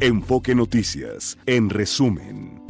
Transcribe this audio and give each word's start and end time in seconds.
Enfoque 0.00 0.56
Noticias, 0.56 1.38
en 1.46 1.70
resumen. 1.70 2.60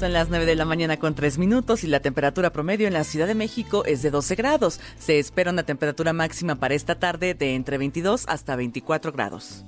Son 0.00 0.12
las 0.12 0.30
9 0.30 0.46
de 0.46 0.56
la 0.56 0.64
mañana 0.64 0.96
con 0.96 1.14
3 1.14 1.38
minutos 1.38 1.84
y 1.84 1.86
la 1.86 2.00
temperatura 2.00 2.52
promedio 2.52 2.88
en 2.88 2.92
la 2.92 3.04
Ciudad 3.04 3.28
de 3.28 3.36
México 3.36 3.84
es 3.84 4.02
de 4.02 4.10
12 4.10 4.34
grados. 4.34 4.80
Se 4.98 5.20
espera 5.20 5.52
una 5.52 5.62
temperatura 5.62 6.12
máxima 6.12 6.56
para 6.56 6.74
esta 6.74 6.98
tarde 6.98 7.34
de 7.34 7.54
entre 7.54 7.78
22 7.78 8.24
hasta 8.26 8.56
24 8.56 9.12
grados. 9.12 9.64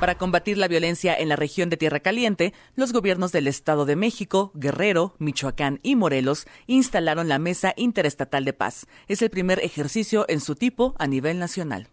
Para 0.00 0.16
combatir 0.16 0.56
la 0.56 0.66
violencia 0.66 1.14
en 1.14 1.28
la 1.28 1.36
región 1.36 1.68
de 1.68 1.76
Tierra 1.76 2.00
Caliente, 2.00 2.54
los 2.74 2.94
gobiernos 2.94 3.32
del 3.32 3.46
Estado 3.46 3.84
de 3.84 3.96
México, 3.96 4.50
Guerrero, 4.54 5.14
Michoacán 5.18 5.78
y 5.82 5.94
Morelos 5.94 6.46
instalaron 6.66 7.28
la 7.28 7.38
Mesa 7.38 7.74
Interestatal 7.76 8.46
de 8.46 8.54
Paz. 8.54 8.86
Es 9.08 9.20
el 9.20 9.28
primer 9.28 9.58
ejercicio 9.58 10.24
en 10.28 10.40
su 10.40 10.54
tipo 10.54 10.94
a 10.98 11.06
nivel 11.06 11.38
nacional. 11.38 11.88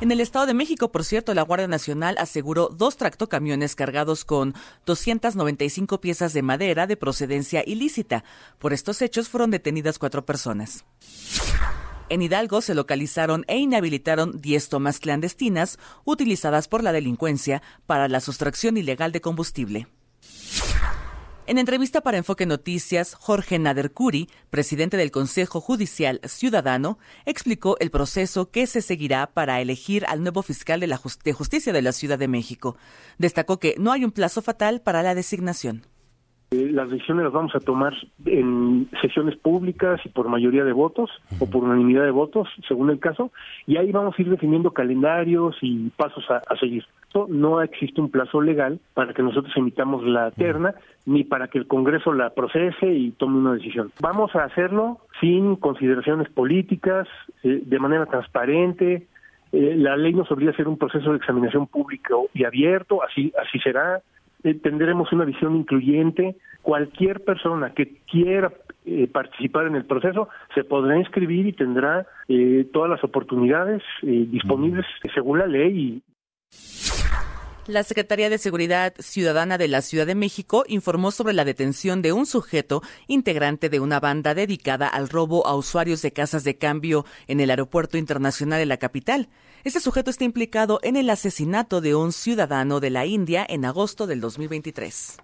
En 0.00 0.10
el 0.10 0.18
Estado 0.20 0.46
de 0.46 0.54
México, 0.54 0.90
por 0.90 1.04
cierto, 1.04 1.32
la 1.34 1.42
Guardia 1.42 1.68
Nacional 1.68 2.16
aseguró 2.18 2.66
dos 2.68 2.96
tractocamiones 2.96 3.76
cargados 3.76 4.24
con 4.24 4.52
295 4.84 6.00
piezas 6.00 6.32
de 6.32 6.42
madera 6.42 6.88
de 6.88 6.96
procedencia 6.96 7.62
ilícita. 7.64 8.24
Por 8.58 8.72
estos 8.72 9.00
hechos 9.02 9.28
fueron 9.28 9.52
detenidas 9.52 10.00
cuatro 10.00 10.26
personas. 10.26 10.84
En 12.12 12.20
Hidalgo 12.20 12.60
se 12.60 12.74
localizaron 12.74 13.46
e 13.48 13.56
inhabilitaron 13.56 14.38
10 14.38 14.68
tomas 14.68 14.98
clandestinas 14.98 15.78
utilizadas 16.04 16.68
por 16.68 16.82
la 16.82 16.92
delincuencia 16.92 17.62
para 17.86 18.06
la 18.06 18.20
sustracción 18.20 18.76
ilegal 18.76 19.12
de 19.12 19.22
combustible. 19.22 19.86
En 21.46 21.56
entrevista 21.56 22.02
para 22.02 22.18
Enfoque 22.18 22.44
Noticias, 22.44 23.14
Jorge 23.14 23.58
Nader 23.58 23.92
Curi, 23.92 24.28
presidente 24.50 24.98
del 24.98 25.10
Consejo 25.10 25.62
Judicial 25.62 26.20
Ciudadano, 26.24 26.98
explicó 27.24 27.78
el 27.80 27.90
proceso 27.90 28.50
que 28.50 28.66
se 28.66 28.82
seguirá 28.82 29.28
para 29.28 29.62
elegir 29.62 30.04
al 30.06 30.22
nuevo 30.22 30.42
fiscal 30.42 30.80
de, 30.80 30.88
la 30.88 31.00
de 31.24 31.32
Justicia 31.32 31.72
de 31.72 31.80
la 31.80 31.92
Ciudad 31.92 32.18
de 32.18 32.28
México. 32.28 32.76
Destacó 33.16 33.58
que 33.58 33.74
no 33.78 33.90
hay 33.90 34.04
un 34.04 34.12
plazo 34.12 34.42
fatal 34.42 34.82
para 34.82 35.02
la 35.02 35.14
designación. 35.14 35.86
Eh, 36.52 36.70
las 36.70 36.90
decisiones 36.90 37.24
las 37.24 37.32
vamos 37.32 37.54
a 37.54 37.60
tomar 37.60 37.94
en 38.26 38.86
sesiones 39.00 39.36
públicas 39.36 39.98
y 40.04 40.10
por 40.10 40.28
mayoría 40.28 40.64
de 40.64 40.72
votos 40.72 41.10
o 41.38 41.48
por 41.48 41.64
unanimidad 41.64 42.04
de 42.04 42.10
votos, 42.10 42.46
según 42.68 42.90
el 42.90 42.98
caso, 42.98 43.32
y 43.66 43.78
ahí 43.78 43.90
vamos 43.90 44.14
a 44.18 44.22
ir 44.22 44.28
definiendo 44.28 44.72
calendarios 44.72 45.56
y 45.62 45.88
pasos 45.96 46.24
a, 46.30 46.42
seguir. 46.56 46.84
No 47.28 47.62
existe 47.62 48.00
un 48.00 48.10
plazo 48.10 48.42
legal 48.42 48.80
para 48.92 49.14
que 49.14 49.22
nosotros 49.22 49.52
emitamos 49.56 50.04
la 50.04 50.30
terna 50.30 50.74
ni 51.06 51.24
para 51.24 51.48
que 51.48 51.58
el 51.58 51.66
Congreso 51.66 52.12
la 52.12 52.30
procese 52.30 52.86
y 52.86 53.12
tome 53.12 53.38
una 53.38 53.54
decisión. 53.54 53.90
Vamos 54.00 54.34
a 54.34 54.44
hacerlo 54.44 54.98
sin 55.20 55.56
consideraciones 55.56 56.28
políticas, 56.30 57.08
eh, 57.44 57.62
de 57.64 57.78
manera 57.78 58.06
transparente. 58.06 59.06
Eh, 59.52 59.74
la 59.76 59.96
ley 59.96 60.12
nos 60.12 60.30
obliga 60.30 60.50
a 60.50 60.54
hacer 60.54 60.68
un 60.68 60.78
proceso 60.78 61.10
de 61.10 61.16
examinación 61.16 61.66
público 61.66 62.28
y 62.34 62.44
abierto, 62.44 63.02
así 63.02 63.32
así 63.38 63.58
será 63.58 64.02
eh, 64.44 64.54
tendremos 64.54 65.12
una 65.12 65.24
visión 65.24 65.56
incluyente. 65.56 66.36
Cualquier 66.62 67.22
persona 67.24 67.74
que 67.74 67.96
quiera 68.10 68.52
eh, 68.84 69.06
participar 69.06 69.66
en 69.66 69.76
el 69.76 69.84
proceso 69.84 70.28
se 70.54 70.64
podrá 70.64 70.98
inscribir 70.98 71.46
y 71.46 71.52
tendrá 71.52 72.06
eh, 72.28 72.66
todas 72.72 72.90
las 72.90 73.02
oportunidades 73.04 73.82
disponibles 74.02 74.86
según 75.14 75.38
la 75.38 75.46
ley. 75.46 76.02
La 77.68 77.84
Secretaría 77.84 78.28
de 78.28 78.38
Seguridad 78.38 78.92
Ciudadana 78.98 79.56
de 79.56 79.68
la 79.68 79.82
Ciudad 79.82 80.04
de 80.04 80.16
México 80.16 80.64
informó 80.66 81.12
sobre 81.12 81.32
la 81.32 81.44
detención 81.44 82.02
de 82.02 82.12
un 82.12 82.26
sujeto 82.26 82.82
integrante 83.06 83.68
de 83.68 83.78
una 83.78 84.00
banda 84.00 84.34
dedicada 84.34 84.88
al 84.88 85.08
robo 85.08 85.46
a 85.46 85.54
usuarios 85.54 86.02
de 86.02 86.12
casas 86.12 86.42
de 86.42 86.58
cambio 86.58 87.06
en 87.28 87.38
el 87.38 87.50
Aeropuerto 87.50 87.98
Internacional 87.98 88.58
de 88.58 88.66
la 88.66 88.78
capital. 88.78 89.28
Este 89.62 89.78
sujeto 89.78 90.10
está 90.10 90.24
implicado 90.24 90.80
en 90.82 90.96
el 90.96 91.08
asesinato 91.08 91.80
de 91.80 91.94
un 91.94 92.12
ciudadano 92.12 92.80
de 92.80 92.90
la 92.90 93.06
India 93.06 93.46
en 93.48 93.64
agosto 93.64 94.08
del 94.08 94.20
2023. 94.20 95.18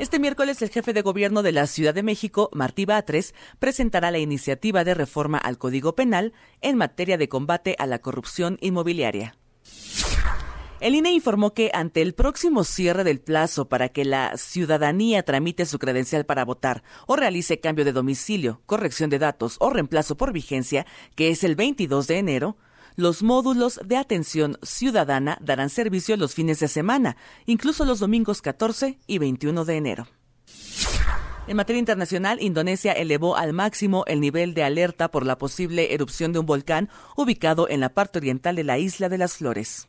Este 0.00 0.18
miércoles 0.18 0.60
el 0.60 0.70
jefe 0.70 0.92
de 0.92 1.02
gobierno 1.02 1.44
de 1.44 1.52
la 1.52 1.68
Ciudad 1.68 1.94
de 1.94 2.02
México, 2.02 2.50
Martí 2.52 2.84
Batres, 2.84 3.32
presentará 3.60 4.10
la 4.10 4.18
iniciativa 4.18 4.82
de 4.82 4.94
reforma 4.94 5.38
al 5.38 5.56
Código 5.56 5.94
Penal 5.94 6.32
en 6.62 6.76
materia 6.76 7.16
de 7.16 7.28
combate 7.28 7.76
a 7.78 7.86
la 7.86 8.00
corrupción 8.00 8.58
inmobiliaria. 8.60 9.36
El 10.82 10.96
INE 10.96 11.12
informó 11.12 11.54
que 11.54 11.70
ante 11.74 12.02
el 12.02 12.12
próximo 12.12 12.64
cierre 12.64 13.04
del 13.04 13.20
plazo 13.20 13.68
para 13.68 13.90
que 13.90 14.04
la 14.04 14.36
ciudadanía 14.36 15.22
tramite 15.22 15.64
su 15.64 15.78
credencial 15.78 16.26
para 16.26 16.44
votar 16.44 16.82
o 17.06 17.14
realice 17.14 17.60
cambio 17.60 17.84
de 17.84 17.92
domicilio, 17.92 18.62
corrección 18.66 19.08
de 19.08 19.20
datos 19.20 19.58
o 19.60 19.70
reemplazo 19.70 20.16
por 20.16 20.32
vigencia, 20.32 20.84
que 21.14 21.28
es 21.28 21.44
el 21.44 21.54
22 21.54 22.08
de 22.08 22.18
enero, 22.18 22.56
los 22.96 23.22
módulos 23.22 23.78
de 23.84 23.96
atención 23.96 24.58
ciudadana 24.64 25.38
darán 25.40 25.70
servicio 25.70 26.16
los 26.16 26.34
fines 26.34 26.58
de 26.58 26.66
semana, 26.66 27.16
incluso 27.46 27.84
los 27.84 28.00
domingos 28.00 28.42
14 28.42 28.98
y 29.06 29.18
21 29.18 29.64
de 29.64 29.76
enero. 29.76 30.08
En 31.46 31.56
materia 31.56 31.78
internacional, 31.78 32.42
Indonesia 32.42 32.90
elevó 32.90 33.36
al 33.36 33.52
máximo 33.52 34.02
el 34.08 34.20
nivel 34.20 34.52
de 34.52 34.64
alerta 34.64 35.12
por 35.12 35.24
la 35.26 35.38
posible 35.38 35.94
erupción 35.94 36.32
de 36.32 36.40
un 36.40 36.46
volcán 36.46 36.88
ubicado 37.16 37.68
en 37.68 37.78
la 37.78 37.94
parte 37.94 38.18
oriental 38.18 38.56
de 38.56 38.64
la 38.64 38.78
isla 38.78 39.08
de 39.08 39.18
las 39.18 39.36
Flores 39.36 39.86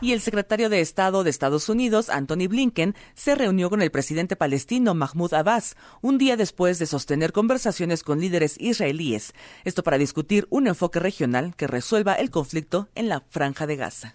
y 0.00 0.12
el 0.12 0.20
secretario 0.20 0.68
de 0.68 0.80
Estado 0.80 1.24
de 1.24 1.30
Estados 1.30 1.68
Unidos, 1.68 2.10
Anthony 2.10 2.48
Blinken, 2.48 2.94
se 3.14 3.34
reunió 3.34 3.70
con 3.70 3.82
el 3.82 3.90
presidente 3.90 4.36
palestino 4.36 4.94
Mahmoud 4.94 5.34
Abbas 5.34 5.76
un 6.00 6.18
día 6.18 6.36
después 6.36 6.78
de 6.78 6.86
sostener 6.86 7.32
conversaciones 7.32 8.02
con 8.02 8.20
líderes 8.20 8.56
israelíes, 8.58 9.34
esto 9.64 9.82
para 9.82 9.98
discutir 9.98 10.46
un 10.50 10.66
enfoque 10.66 11.00
regional 11.00 11.54
que 11.56 11.66
resuelva 11.66 12.14
el 12.14 12.30
conflicto 12.30 12.88
en 12.94 13.08
la 13.08 13.20
franja 13.28 13.66
de 13.66 13.76
Gaza. 13.76 14.14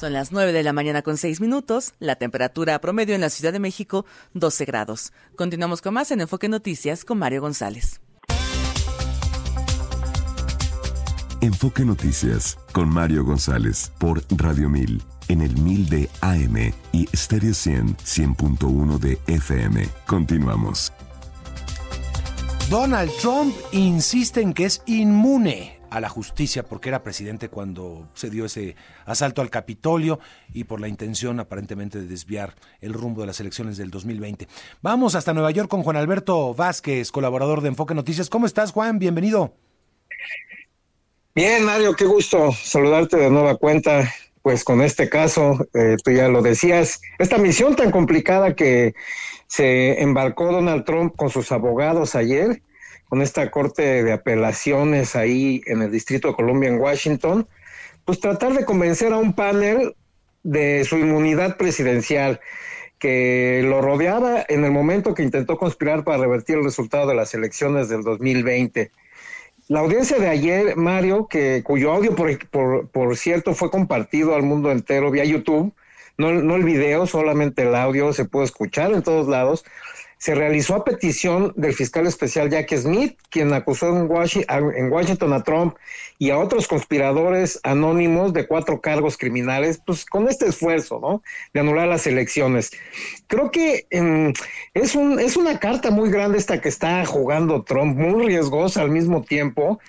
Son 0.00 0.14
las 0.14 0.32
9 0.32 0.52
de 0.52 0.62
la 0.62 0.72
mañana 0.72 1.02
con 1.02 1.18
6 1.18 1.42
minutos, 1.42 1.92
la 1.98 2.16
temperatura 2.16 2.80
promedio 2.80 3.14
en 3.14 3.20
la 3.20 3.28
Ciudad 3.28 3.52
de 3.52 3.58
México 3.58 4.06
12 4.32 4.64
grados. 4.64 5.12
Continuamos 5.36 5.82
con 5.82 5.92
más 5.92 6.10
en 6.10 6.22
Enfoque 6.22 6.48
Noticias 6.48 7.04
con 7.04 7.18
Mario 7.18 7.42
González. 7.42 8.00
Enfoque 11.42 11.86
Noticias 11.86 12.58
con 12.72 12.90
Mario 12.90 13.24
González 13.24 13.90
por 13.96 14.22
Radio 14.36 14.68
1000 14.68 15.02
en 15.28 15.40
el 15.40 15.56
1000 15.56 15.88
de 15.88 16.10
AM 16.20 16.74
y 16.92 17.08
Stereo 17.16 17.54
100 17.54 17.96
100.1 17.96 18.98
de 18.98 19.18
FM. 19.26 19.88
Continuamos. 20.06 20.92
Donald 22.68 23.10
Trump 23.22 23.54
insiste 23.72 24.42
en 24.42 24.52
que 24.52 24.66
es 24.66 24.82
inmune 24.84 25.80
a 25.88 26.00
la 26.00 26.10
justicia 26.10 26.62
porque 26.62 26.90
era 26.90 27.02
presidente 27.02 27.48
cuando 27.48 28.06
se 28.12 28.28
dio 28.28 28.44
ese 28.44 28.76
asalto 29.06 29.40
al 29.40 29.48
Capitolio 29.48 30.20
y 30.52 30.64
por 30.64 30.78
la 30.78 30.88
intención 30.88 31.40
aparentemente 31.40 31.98
de 32.00 32.06
desviar 32.06 32.54
el 32.82 32.92
rumbo 32.92 33.22
de 33.22 33.28
las 33.28 33.40
elecciones 33.40 33.78
del 33.78 33.90
2020. 33.90 34.46
Vamos 34.82 35.14
hasta 35.14 35.32
Nueva 35.32 35.52
York 35.52 35.70
con 35.70 35.84
Juan 35.84 35.96
Alberto 35.96 36.52
Vázquez, 36.52 37.10
colaborador 37.10 37.62
de 37.62 37.68
Enfoque 37.68 37.94
Noticias. 37.94 38.28
¿Cómo 38.28 38.44
estás, 38.44 38.72
Juan? 38.72 38.98
Bienvenido. 38.98 39.54
Bien, 41.32 41.64
Mario, 41.64 41.94
qué 41.94 42.06
gusto 42.06 42.50
saludarte 42.50 43.16
de 43.16 43.30
nueva 43.30 43.56
cuenta. 43.56 44.12
Pues 44.42 44.64
con 44.64 44.82
este 44.82 45.08
caso, 45.08 45.64
eh, 45.74 45.96
tú 46.02 46.10
ya 46.10 46.26
lo 46.26 46.42
decías, 46.42 47.00
esta 47.20 47.38
misión 47.38 47.76
tan 47.76 47.92
complicada 47.92 48.56
que 48.56 48.94
se 49.46 50.02
embarcó 50.02 50.50
Donald 50.50 50.84
Trump 50.84 51.14
con 51.14 51.30
sus 51.30 51.52
abogados 51.52 52.16
ayer, 52.16 52.62
con 53.08 53.22
esta 53.22 53.48
corte 53.52 54.02
de 54.02 54.12
apelaciones 54.12 55.14
ahí 55.14 55.60
en 55.66 55.82
el 55.82 55.92
Distrito 55.92 56.28
de 56.28 56.34
Columbia 56.34 56.68
en 56.68 56.80
Washington, 56.80 57.46
pues 58.04 58.18
tratar 58.18 58.54
de 58.54 58.64
convencer 58.64 59.12
a 59.12 59.18
un 59.18 59.32
panel 59.34 59.94
de 60.42 60.84
su 60.84 60.96
inmunidad 60.96 61.58
presidencial 61.58 62.40
que 62.98 63.62
lo 63.64 63.80
rodeaba 63.82 64.44
en 64.48 64.64
el 64.64 64.72
momento 64.72 65.14
que 65.14 65.22
intentó 65.22 65.58
conspirar 65.58 66.02
para 66.02 66.18
revertir 66.18 66.56
el 66.56 66.64
resultado 66.64 67.06
de 67.06 67.14
las 67.14 67.34
elecciones 67.34 67.88
del 67.88 68.02
2020. 68.02 68.90
La 69.70 69.78
audiencia 69.78 70.18
de 70.18 70.28
ayer, 70.28 70.74
Mario, 70.74 71.28
que 71.28 71.62
cuyo 71.62 71.92
audio, 71.92 72.16
por, 72.16 72.88
por, 72.88 73.16
cierto, 73.16 73.54
fue 73.54 73.70
compartido 73.70 74.34
al 74.34 74.42
mundo 74.42 74.72
entero 74.72 75.12
vía 75.12 75.24
YouTube, 75.24 75.72
no, 76.18 76.32
no 76.32 76.56
el 76.56 76.64
video, 76.64 77.06
solamente 77.06 77.62
el 77.62 77.76
audio 77.76 78.12
se 78.12 78.24
puede 78.24 78.46
escuchar 78.46 78.90
en 78.90 79.04
todos 79.04 79.28
lados, 79.28 79.64
se 80.20 80.34
realizó 80.34 80.74
a 80.74 80.84
petición 80.84 81.54
del 81.56 81.72
fiscal 81.72 82.06
especial 82.06 82.50
Jack 82.50 82.76
Smith, 82.76 83.18
quien 83.30 83.54
acusó 83.54 83.88
en 83.88 84.92
Washington, 84.92 85.32
a 85.32 85.42
Trump 85.42 85.76
y 86.18 86.28
a 86.28 86.38
otros 86.38 86.68
conspiradores 86.68 87.58
anónimos 87.62 88.34
de 88.34 88.46
cuatro 88.46 88.82
cargos 88.82 89.16
criminales, 89.16 89.80
pues 89.86 90.04
con 90.04 90.28
este 90.28 90.46
esfuerzo, 90.46 91.00
¿no? 91.00 91.22
De 91.54 91.60
anular 91.60 91.88
las 91.88 92.06
elecciones. 92.06 92.70
Creo 93.28 93.50
que 93.50 93.86
em, 93.88 94.34
es, 94.74 94.94
un, 94.94 95.18
es 95.18 95.38
una 95.38 95.58
carta 95.58 95.90
muy 95.90 96.10
grande 96.10 96.36
esta 96.36 96.60
que 96.60 96.68
está 96.68 97.02
jugando 97.06 97.62
Trump, 97.62 97.96
muy 97.96 98.26
riesgosa 98.26 98.82
al 98.82 98.90
mismo 98.90 99.22
tiempo. 99.22 99.80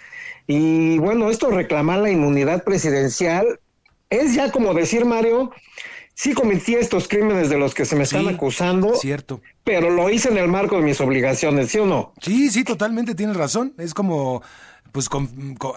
Y 0.47 0.97
bueno, 0.99 1.29
esto 1.29 1.49
reclamar 1.49 1.99
la 1.99 2.09
inmunidad 2.09 2.63
presidencial 2.63 3.59
es 4.09 4.33
ya 4.33 4.49
como 4.49 4.73
decir, 4.73 5.03
Mario, 5.03 5.51
sí 6.13 6.33
cometí 6.33 6.75
estos 6.75 7.07
crímenes 7.07 7.49
de 7.49 7.57
los 7.57 7.73
que 7.73 7.85
se 7.85 7.95
me 7.95 8.03
están 8.03 8.27
acusando. 8.27 8.95
Cierto. 8.95 9.41
Pero 9.63 9.89
lo 9.89 10.09
hice 10.09 10.29
en 10.29 10.37
el 10.37 10.47
marco 10.47 10.77
de 10.77 10.83
mis 10.83 11.01
obligaciones, 11.01 11.69
¿sí 11.69 11.79
o 11.79 11.85
no? 11.85 12.13
Sí, 12.21 12.49
sí, 12.49 12.63
totalmente 12.63 13.15
tienes 13.15 13.35
razón. 13.35 13.73
Es 13.77 13.93
como 13.93 14.41
pues 14.91 15.09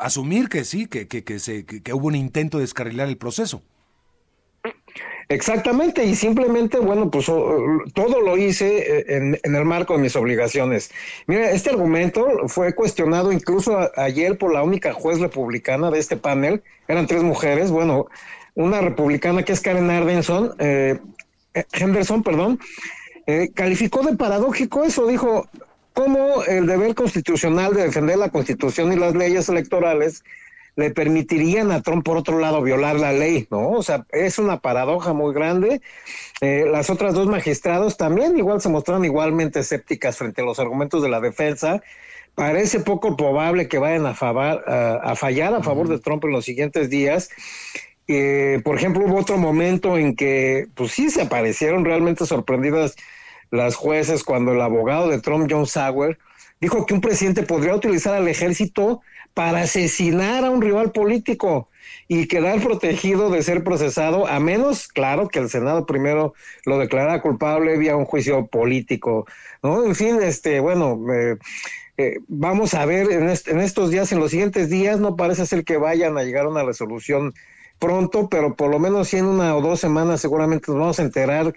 asumir 0.00 0.48
que 0.48 0.64
sí, 0.64 0.86
que, 0.86 1.06
que, 1.06 1.25
que, 1.25 1.38
se, 1.38 1.64
que 1.64 1.92
hubo 1.92 2.08
un 2.08 2.16
intento 2.16 2.58
de 2.58 2.62
descarrilar 2.62 3.08
el 3.08 3.16
proceso. 3.16 3.62
Exactamente, 5.28 6.04
y 6.04 6.14
simplemente, 6.14 6.78
bueno, 6.78 7.10
pues 7.10 7.26
todo 7.26 8.20
lo 8.20 8.36
hice 8.36 8.78
eh, 8.78 9.04
en, 9.08 9.40
en, 9.42 9.54
el 9.54 9.64
marco 9.64 9.94
de 9.94 10.02
mis 10.02 10.16
obligaciones. 10.16 10.90
Mira, 11.26 11.50
este 11.50 11.70
argumento 11.70 12.26
fue 12.48 12.75
cuestionado 12.75 13.32
incluso 13.32 13.90
ayer 13.96 14.36
por 14.36 14.52
la 14.52 14.62
única 14.62 14.92
juez 14.92 15.20
republicana 15.20 15.90
de 15.90 15.98
este 15.98 16.16
panel, 16.16 16.62
eran 16.88 17.06
tres 17.06 17.22
mujeres, 17.22 17.70
bueno, 17.70 18.06
una 18.54 18.80
republicana 18.80 19.42
que 19.42 19.52
es 19.52 19.60
Karen 19.60 19.90
Ardenson, 19.90 20.54
eh, 20.58 20.98
Henderson, 21.72 22.22
perdón, 22.22 22.58
eh, 23.26 23.50
calificó 23.54 24.02
de 24.02 24.16
paradójico 24.16 24.84
eso, 24.84 25.06
dijo, 25.06 25.48
¿cómo 25.92 26.44
el 26.44 26.66
deber 26.66 26.94
constitucional 26.94 27.74
de 27.74 27.84
defender 27.84 28.18
la 28.18 28.30
constitución 28.30 28.92
y 28.92 28.96
las 28.96 29.14
leyes 29.14 29.48
electorales 29.48 30.24
le 30.76 30.90
permitirían 30.90 31.70
a 31.70 31.82
Trump, 31.82 32.04
por 32.04 32.16
otro 32.16 32.38
lado, 32.38 32.60
violar 32.60 32.98
la 32.98 33.12
ley, 33.12 33.46
¿no? 33.50 33.70
O 33.70 33.82
sea, 33.82 34.06
es 34.10 34.38
una 34.38 34.58
paradoja 34.58 35.12
muy 35.12 35.32
grande. 35.32 35.80
Eh, 36.40 36.66
las 36.68 36.90
otras 36.90 37.14
dos 37.14 37.28
magistrados 37.28 37.96
también 37.96 38.36
igual 38.36 38.60
se 38.60 38.68
mostraron 38.68 39.04
igualmente 39.04 39.60
escépticas 39.60 40.18
frente 40.18 40.42
a 40.42 40.44
los 40.44 40.58
argumentos 40.58 41.02
de 41.02 41.08
la 41.08 41.20
defensa. 41.20 41.80
Parece 42.34 42.80
poco 42.80 43.16
probable 43.16 43.68
que 43.68 43.78
vayan 43.78 44.06
a, 44.06 44.10
a, 44.10 45.14
fallar 45.14 45.54
a 45.54 45.62
favor 45.62 45.86
de 45.86 46.00
Trump 46.00 46.24
en 46.24 46.32
los 46.32 46.44
siguientes 46.44 46.90
días. 46.90 47.30
Eh, 48.06 48.60
por 48.64 48.76
ejemplo, 48.76 49.04
hubo 49.06 49.18
otro 49.18 49.38
momento 49.38 49.96
en 49.96 50.14
que, 50.14 50.66
pues 50.74 50.92
sí, 50.92 51.10
se 51.10 51.22
aparecieron 51.22 51.84
realmente 51.84 52.26
sorprendidas 52.26 52.96
las 53.50 53.76
jueces 53.76 54.24
cuando 54.24 54.52
el 54.52 54.60
abogado 54.60 55.08
de 55.08 55.20
Trump, 55.20 55.48
John 55.50 55.66
Sauer, 55.66 56.18
dijo 56.60 56.86
que 56.86 56.94
un 56.94 57.00
presidente 57.00 57.42
podría 57.42 57.74
utilizar 57.74 58.14
al 58.14 58.28
ejército 58.28 59.00
para 59.32 59.62
asesinar 59.62 60.44
a 60.44 60.50
un 60.50 60.62
rival 60.62 60.92
político 60.92 61.68
y 62.08 62.28
quedar 62.28 62.60
protegido 62.60 63.30
de 63.30 63.42
ser 63.42 63.64
procesado, 63.64 64.26
a 64.26 64.38
menos, 64.38 64.88
claro, 64.88 65.28
que 65.28 65.38
el 65.38 65.48
Senado 65.48 65.86
primero 65.86 66.34
lo 66.64 66.78
declarara 66.78 67.20
culpable 67.20 67.76
vía 67.78 67.96
un 67.96 68.04
juicio 68.04 68.46
político, 68.46 69.26
¿no? 69.62 69.84
En 69.84 69.94
fin, 69.94 70.22
este, 70.22 70.60
bueno, 70.60 71.00
eh, 71.12 71.36
eh, 71.96 72.18
vamos 72.28 72.74
a 72.74 72.84
ver 72.86 73.10
en, 73.10 73.28
en, 73.28 73.60
estos 73.60 73.90
días, 73.90 74.12
en 74.12 74.20
los 74.20 74.30
siguientes 74.30 74.68
días, 74.70 75.00
no 75.00 75.16
parece 75.16 75.46
ser 75.46 75.64
que 75.64 75.76
vayan 75.76 76.16
a 76.18 76.22
llegar 76.22 76.46
a 76.46 76.50
una 76.50 76.64
resolución 76.64 77.34
pronto, 77.78 78.28
pero 78.28 78.54
por 78.54 78.70
lo 78.70 78.78
menos 78.78 79.08
si 79.08 79.18
en 79.18 79.26
una 79.26 79.56
o 79.56 79.60
dos 79.60 79.80
semanas 79.80 80.20
seguramente 80.20 80.70
nos 80.70 80.80
vamos 80.80 80.98
a 80.98 81.02
enterar 81.02 81.54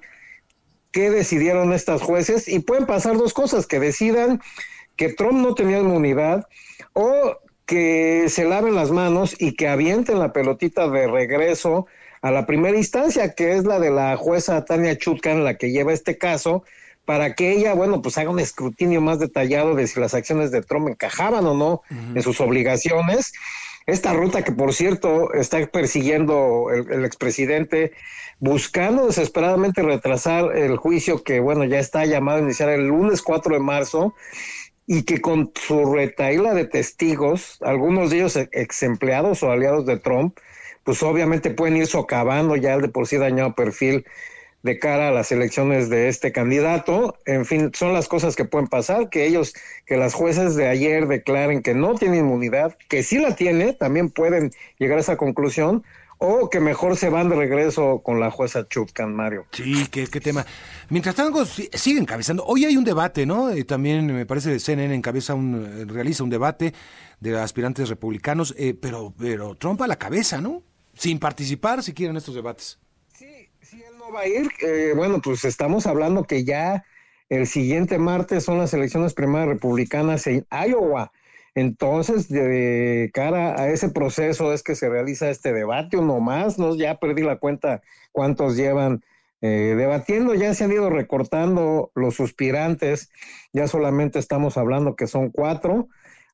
qué 0.91 1.09
decidieron 1.09 1.73
estas 1.73 2.01
jueces 2.01 2.47
y 2.47 2.59
pueden 2.59 2.85
pasar 2.85 3.17
dos 3.17 3.33
cosas, 3.33 3.67
que 3.67 3.79
decidan 3.79 4.41
que 4.95 5.13
Trump 5.13 5.39
no 5.39 5.53
tenía 5.53 5.79
inmunidad 5.79 6.47
o 6.93 7.37
que 7.65 8.29
se 8.29 8.45
laven 8.45 8.75
las 8.75 8.91
manos 8.91 9.35
y 9.37 9.55
que 9.55 9.67
avienten 9.67 10.19
la 10.19 10.33
pelotita 10.33 10.89
de 10.89 11.07
regreso 11.07 11.85
a 12.21 12.31
la 12.31 12.45
primera 12.45 12.77
instancia, 12.77 13.33
que 13.33 13.55
es 13.55 13.65
la 13.65 13.79
de 13.79 13.91
la 13.91 14.15
jueza 14.17 14.65
Tania 14.65 14.97
Chutkan, 14.97 15.43
la 15.43 15.57
que 15.57 15.71
lleva 15.71 15.93
este 15.93 16.17
caso, 16.17 16.63
para 17.05 17.35
que 17.35 17.51
ella, 17.53 17.73
bueno, 17.73 18.01
pues 18.01 18.17
haga 18.17 18.31
un 18.31 18.39
escrutinio 18.39 18.99
más 19.01 19.19
detallado 19.19 19.75
de 19.75 19.87
si 19.87 19.99
las 19.99 20.13
acciones 20.13 20.51
de 20.51 20.61
Trump 20.61 20.89
encajaban 20.89 21.45
o 21.45 21.53
no 21.53 21.81
en 21.89 22.21
sus 22.21 22.41
obligaciones. 22.41 23.33
Esta 23.87 24.13
ruta 24.13 24.43
que, 24.43 24.51
por 24.51 24.73
cierto, 24.73 25.33
está 25.33 25.65
persiguiendo 25.65 26.67
el, 26.71 26.91
el 26.91 27.05
expresidente, 27.05 27.93
buscando 28.39 29.07
desesperadamente 29.07 29.81
retrasar 29.81 30.55
el 30.55 30.77
juicio 30.77 31.23
que, 31.23 31.39
bueno, 31.39 31.63
ya 31.63 31.79
está 31.79 32.05
llamado 32.05 32.37
a 32.37 32.41
iniciar 32.41 32.69
el 32.69 32.87
lunes 32.87 33.21
4 33.21 33.55
de 33.55 33.59
marzo, 33.59 34.13
y 34.87 35.03
que 35.03 35.19
con 35.19 35.51
su 35.53 35.93
retaíla 35.93 36.53
de 36.53 36.65
testigos, 36.65 37.59
algunos 37.61 38.09
de 38.09 38.17
ellos 38.17 38.37
ex 38.37 38.83
empleados 38.83 39.43
o 39.43 39.51
aliados 39.51 39.85
de 39.85 39.97
Trump, 39.97 40.37
pues 40.83 41.03
obviamente 41.03 41.51
pueden 41.51 41.75
ir 41.75 41.87
socavando 41.87 42.55
ya 42.55 42.73
el 42.73 42.81
de 42.81 42.87
por 42.87 43.05
sí 43.05 43.17
dañado 43.17 43.53
perfil 43.53 44.05
de 44.67 44.77
cara 44.77 45.07
a 45.07 45.11
las 45.11 45.31
elecciones 45.31 45.89
de 45.89 46.09
este 46.09 46.31
candidato. 46.31 47.17
En 47.25 47.45
fin, 47.45 47.71
son 47.73 47.93
las 47.93 48.07
cosas 48.07 48.35
que 48.35 48.45
pueden 48.45 48.67
pasar, 48.67 49.09
que 49.09 49.25
ellos, 49.25 49.53
que 49.85 49.97
las 49.97 50.13
jueces 50.13 50.55
de 50.55 50.67
ayer 50.67 51.07
declaren 51.07 51.63
que 51.63 51.73
no 51.73 51.95
tiene 51.95 52.17
inmunidad, 52.17 52.77
que 52.89 53.01
sí 53.01 53.17
la 53.17 53.35
tiene, 53.35 53.73
también 53.73 54.09
pueden 54.09 54.51
llegar 54.77 54.97
a 54.97 55.01
esa 55.01 55.17
conclusión, 55.17 55.83
o 56.19 56.49
que 56.49 56.59
mejor 56.59 56.97
se 56.97 57.09
van 57.09 57.29
de 57.29 57.35
regreso 57.35 58.01
con 58.03 58.19
la 58.19 58.29
jueza 58.29 58.67
Chutkan, 58.67 59.15
Mario. 59.15 59.45
Sí, 59.51 59.87
qué, 59.89 60.07
tema. 60.07 60.45
Mientras 60.89 61.15
tanto, 61.15 61.45
sigue 61.45 61.99
encabezando. 61.99 62.43
Hoy 62.45 62.65
hay 62.65 62.75
un 62.75 62.83
debate, 62.83 63.25
¿no? 63.25 63.49
Eh, 63.51 63.63
también 63.63 64.05
me 64.07 64.25
parece 64.25 64.59
CNN 64.59 64.93
encabeza 64.93 65.33
un, 65.33 65.55
eh, 65.55 65.85
realiza 65.85 66.23
un 66.23 66.29
debate 66.29 66.73
de 67.19 67.39
aspirantes 67.39 67.89
republicanos, 67.89 68.53
eh, 68.57 68.75
pero, 68.79 69.13
pero 69.17 69.55
Trump 69.55 69.81
a 69.81 69.87
la 69.87 69.97
cabeza, 69.97 70.41
¿no? 70.41 70.63
Sin 70.93 71.19
participar 71.19 71.83
siquiera 71.83 72.11
en 72.11 72.17
estos 72.17 72.35
debates. 72.35 72.79
Va 74.13 74.21
a 74.21 74.27
ir. 74.27 74.49
bueno, 74.95 75.19
pues 75.21 75.43
estamos 75.43 75.85
hablando 75.85 76.23
que 76.23 76.45
ya 76.45 76.85
el 77.29 77.45
siguiente 77.45 77.97
martes 77.97 78.45
son 78.45 78.57
las 78.57 78.73
elecciones 78.73 79.13
primarias 79.13 79.49
republicanas 79.49 80.27
en 80.27 80.45
Iowa. 80.49 81.11
Entonces, 81.55 82.29
de 82.29 83.09
cara 83.13 83.59
a 83.59 83.69
ese 83.69 83.89
proceso 83.89 84.53
es 84.53 84.63
que 84.63 84.75
se 84.75 84.89
realiza 84.89 85.29
este 85.29 85.51
debate, 85.51 85.97
uno 85.97 86.19
más, 86.19 86.57
¿no? 86.57 86.75
Ya 86.75 86.99
perdí 86.99 87.23
la 87.23 87.37
cuenta 87.37 87.81
cuántos 88.11 88.55
llevan 88.55 89.03
eh, 89.41 89.75
debatiendo, 89.75 90.35
ya 90.35 90.53
se 90.53 90.63
han 90.63 90.71
ido 90.71 90.89
recortando 90.89 91.91
los 91.95 92.15
suspirantes, 92.15 93.09
ya 93.53 93.67
solamente 93.67 94.19
estamos 94.19 94.57
hablando 94.57 94.95
que 94.95 95.07
son 95.07 95.31
cuatro, 95.31 95.89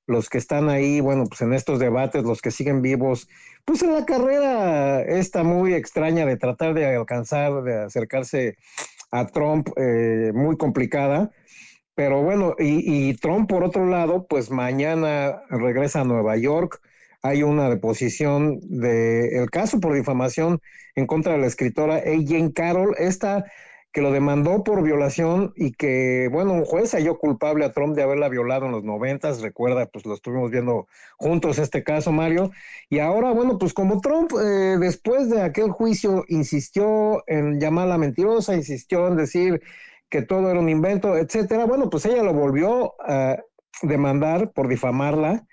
los 0.06 0.30
que 0.30 0.38
están 0.38 0.70
ahí, 0.70 1.00
bueno, 1.00 1.26
pues 1.26 1.42
en 1.42 1.54
estos 1.54 1.80
debates, 1.80 2.24
los 2.24 2.42
que 2.42 2.52
siguen 2.52 2.82
vivos, 2.82 3.28
pues 3.66 3.82
en 3.84 3.94
la 3.94 4.06
carrera 4.06 5.02
esta 5.02 5.44
muy 5.44 5.74
extraña 5.74 6.26
de 6.26 6.38
tratar 6.38 6.74
de 6.74 6.96
alcanzar, 6.96 7.64
de 7.64 7.84
acercarse 7.84 8.58
a 9.12 9.28
Trump, 9.28 9.70
eh, 9.78 10.32
muy 10.34 10.58
complicada 10.58 11.32
pero 11.96 12.24
bueno, 12.24 12.56
y, 12.58 13.14
Trump, 13.18 13.48
por 13.50 13.64
otro 13.64 13.86
lado, 13.86 14.26
pues 14.28 14.50
mañana 14.50 15.44
regresa 15.50 16.02
a 16.02 16.06
Nueva 16.06 16.38
York. 16.38 16.82
Hay 17.22 17.44
una 17.44 17.70
deposición 17.70 18.60
del 18.64 19.50
caso 19.52 19.80
por 19.80 19.94
difamación 19.94 20.60
en 20.96 21.06
contra 21.06 21.34
de 21.34 21.40
la 21.40 21.48
escritora 21.48 21.98
A. 21.98 22.02
Jane 22.28 22.52
Carroll, 22.54 22.96
esta 22.98 23.46
que 23.94 24.02
lo 24.02 24.12
demandó 24.12 24.64
por 24.64 24.82
violación 24.82 25.54
y 25.56 25.72
que, 25.74 26.28
bueno, 26.32 26.54
un 26.54 26.66
juez 26.66 26.94
halló 26.94 27.20
culpable 27.20 27.64
a 27.64 27.72
Trump 27.72 27.96
de 27.96 28.02
haberla 28.02 28.28
violado 28.28 28.66
en 28.66 28.72
los 28.72 28.84
noventas, 28.84 29.42
recuerda, 29.42 29.86
pues 29.86 30.06
lo 30.08 30.16
estuvimos 30.16 30.50
viendo 30.50 30.88
juntos 31.18 31.60
este 31.60 31.84
caso, 31.84 32.12
Mario, 32.12 32.50
y 32.90 33.00
ahora, 33.00 33.32
bueno, 33.32 33.60
pues 33.60 33.72
como 33.74 34.02
Trump 34.02 34.32
eh, 34.34 34.78
después 34.80 35.30
de 35.30 35.44
aquel 35.44 35.70
juicio 35.70 36.26
insistió 36.28 37.24
en 37.28 37.60
llamarla 37.60 38.00
mentirosa, 38.00 38.56
insistió 38.56 39.08
en 39.08 39.16
decir 39.16 39.62
que 40.10 40.24
todo 40.24 40.50
era 40.50 40.60
un 40.60 40.70
invento, 40.70 41.16
etcétera. 41.16 41.66
Bueno, 41.66 41.90
pues 41.90 42.06
ella 42.06 42.24
lo 42.24 42.34
volvió 42.34 42.96
a 43.00 43.38
demandar 43.84 44.52
por 44.54 44.68
difamarla 44.68 45.46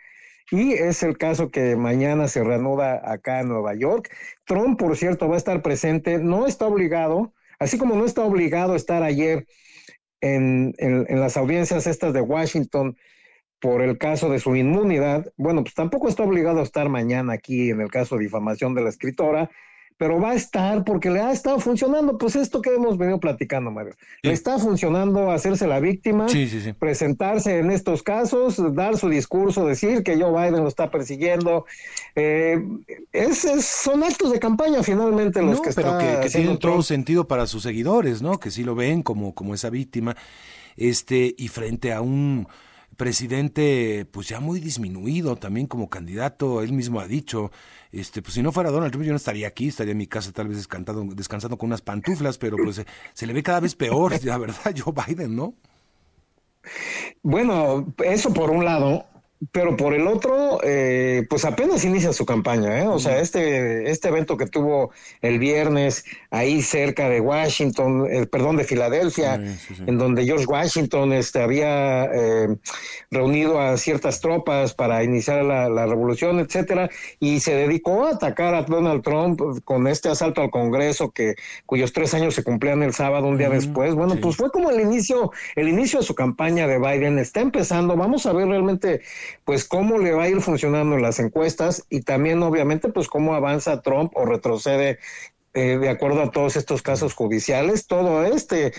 y 0.51 0.73
es 0.73 1.03
el 1.03 1.19
caso 1.19 1.51
que 1.51 1.77
mañana 1.77 2.27
se 2.27 2.43
reanuda 2.43 3.01
acá 3.05 3.41
en 3.41 3.49
Nueva 3.49 3.75
York. 3.75 4.11
Trump, 4.47 4.79
por 4.79 4.97
cierto, 4.97 5.29
va 5.29 5.35
a 5.35 5.39
estar 5.39 5.63
presente, 5.63 6.19
no 6.19 6.47
está 6.47 6.67
obligado, 6.67 7.35
así 7.61 7.79
como 7.79 7.95
no 7.95 8.05
está 8.05 8.25
obligado 8.25 8.73
a 8.73 8.77
estar 8.77 9.05
ayer 9.05 9.47
en, 10.21 10.75
en 10.79 11.21
las 11.21 11.37
audiencias 11.37 11.87
estas 11.87 12.13
de 12.13 12.21
Washington 12.21 12.97
por 13.61 13.83
el 13.83 13.99
caso 13.99 14.31
de 14.31 14.41
su 14.41 14.57
inmunidad, 14.57 15.33
bueno, 15.37 15.63
pues 15.63 15.75
tampoco 15.75 16.09
está 16.09 16.23
obligado 16.23 16.61
a 16.61 16.65
estar 16.65 16.89
mañana 16.89 17.35
aquí 17.35 17.71
en 17.71 17.81
el 17.81 17.91
caso 17.91 18.17
de 18.17 18.25
difamación 18.25 18.75
de 18.75 18.83
la 18.83 18.89
escritora, 18.89 19.51
pero 20.01 20.19
va 20.19 20.31
a 20.31 20.35
estar 20.35 20.83
porque 20.83 21.11
le 21.11 21.21
ha 21.21 21.31
estado 21.31 21.61
funcionando, 21.61 22.17
pues 22.17 22.35
esto 22.35 22.63
que 22.63 22.75
hemos 22.75 22.97
venido 22.97 23.21
platicando, 23.21 23.71
Mario. 23.71 23.97
Le 24.23 24.33
está 24.33 24.59
funcionando 24.59 25.31
hacerse 25.31 25.67
la 25.67 25.79
víctima, 25.79 26.27
presentarse 26.79 27.59
en 27.59 27.71
estos 27.71 28.03
casos, 28.03 28.75
dar 28.75 28.97
su 28.97 29.11
discurso, 29.11 29.67
decir 29.67 30.03
que 30.03 30.19
Joe 30.19 30.31
Biden 30.31 30.63
lo 30.63 30.69
está 30.69 30.91
persiguiendo. 30.91 31.67
Eh, 32.17 32.67
es, 33.13 33.47
son 33.63 34.03
actos 34.03 34.33
de 34.33 34.41
campaña 34.41 34.83
finalmente 34.83 35.43
los 35.43 35.61
que 35.61 35.71
pero 35.75 35.99
que, 35.99 36.21
que 36.23 36.31
tienen 36.31 36.57
todo 36.57 36.81
sentido 36.83 37.29
para 37.29 37.47
sus 37.47 37.63
seguidores, 37.63 38.23
¿no? 38.23 38.41
Que 38.41 38.51
sí 38.51 38.65
lo 38.65 38.75
ven 38.75 39.03
como, 39.03 39.35
como 39.35 39.53
esa 39.53 39.69
víctima. 39.69 40.17
Este, 40.79 41.35
y 41.37 41.49
frente 41.49 41.93
a 41.93 42.01
un 42.01 42.49
presidente 43.01 44.07
pues 44.11 44.29
ya 44.29 44.41
muy 44.41 44.61
disminuido 44.61 45.35
también 45.35 45.67
como 45.67 45.89
candidato, 45.89 46.61
él 46.61 46.75
mismo 46.75 47.01
ha 47.01 47.07
dicho, 47.07 47.51
este 47.93 48.21
pues 48.21 48.35
si 48.35 48.43
no 48.43 48.53
fuera 48.53 48.71
Donald 48.71 48.93
Trump 48.93 49.07
yo 49.07 49.13
no 49.13 49.17
estaría 49.17 49.49
aquí, 49.49 49.69
estaría 49.69 49.93
en 49.93 49.99
mi 49.99 50.07
casa 50.07 50.33
tal 50.33 50.49
vez 50.49 50.59
descansando, 50.59 51.15
descansando 51.15 51.57
con 51.57 51.69
unas 51.69 51.81
pantuflas, 51.81 52.37
pero 52.37 52.59
pues 52.63 52.85
se, 53.15 53.27
le 53.27 53.33
ve 53.33 53.43
cada 53.43 53.61
vez 53.61 53.75
peor, 53.75 54.13
la 54.25 54.37
verdad, 54.37 54.75
Joe 54.77 54.93
Biden, 54.93 55.35
¿no? 55.35 55.55
Bueno, 57.23 57.87
eso 58.05 58.35
por 58.35 58.51
un 58.51 58.67
lado, 58.67 59.07
pero 59.53 59.77
por 59.77 59.95
el 59.95 60.07
otro, 60.07 60.61
eh, 60.63 61.25
pues 61.31 61.47
apenas 61.47 61.85
inicia 61.85 62.13
su 62.13 62.27
campaña, 62.27 62.81
¿eh? 62.81 62.87
O 62.87 62.99
sea, 62.99 63.21
este, 63.21 63.91
este 63.91 64.09
evento 64.09 64.37
que 64.37 64.47
tuvo 64.47 64.91
el 65.23 65.39
viernes 65.39 66.05
ahí 66.31 66.61
cerca 66.61 67.09
de 67.09 67.21
Washington, 67.21 68.07
eh, 68.11 68.27
perdón, 68.27 68.59
de 68.59 68.65
Filadelfia, 68.65 69.43
en 69.87 69.97
donde 69.97 70.25
George 70.25 70.45
Washington 70.47 71.15
este, 71.15 71.41
había 71.41 72.05
eh, 72.05 72.49
reunido 73.11 73.59
a 73.59 73.79
ciertas 73.79 74.21
tropas 74.21 74.75
para 74.75 75.03
iniciar 75.05 75.43
la, 75.43 75.71
la, 75.71 75.87
revolución, 75.87 76.39
etcétera, 76.39 76.91
y 77.19 77.41
se 77.41 77.55
dedicó 77.55 78.05
a 78.05 78.11
atacar 78.11 78.55
a 78.55 78.63
Donald 78.63 79.03
Trump 79.03 79.41
con 79.65 79.87
este 79.87 80.11
asalto 80.11 80.43
al 80.43 80.51
Congreso 80.51 81.13
que 81.13 81.35
cuyos 81.65 81.93
tres 81.93 82.13
años 82.13 82.35
se 82.35 82.45
cumplían 82.45 82.83
el 82.83 82.93
sábado, 82.93 83.27
un 83.27 83.39
día 83.39 83.49
después. 83.49 83.95
Bueno, 83.95 84.17
pues 84.21 84.37
fue 84.37 84.51
como 84.51 84.71
el 84.71 84.81
inicio, 84.81 85.33
el 85.57 85.69
inicio 85.69 86.01
de 86.01 86.05
su 86.05 86.15
campaña 86.15 86.67
de 86.67 86.79
Biden 86.79 87.19
está 87.19 87.41
empezando. 87.41 87.97
Vamos 87.97 88.27
a 88.27 88.33
ver 88.33 88.49
realmente, 88.49 89.01
pues 89.45 89.65
cómo 89.65 89.99
le 89.99 90.13
va 90.13 90.25
a 90.25 90.29
ir 90.29 90.41
funcionando 90.41 90.97
las 90.97 91.19
encuestas 91.19 91.85
y 91.91 92.03
también 92.03 92.43
obviamente 92.43 92.89
pues 92.89 93.09
cómo 93.09 93.35
avanza 93.35 93.83
Trump 93.83 94.13
o 94.15 94.25
retrocede 94.25 94.99
eh, 95.53 95.79
de 95.79 95.89
acuerdo 95.89 96.23
a 96.23 96.31
todos 96.31 96.55
estos 96.55 96.81
casos 96.81 97.15
judiciales, 97.15 97.89
todo 97.89 98.25
este 98.25 98.73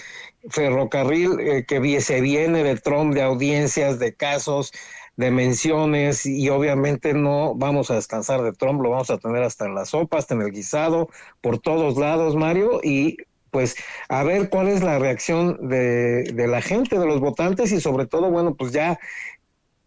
ferrocarril 0.49 1.37
eh, 1.41 1.65
que 1.67 1.99
se 1.99 2.21
viene 2.21 2.63
de 2.63 2.77
Trump, 2.77 3.13
de 3.13 3.23
audiencias, 3.23 3.99
de 3.99 4.13
casos, 4.13 4.71
de 5.17 5.31
menciones, 5.31 6.25
y 6.25 6.47
obviamente 6.47 7.13
no 7.13 7.55
vamos 7.55 7.91
a 7.91 7.95
descansar 7.95 8.41
de 8.41 8.53
Trump, 8.53 8.81
lo 8.81 8.91
vamos 8.91 9.09
a 9.09 9.17
tener 9.17 9.43
hasta 9.43 9.65
en 9.65 9.75
la 9.75 9.83
sopa, 9.83 10.17
hasta 10.17 10.33
en 10.33 10.43
el 10.43 10.51
guisado, 10.51 11.09
por 11.41 11.59
todos 11.59 11.97
lados, 11.97 12.37
Mario, 12.37 12.79
y 12.81 13.17
pues 13.51 13.75
a 14.07 14.23
ver 14.23 14.49
cuál 14.49 14.69
es 14.69 14.81
la 14.81 14.97
reacción 14.97 15.67
de 15.67 16.47
la 16.47 16.61
gente, 16.61 16.97
de 16.97 17.05
los 17.05 17.19
votantes, 17.19 17.73
y 17.73 17.81
sobre 17.81 18.05
todo, 18.05 18.31
bueno, 18.31 18.55
pues 18.55 18.71
ya 18.71 18.97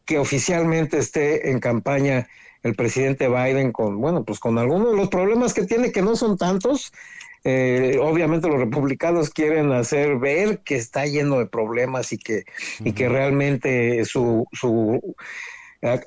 que 0.04 0.18
oficialmente 0.18 0.98
esté 0.98 1.50
en 1.50 1.60
campaña 1.60 2.28
el 2.62 2.74
presidente 2.74 3.28
Biden 3.28 3.72
con, 3.72 4.00
bueno, 4.00 4.24
pues 4.24 4.38
con 4.40 4.58
algunos 4.58 4.92
de 4.92 4.96
los 4.96 5.08
problemas 5.08 5.52
que 5.52 5.64
tiene, 5.64 5.92
que 5.92 6.02
no 6.02 6.16
son 6.16 6.36
tantos. 6.38 6.92
Eh, 7.46 7.98
obviamente 8.00 8.48
los 8.48 8.58
republicanos 8.58 9.28
quieren 9.28 9.70
hacer 9.72 10.16
ver 10.16 10.60
que 10.60 10.76
está 10.76 11.04
lleno 11.04 11.38
de 11.38 11.46
problemas 11.46 12.12
y 12.12 12.18
que, 12.18 12.44
y 12.80 12.92
que 12.92 13.06
realmente 13.08 14.02
su, 14.06 14.46
su 14.52 15.14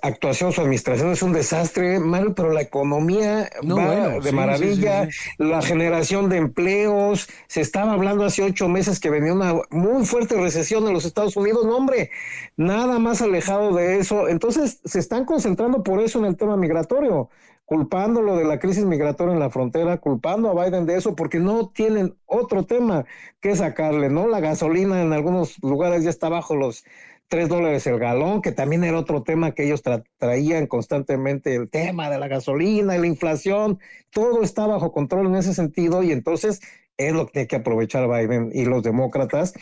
actuación, 0.01 0.51
su 0.51 0.61
administración 0.61 1.11
es 1.11 1.21
un 1.21 1.33
desastre, 1.33 1.99
Mario, 1.99 2.33
pero 2.33 2.51
la 2.51 2.61
economía 2.61 3.49
va 3.63 4.19
de 4.19 4.31
maravilla, 4.31 5.07
la 5.37 5.61
generación 5.61 6.29
de 6.29 6.37
empleos, 6.37 7.29
se 7.47 7.61
estaba 7.61 7.93
hablando 7.93 8.25
hace 8.25 8.43
ocho 8.43 8.67
meses 8.67 8.99
que 8.99 9.09
venía 9.09 9.33
una 9.33 9.53
muy 9.69 10.05
fuerte 10.05 10.35
recesión 10.35 10.87
en 10.87 10.93
los 10.93 11.05
Estados 11.05 11.37
Unidos, 11.37 11.65
no 11.65 11.77
hombre, 11.77 12.09
nada 12.55 12.97
más 12.97 13.21
alejado 13.21 13.75
de 13.75 13.99
eso, 13.99 14.27
entonces 14.27 14.81
se 14.83 14.99
están 14.99 15.25
concentrando 15.25 15.83
por 15.83 15.99
eso 15.99 16.19
en 16.19 16.25
el 16.25 16.37
tema 16.37 16.57
migratorio, 16.57 17.29
culpándolo 17.65 18.37
de 18.37 18.45
la 18.45 18.59
crisis 18.59 18.85
migratoria 18.85 19.33
en 19.33 19.41
la 19.41 19.49
frontera, 19.49 19.97
culpando 19.97 20.49
a 20.49 20.65
Biden 20.65 20.85
de 20.85 20.95
eso, 20.95 21.15
porque 21.15 21.37
no 21.37 21.67
tienen 21.67 22.15
otro 22.25 22.63
tema 22.63 23.05
que 23.41 23.55
sacarle, 23.57 24.09
¿no? 24.09 24.25
La 24.27 24.39
gasolina 24.39 25.01
en 25.01 25.11
algunos 25.11 25.61
lugares 25.61 26.03
ya 26.03 26.09
está 26.09 26.29
bajo 26.29 26.55
los 26.55 26.85
tres 27.27 27.49
dólares 27.49 27.85
el 27.87 27.99
galón, 27.99 28.41
que 28.41 28.51
también 28.51 28.83
era 28.83 28.99
otro 28.99 29.23
tema 29.23 29.53
que 29.53 29.65
ellos 29.65 29.81
traían 30.17 30.67
constantemente, 30.67 31.55
el 31.55 31.69
tema 31.69 32.09
de 32.09 32.17
la 32.17 32.27
gasolina 32.27 32.95
y 32.95 32.99
la 32.99 33.07
inflación, 33.07 33.79
todo 34.11 34.43
está 34.43 34.65
bajo 34.65 34.91
control 34.91 35.27
en 35.27 35.35
ese 35.35 35.53
sentido 35.53 36.03
y 36.03 36.11
entonces 36.11 36.61
es 36.97 37.13
lo 37.13 37.25
que 37.25 37.33
tiene 37.33 37.47
que 37.47 37.55
aprovechar 37.57 38.07
Biden 38.07 38.49
y 38.53 38.65
los 38.65 38.83
demócratas. 38.83 39.53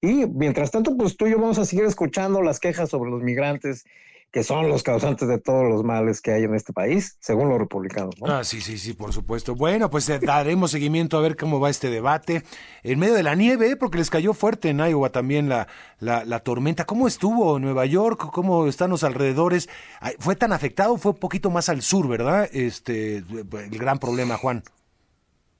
Y 0.00 0.26
mientras 0.26 0.70
tanto, 0.70 0.96
pues 0.96 1.16
tú 1.16 1.26
y 1.26 1.32
yo 1.32 1.38
vamos 1.38 1.58
a 1.58 1.64
seguir 1.64 1.84
escuchando 1.84 2.40
las 2.40 2.60
quejas 2.60 2.90
sobre 2.90 3.10
los 3.10 3.22
migrantes 3.22 3.84
que 4.30 4.44
son 4.44 4.68
los 4.68 4.82
causantes 4.82 5.26
de 5.26 5.38
todos 5.38 5.64
los 5.64 5.84
males 5.84 6.20
que 6.20 6.32
hay 6.32 6.44
en 6.44 6.54
este 6.54 6.72
país, 6.72 7.16
según 7.20 7.48
los 7.48 7.58
republicanos. 7.58 8.14
Ah, 8.26 8.44
sí, 8.44 8.60
sí, 8.60 8.76
sí, 8.76 8.92
por 8.92 9.12
supuesto. 9.12 9.54
Bueno, 9.54 9.88
pues 9.88 10.08
eh, 10.10 10.18
daremos 10.18 10.70
seguimiento 10.70 11.16
a 11.16 11.22
ver 11.22 11.34
cómo 11.36 11.60
va 11.60 11.70
este 11.70 11.88
debate. 11.88 12.42
En 12.82 12.98
medio 12.98 13.14
de 13.14 13.22
la 13.22 13.34
nieve, 13.34 13.76
porque 13.76 13.98
les 13.98 14.10
cayó 14.10 14.34
fuerte 14.34 14.68
en 14.68 14.80
Iowa 14.80 15.10
también 15.10 15.48
la, 15.48 15.66
la, 15.98 16.26
la 16.26 16.40
tormenta. 16.40 16.84
¿Cómo 16.84 17.08
estuvo 17.08 17.58
Nueva 17.58 17.86
York? 17.86 18.30
¿Cómo 18.32 18.66
están 18.66 18.90
los 18.90 19.02
alrededores? 19.02 19.68
¿Fue 20.18 20.36
tan 20.36 20.52
afectado? 20.52 20.98
Fue 20.98 21.12
un 21.12 21.18
poquito 21.18 21.50
más 21.50 21.70
al 21.70 21.80
sur, 21.80 22.06
¿verdad? 22.06 22.50
Este, 22.52 23.18
el 23.18 23.78
gran 23.78 23.98
problema, 23.98 24.36
Juan. 24.36 24.62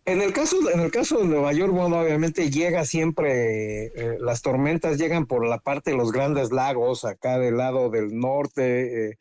En 0.09 0.23
el 0.23 0.33
caso, 0.33 0.57
en 0.73 0.81
el 0.81 0.91
caso 0.91 1.19
de 1.19 1.27
Nueva 1.27 1.53
York, 1.53 1.71
bueno, 1.71 2.01
obviamente 2.01 2.51
llega 2.51 2.87
siempre, 2.87 3.89
eh, 3.89 4.17
las 4.21 4.41
tormentas 4.41 4.97
llegan 4.97 5.27
por 5.27 5.47
la 5.47 5.59
parte 5.59 5.91
de 5.91 5.99
los 5.99 6.13
grandes 6.13 6.51
lagos, 6.51 7.05
acá 7.05 7.39
del 7.39 7.59
lado 7.59 7.91
del 7.91 8.19
norte, 8.19 9.11
eh, 9.11 9.19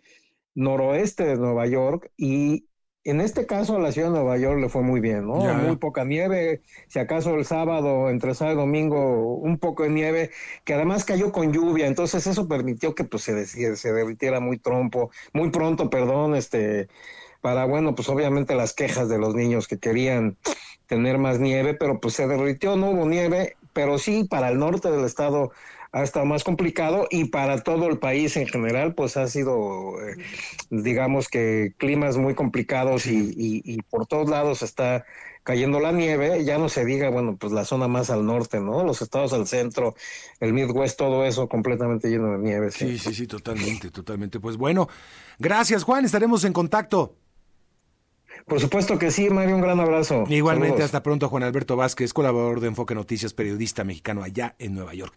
noroeste 0.55 1.25
de 1.25 1.35
Nueva 1.35 1.67
York, 1.67 2.09
y 2.15 2.67
en 3.03 3.19
este 3.19 3.45
caso 3.45 3.75
a 3.75 3.79
la 3.79 3.91
ciudad 3.91 4.07
de 4.07 4.13
Nueva 4.13 4.37
York 4.37 4.61
le 4.61 4.69
fue 4.69 4.81
muy 4.81 5.01
bien, 5.01 5.27
¿no? 5.27 5.35
Muy 5.55 5.75
poca 5.75 6.05
nieve, 6.05 6.61
si 6.87 6.99
acaso 6.99 7.35
el 7.35 7.43
sábado, 7.43 8.09
entre 8.09 8.33
sábado 8.33 8.55
y 8.55 8.61
domingo, 8.61 9.35
un 9.35 9.57
poco 9.59 9.83
de 9.83 9.89
nieve, 9.89 10.31
que 10.63 10.73
además 10.73 11.03
cayó 11.03 11.33
con 11.33 11.51
lluvia, 11.51 11.87
entonces 11.87 12.27
eso 12.27 12.47
permitió 12.47 12.95
que 12.95 13.03
pues 13.03 13.23
se, 13.23 13.45
se 13.45 13.91
derritiera 13.91 14.39
muy 14.39 14.57
trompo, 14.57 15.11
muy 15.33 15.51
pronto, 15.51 15.89
perdón, 15.89 16.33
este, 16.35 16.87
para, 17.41 17.65
bueno, 17.65 17.95
pues 17.95 18.09
obviamente 18.09 18.55
las 18.55 18.73
quejas 18.73 19.09
de 19.09 19.17
los 19.17 19.35
niños 19.35 19.67
que 19.67 19.77
querían 19.77 20.37
tener 20.87 21.17
más 21.17 21.39
nieve, 21.39 21.73
pero 21.73 21.99
pues 21.99 22.13
se 22.15 22.27
derritió, 22.27 22.75
no 22.75 22.91
hubo 22.91 23.07
nieve, 23.07 23.57
pero 23.73 23.97
sí 23.97 24.23
para 24.23 24.49
el 24.49 24.57
norte 24.57 24.89
del 24.89 25.05
estado 25.05 25.51
ha 25.91 26.03
estado 26.03 26.25
más 26.25 26.43
complicado 26.43 27.07
y 27.09 27.25
para 27.25 27.61
todo 27.61 27.87
el 27.87 27.97
país 27.97 28.35
en 28.37 28.47
general 28.47 28.93
pues 28.93 29.17
ha 29.17 29.27
sido 29.27 29.95
eh, 30.01 30.15
digamos 30.69 31.27
que 31.27 31.73
climas 31.77 32.17
muy 32.17 32.35
complicados 32.35 33.05
y, 33.05 33.33
y, 33.35 33.81
por 33.83 34.05
todos 34.05 34.29
lados 34.29 34.61
está 34.61 35.05
cayendo 35.43 35.79
la 35.79 35.93
nieve, 35.93 36.43
ya 36.43 36.57
no 36.57 36.67
se 36.67 36.83
diga, 36.83 37.09
bueno, 37.09 37.37
pues 37.37 37.53
la 37.53 37.63
zona 37.63 37.87
más 37.87 38.09
al 38.09 38.25
norte, 38.25 38.59
¿no? 38.59 38.83
Los 38.83 39.01
estados 39.01 39.31
al 39.31 39.47
centro, 39.47 39.95
el 40.41 40.51
Midwest, 40.51 40.97
todo 40.97 41.23
eso 41.25 41.47
completamente 41.47 42.09
lleno 42.09 42.33
de 42.33 42.39
nieve. 42.39 42.69
Sí, 42.69 42.97
sí, 42.97 42.99
sí, 42.99 43.13
sí 43.13 43.27
totalmente, 43.27 43.89
totalmente. 43.89 44.41
Pues 44.41 44.57
bueno, 44.57 44.89
gracias 45.39 45.83
Juan, 45.83 46.03
estaremos 46.03 46.43
en 46.43 46.51
contacto. 46.51 47.15
Por 48.45 48.59
supuesto 48.59 48.97
que 48.97 49.11
sí, 49.11 49.29
Mario, 49.29 49.55
un 49.55 49.61
gran 49.61 49.79
abrazo. 49.79 50.23
Igualmente, 50.29 50.83
hasta 50.83 51.03
pronto, 51.03 51.29
Juan 51.29 51.43
Alberto 51.43 51.75
Vázquez, 51.75 52.13
colaborador 52.13 52.59
de 52.59 52.67
Enfoque 52.67 52.95
Noticias, 52.95 53.33
periodista 53.33 53.83
mexicano 53.83 54.23
allá 54.23 54.55
en 54.59 54.73
Nueva 54.73 54.93
York. 54.93 55.13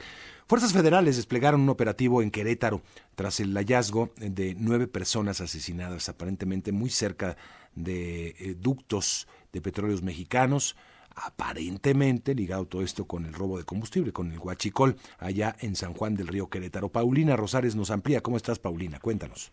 Fuerzas 0.46 0.72
federales 0.72 1.16
desplegaron 1.16 1.60
un 1.60 1.68
operativo 1.68 2.22
en 2.22 2.30
Querétaro 2.30 2.82
tras 3.14 3.38
el 3.38 3.54
hallazgo 3.54 4.10
de 4.16 4.56
nueve 4.58 4.88
personas 4.88 5.40
asesinadas, 5.40 6.08
aparentemente 6.08 6.72
muy 6.72 6.90
cerca 6.90 7.36
de 7.74 8.34
eh, 8.38 8.56
ductos 8.58 9.28
de 9.52 9.60
petróleos 9.60 10.02
mexicanos 10.02 10.76
aparentemente 11.14 12.34
ligado 12.34 12.66
todo 12.66 12.82
esto 12.82 13.04
con 13.06 13.26
el 13.26 13.34
robo 13.34 13.58
de 13.58 13.64
combustible, 13.64 14.12
con 14.12 14.32
el 14.32 14.38
huachicol, 14.38 14.96
allá 15.18 15.56
en 15.60 15.76
San 15.76 15.92
Juan 15.92 16.14
del 16.14 16.28
Río 16.28 16.48
Querétaro. 16.48 16.90
Paulina 16.90 17.36
Rosales 17.36 17.76
nos 17.76 17.90
amplía. 17.90 18.22
¿Cómo 18.22 18.36
estás, 18.36 18.58
Paulina? 18.58 18.98
Cuéntanos. 19.00 19.52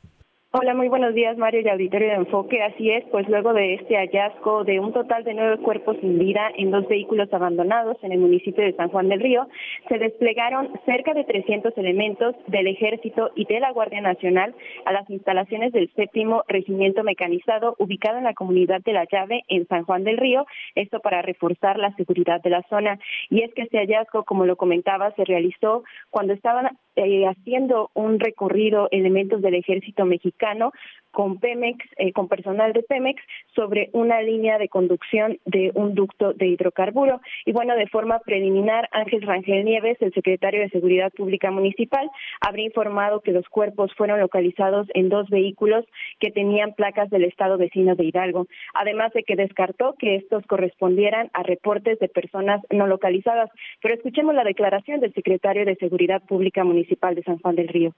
Hola, 0.59 0.73
muy 0.73 0.87
buenos 0.87 1.13
días, 1.13 1.37
Mario 1.37 1.61
y 1.61 1.69
Auditorio 1.69 2.07
de 2.07 2.15
Enfoque. 2.15 2.63
Así 2.63 2.89
es, 2.89 3.05
pues 3.11 3.29
luego 3.29 3.53
de 3.53 3.75
este 3.75 3.95
hallazgo 3.95 4.63
de 4.63 4.79
un 4.79 4.91
total 4.91 5.23
de 5.23 5.35
nueve 5.35 5.57
cuerpos 5.57 5.97
sin 6.01 6.17
vida 6.17 6.49
en 6.57 6.71
dos 6.71 6.87
vehículos 6.87 7.31
abandonados 7.31 7.95
en 8.01 8.11
el 8.11 8.17
municipio 8.17 8.63
de 8.63 8.73
San 8.73 8.89
Juan 8.89 9.07
del 9.07 9.19
Río, 9.19 9.47
se 9.87 9.99
desplegaron 9.99 10.71
cerca 10.83 11.13
de 11.13 11.25
300 11.25 11.77
elementos 11.77 12.33
del 12.47 12.65
Ejército 12.65 13.29
y 13.35 13.45
de 13.45 13.59
la 13.59 13.71
Guardia 13.71 14.01
Nacional 14.01 14.55
a 14.85 14.93
las 14.93 15.07
instalaciones 15.11 15.73
del 15.73 15.91
séptimo 15.93 16.43
Regimiento 16.47 17.03
Mecanizado 17.03 17.75
ubicado 17.77 18.17
en 18.17 18.23
la 18.23 18.33
comunidad 18.33 18.81
de 18.81 18.93
La 18.93 19.05
Llave 19.05 19.43
en 19.49 19.67
San 19.67 19.83
Juan 19.83 20.05
del 20.05 20.17
Río, 20.17 20.47
esto 20.73 21.01
para 21.01 21.21
reforzar 21.21 21.77
la 21.77 21.93
seguridad 21.97 22.41
de 22.41 22.49
la 22.49 22.63
zona. 22.63 22.97
Y 23.29 23.43
es 23.43 23.53
que 23.53 23.61
este 23.61 23.77
hallazgo, 23.77 24.23
como 24.23 24.47
lo 24.47 24.55
comentaba, 24.55 25.11
se 25.11 25.23
realizó 25.23 25.83
cuando 26.09 26.33
estaban 26.33 26.79
eh, 26.97 27.27
haciendo 27.27 27.91
un 27.93 28.19
recorrido 28.19 28.87
elementos 28.91 29.41
del 29.41 29.53
ejército 29.53 30.03
mexicano 30.05 30.71
con 31.17 31.39
Pemex, 31.39 31.83
eh, 31.97 32.13
con 32.13 32.27
personal 32.27 32.73
de 32.73 32.83
Pemex, 32.83 33.19
sobre 33.55 33.89
una 33.93 34.21
línea 34.21 34.59
de 34.59 34.69
conducción 34.69 35.39
de 35.45 35.71
un 35.73 35.95
ducto 35.95 36.33
de 36.33 36.45
hidrocarburo. 36.45 37.21
Y 37.43 37.53
bueno, 37.53 37.75
de 37.75 37.87
forma 37.87 38.19
preliminar, 38.19 38.87
Ángel 38.91 39.23
Rangel 39.23 39.65
Nieves, 39.65 39.97
el 39.99 40.13
secretario 40.13 40.61
de 40.61 40.69
Seguridad 40.69 41.11
Pública 41.11 41.49
Municipal, 41.49 42.07
habría 42.39 42.65
informado 42.65 43.21
que 43.21 43.31
los 43.31 43.49
cuerpos 43.49 43.91
fueron 43.97 44.19
localizados 44.19 44.85
en 44.93 45.09
dos 45.09 45.27
vehículos 45.31 45.85
que 46.19 46.29
tenían 46.29 46.75
placas 46.75 47.09
del 47.09 47.23
estado 47.23 47.57
vecino 47.57 47.95
de 47.95 48.05
Hidalgo, 48.05 48.45
además 48.75 49.11
de 49.13 49.23
que 49.23 49.35
descartó 49.35 49.95
que 49.97 50.17
estos 50.17 50.45
correspondieran 50.45 51.31
a 51.33 51.41
reportes 51.41 51.97
de 51.97 52.09
personas 52.09 52.61
no 52.69 52.85
localizadas. 52.85 53.49
Pero 53.81 53.95
escuchemos 53.95 54.35
la 54.35 54.43
declaración 54.43 54.99
del 54.99 55.15
secretario 55.15 55.65
de 55.65 55.77
Seguridad 55.77 56.21
Pública 56.21 56.63
Municipal 56.63 57.15
de 57.15 57.23
San 57.23 57.39
Juan 57.39 57.55
del 57.55 57.69
Río. 57.69 57.95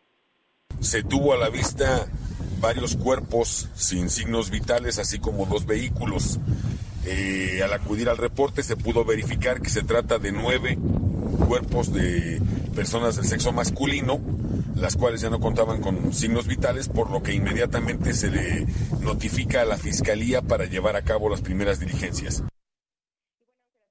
Se 0.79 1.03
tuvo 1.03 1.33
a 1.33 1.37
la 1.37 1.49
vista 1.49 2.07
varios 2.59 2.95
cuerpos 2.95 3.69
sin 3.75 4.09
signos 4.09 4.49
vitales, 4.49 4.99
así 4.99 5.19
como 5.19 5.45
dos 5.45 5.65
vehículos. 5.65 6.39
Eh, 7.05 7.61
al 7.63 7.73
acudir 7.73 8.09
al 8.09 8.17
reporte 8.17 8.61
se 8.61 8.75
pudo 8.75 9.05
verificar 9.05 9.61
que 9.61 9.69
se 9.69 9.83
trata 9.83 10.19
de 10.19 10.31
nueve 10.31 10.77
cuerpos 11.47 11.93
de 11.93 12.41
personas 12.75 13.15
del 13.15 13.25
sexo 13.25 13.51
masculino, 13.51 14.19
las 14.75 14.95
cuales 14.95 15.21
ya 15.21 15.29
no 15.29 15.39
contaban 15.39 15.81
con 15.81 16.13
signos 16.13 16.47
vitales, 16.47 16.89
por 16.89 17.09
lo 17.09 17.23
que 17.23 17.33
inmediatamente 17.33 18.13
se 18.13 18.29
le 18.29 18.67
notifica 19.01 19.61
a 19.61 19.65
la 19.65 19.77
Fiscalía 19.77 20.41
para 20.41 20.65
llevar 20.65 20.95
a 20.95 21.01
cabo 21.01 21.29
las 21.29 21.41
primeras 21.41 21.79
diligencias. 21.79 22.43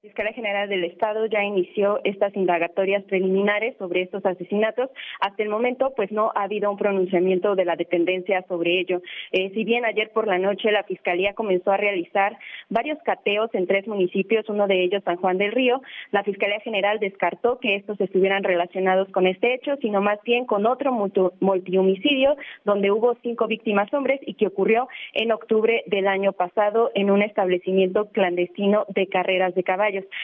Fiscalía 0.01 0.31
General 0.31 0.69
del 0.69 0.85
Estado 0.85 1.25
ya 1.25 1.43
inició 1.43 1.99
estas 2.05 2.33
indagatorias 2.33 3.03
preliminares 3.03 3.75
sobre 3.77 4.01
estos 4.03 4.25
asesinatos. 4.25 4.89
Hasta 5.19 5.43
el 5.43 5.49
momento, 5.49 5.91
pues 5.93 6.09
no 6.09 6.31
ha 6.35 6.43
habido 6.43 6.71
un 6.71 6.77
pronunciamiento 6.77 7.53
de 7.53 7.65
la 7.65 7.75
dependencia 7.75 8.41
sobre 8.47 8.79
ello. 8.79 9.01
Eh, 9.33 9.51
si 9.53 9.65
bien 9.65 9.83
ayer 9.83 10.11
por 10.13 10.25
la 10.25 10.37
noche 10.37 10.71
la 10.71 10.85
Fiscalía 10.85 11.33
comenzó 11.33 11.71
a 11.71 11.77
realizar 11.77 12.37
varios 12.69 12.97
cateos 13.03 13.49
en 13.51 13.67
tres 13.67 13.89
municipios, 13.89 14.47
uno 14.47 14.67
de 14.67 14.85
ellos 14.85 15.03
San 15.03 15.17
Juan 15.17 15.37
del 15.37 15.51
Río, 15.51 15.81
la 16.11 16.23
Fiscalía 16.23 16.61
General 16.61 16.97
descartó 17.01 17.59
que 17.59 17.75
estos 17.75 17.99
estuvieran 17.99 18.45
relacionados 18.45 19.09
con 19.09 19.27
este 19.27 19.53
hecho, 19.53 19.75
sino 19.81 19.99
más 19.99 20.19
bien 20.23 20.45
con 20.45 20.65
otro 20.65 20.93
multihomicidio 21.41 22.37
donde 22.63 22.89
hubo 22.89 23.17
cinco 23.21 23.47
víctimas 23.47 23.93
hombres 23.93 24.21
y 24.25 24.35
que 24.35 24.47
ocurrió 24.47 24.87
en 25.11 25.33
octubre 25.33 25.83
del 25.87 26.07
año 26.07 26.31
pasado 26.31 26.89
en 26.95 27.11
un 27.11 27.21
establecimiento 27.21 28.09
clandestino 28.11 28.85
de 28.87 29.07
carreras 29.07 29.53
de 29.55 29.63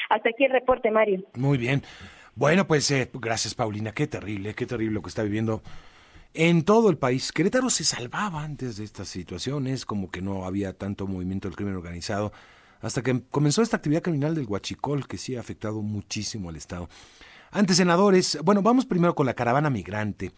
Hasta 0.09 0.29
aquí 0.29 0.45
el 0.45 0.51
reporte, 0.51 0.91
Mario. 0.91 1.23
Muy 1.35 1.57
bien. 1.57 1.83
Bueno, 2.35 2.67
pues 2.67 2.89
eh, 2.91 3.09
gracias, 3.13 3.55
Paulina. 3.55 3.93
Qué 3.93 4.07
terrible, 4.07 4.53
qué 4.53 4.65
terrible 4.65 4.95
lo 4.95 5.01
que 5.01 5.09
está 5.09 5.23
viviendo 5.23 5.63
en 6.33 6.63
todo 6.63 6.89
el 6.89 6.97
país. 6.97 7.31
Querétaro 7.31 7.69
se 7.69 7.83
salvaba 7.83 8.43
antes 8.43 8.77
de 8.77 8.83
estas 8.83 9.07
situaciones, 9.07 9.85
como 9.85 10.11
que 10.11 10.21
no 10.21 10.45
había 10.45 10.73
tanto 10.73 11.07
movimiento 11.07 11.47
del 11.47 11.55
crimen 11.55 11.75
organizado, 11.75 12.33
hasta 12.81 13.01
que 13.01 13.21
comenzó 13.31 13.61
esta 13.61 13.77
actividad 13.77 14.01
criminal 14.01 14.35
del 14.35 14.45
huachicol, 14.45 15.07
que 15.07 15.17
sí 15.17 15.35
ha 15.35 15.39
afectado 15.39 15.81
muchísimo 15.81 16.49
al 16.49 16.57
Estado. 16.57 16.89
Antes, 17.51 17.77
senadores, 17.77 18.37
bueno, 18.43 18.61
vamos 18.61 18.85
primero 18.85 19.15
con 19.15 19.25
la 19.25 19.33
caravana 19.33 19.69
migrante, 19.69 20.33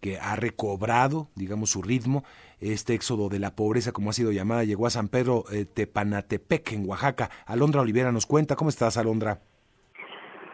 que 0.00 0.18
ha 0.18 0.36
recobrado, 0.36 1.28
digamos, 1.34 1.70
su 1.70 1.82
ritmo. 1.82 2.24
Este 2.60 2.94
éxodo 2.94 3.28
de 3.28 3.38
la 3.38 3.54
pobreza, 3.54 3.92
como 3.92 4.10
ha 4.10 4.12
sido 4.12 4.32
llamada, 4.32 4.64
llegó 4.64 4.86
a 4.86 4.90
San 4.90 5.08
Pedro 5.08 5.44
eh, 5.52 5.64
Tepanatepec, 5.64 6.72
en 6.72 6.88
Oaxaca. 6.88 7.30
Alondra 7.46 7.80
Olivera 7.80 8.12
nos 8.12 8.26
cuenta. 8.26 8.56
¿Cómo 8.56 8.70
estás, 8.70 8.96
Alondra? 8.96 9.40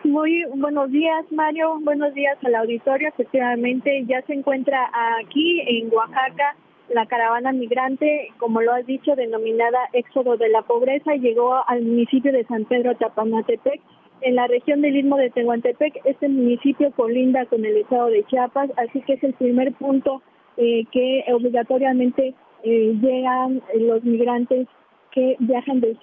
Muy 0.05 0.45
buenos 0.55 0.91
días, 0.93 1.25
Mario. 1.33 1.81
Buenos 1.81 2.15
días 2.15 2.39
al 2.45 2.55
auditorio. 2.55 3.09
Efectivamente, 3.09 4.05
ya 4.07 4.23
se 4.23 4.35
encuentra 4.35 4.91
aquí 5.21 5.61
en 5.67 5.93
Oaxaca 5.93 6.57
la 6.89 7.07
caravana 7.07 7.53
migrante, 7.53 8.29
como 8.39 8.61
lo 8.61 8.73
has 8.73 8.87
dicho, 8.87 9.17
denominada 9.17 9.79
Éxodo 9.93 10.37
de 10.37 10.49
la 10.49 10.63
Pobreza, 10.63 11.15
llegó 11.15 11.55
al 11.69 11.83
municipio 11.83 12.33
de 12.33 12.45
San 12.45 12.65
Pedro 12.65 12.95
Tepanatepec 12.97 13.81
en 14.21 14.35
la 14.35 14.47
región 14.47 14.81
del 14.81 14.97
Istmo 14.97 15.17
de 15.17 15.31
Tehuantepec. 15.31 16.01
Este 16.05 16.29
municipio 16.29 16.91
colinda 16.93 17.47
con 17.47 17.65
el 17.65 17.77
estado 17.77 18.07
de 18.09 18.25
Chiapas, 18.25 18.71
así 18.77 19.01
que 19.03 19.15
es 19.15 19.25
el 19.25 19.35
primer 19.35 19.73
punto 19.75 20.23
eh, 20.57 20.85
que 20.91 21.25
obligatoriamente 21.33 22.35
eh, 22.63 22.99
llegan 23.01 23.63
los 23.79 24.03
migrantes 24.05 24.67
que 25.13 25.37
viajan 25.39 25.81
de, 25.81 25.97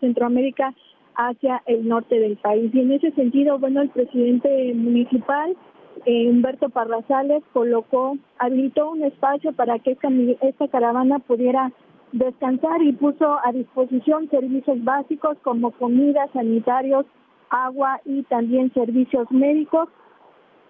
Centroamérica 0.00 0.74
hacia 1.16 1.62
el 1.66 1.86
norte 1.86 2.18
del 2.18 2.36
país. 2.36 2.70
Y 2.74 2.80
en 2.80 2.92
ese 2.92 3.10
sentido, 3.12 3.58
bueno, 3.58 3.82
el 3.82 3.90
presidente 3.90 4.72
municipal, 4.74 5.56
eh, 6.06 6.30
Humberto 6.30 6.68
Parrazales, 6.68 7.42
colocó, 7.52 8.16
habilitó 8.38 8.90
un 8.90 9.04
espacio 9.04 9.52
para 9.52 9.78
que 9.78 9.92
esta, 9.92 10.08
esta 10.42 10.68
caravana 10.68 11.18
pudiera 11.18 11.72
descansar 12.12 12.82
y 12.82 12.92
puso 12.92 13.38
a 13.44 13.52
disposición 13.52 14.28
servicios 14.30 14.82
básicos 14.84 15.36
como 15.42 15.70
comida, 15.72 16.28
sanitarios, 16.32 17.06
agua 17.52 18.00
y 18.04 18.22
también 18.24 18.72
servicios 18.72 19.30
médicos. 19.30 19.88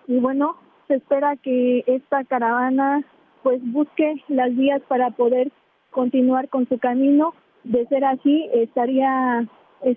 Y 0.07 0.19
bueno, 0.19 0.57
se 0.89 0.97
espera 0.97 1.37
que 1.37 1.85
esta 1.87 2.25
caravana 2.25 3.05
pues 3.43 3.61
busque 3.73 4.23
las 4.29 4.55
vías 4.55 4.83
para 4.89 5.11
poder 5.11 5.51
continuar 5.91 6.49
con 6.49 6.69
su 6.69 6.79
camino. 6.79 7.35
De 7.65 7.87
ser 7.87 8.05
así, 8.05 8.49
estaría 8.53 9.49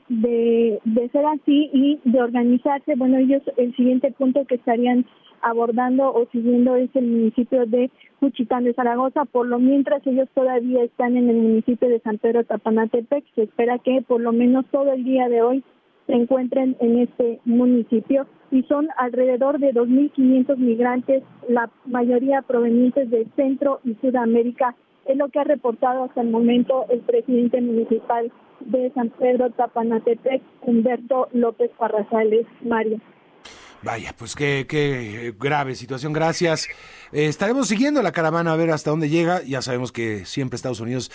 de, 0.10 1.10
ser 1.12 1.26
así 1.26 1.70
y 1.74 2.00
de 2.04 2.22
organizarse, 2.22 2.96
bueno, 2.96 3.18
ellos 3.18 3.42
el 3.58 3.76
siguiente 3.76 4.12
punto 4.12 4.46
que 4.46 4.56
estarían 4.56 5.06
abordando 5.42 6.12
o 6.12 6.28
siguiendo 6.32 6.76
es 6.76 6.90
el 6.96 7.06
municipio 7.06 7.66
de 7.68 7.92
Cuchitán 8.20 8.64
de 8.64 8.74
Zaragoza, 8.74 9.26
por 9.26 9.48
lo 9.48 9.60
mientras 9.60 10.06
ellos 10.08 10.28
todavía 10.34 10.84
están 10.84 11.18
en 11.18 11.30
el 11.30 11.36
municipio 11.36 11.88
de 11.88 12.00
San 12.00 12.18
Pedro 12.18 12.44
Tapanatepec, 12.44 13.24
se 13.36 13.44
espera 13.44 13.78
que 13.78 14.02
por 14.02 14.22
lo 14.22 14.32
menos 14.32 14.66
todo 14.72 14.92
el 14.92 15.04
día 15.04 15.30
de 15.30 15.42
hoy 15.44 15.64
se 16.08 16.14
encuentren 16.14 16.76
en 16.80 17.00
este 17.00 17.40
municipio 17.46 18.28
y 18.52 18.64
son 18.64 18.88
alrededor 18.98 19.60
de 19.60 19.74
2.500 19.74 20.58
migrantes, 20.58 21.24
la 21.50 21.70
mayoría 21.86 22.42
provenientes 22.42 23.10
de 23.10 23.28
Centro 23.36 23.80
y 23.84 23.96
Sudamérica. 23.96 24.76
Es 25.06 25.18
lo 25.18 25.30
que 25.30 25.40
ha 25.40 25.44
reportado 25.44 26.06
hasta 26.06 26.22
el 26.22 26.30
momento 26.30 26.86
el 26.90 27.00
presidente 27.02 27.62
municipal 27.62 28.32
de 28.62 28.92
San 28.94 29.10
Pedro 29.10 29.52
Tapanatepec, 29.52 30.42
Humberto 30.62 31.28
López 31.34 31.72
Parrazales. 31.78 32.46
Mario. 32.64 33.00
Vaya, 33.84 34.16
pues 34.18 34.36
qué, 34.36 34.66
qué 34.68 35.34
grave 35.40 35.76
situación. 35.76 36.12
Gracias. 36.12 36.68
Eh, 37.12 37.28
estaremos 37.28 37.68
siguiendo 37.68 38.02
la 38.02 38.12
caravana 38.12 38.54
a 38.54 38.56
ver 38.56 38.72
hasta 38.72 38.90
dónde 38.90 39.10
llega. 39.10 39.44
Ya 39.44 39.62
sabemos 39.62 39.92
que 39.92 40.26
siempre 40.26 40.56
Estados 40.56 40.80
Unidos 40.80 41.12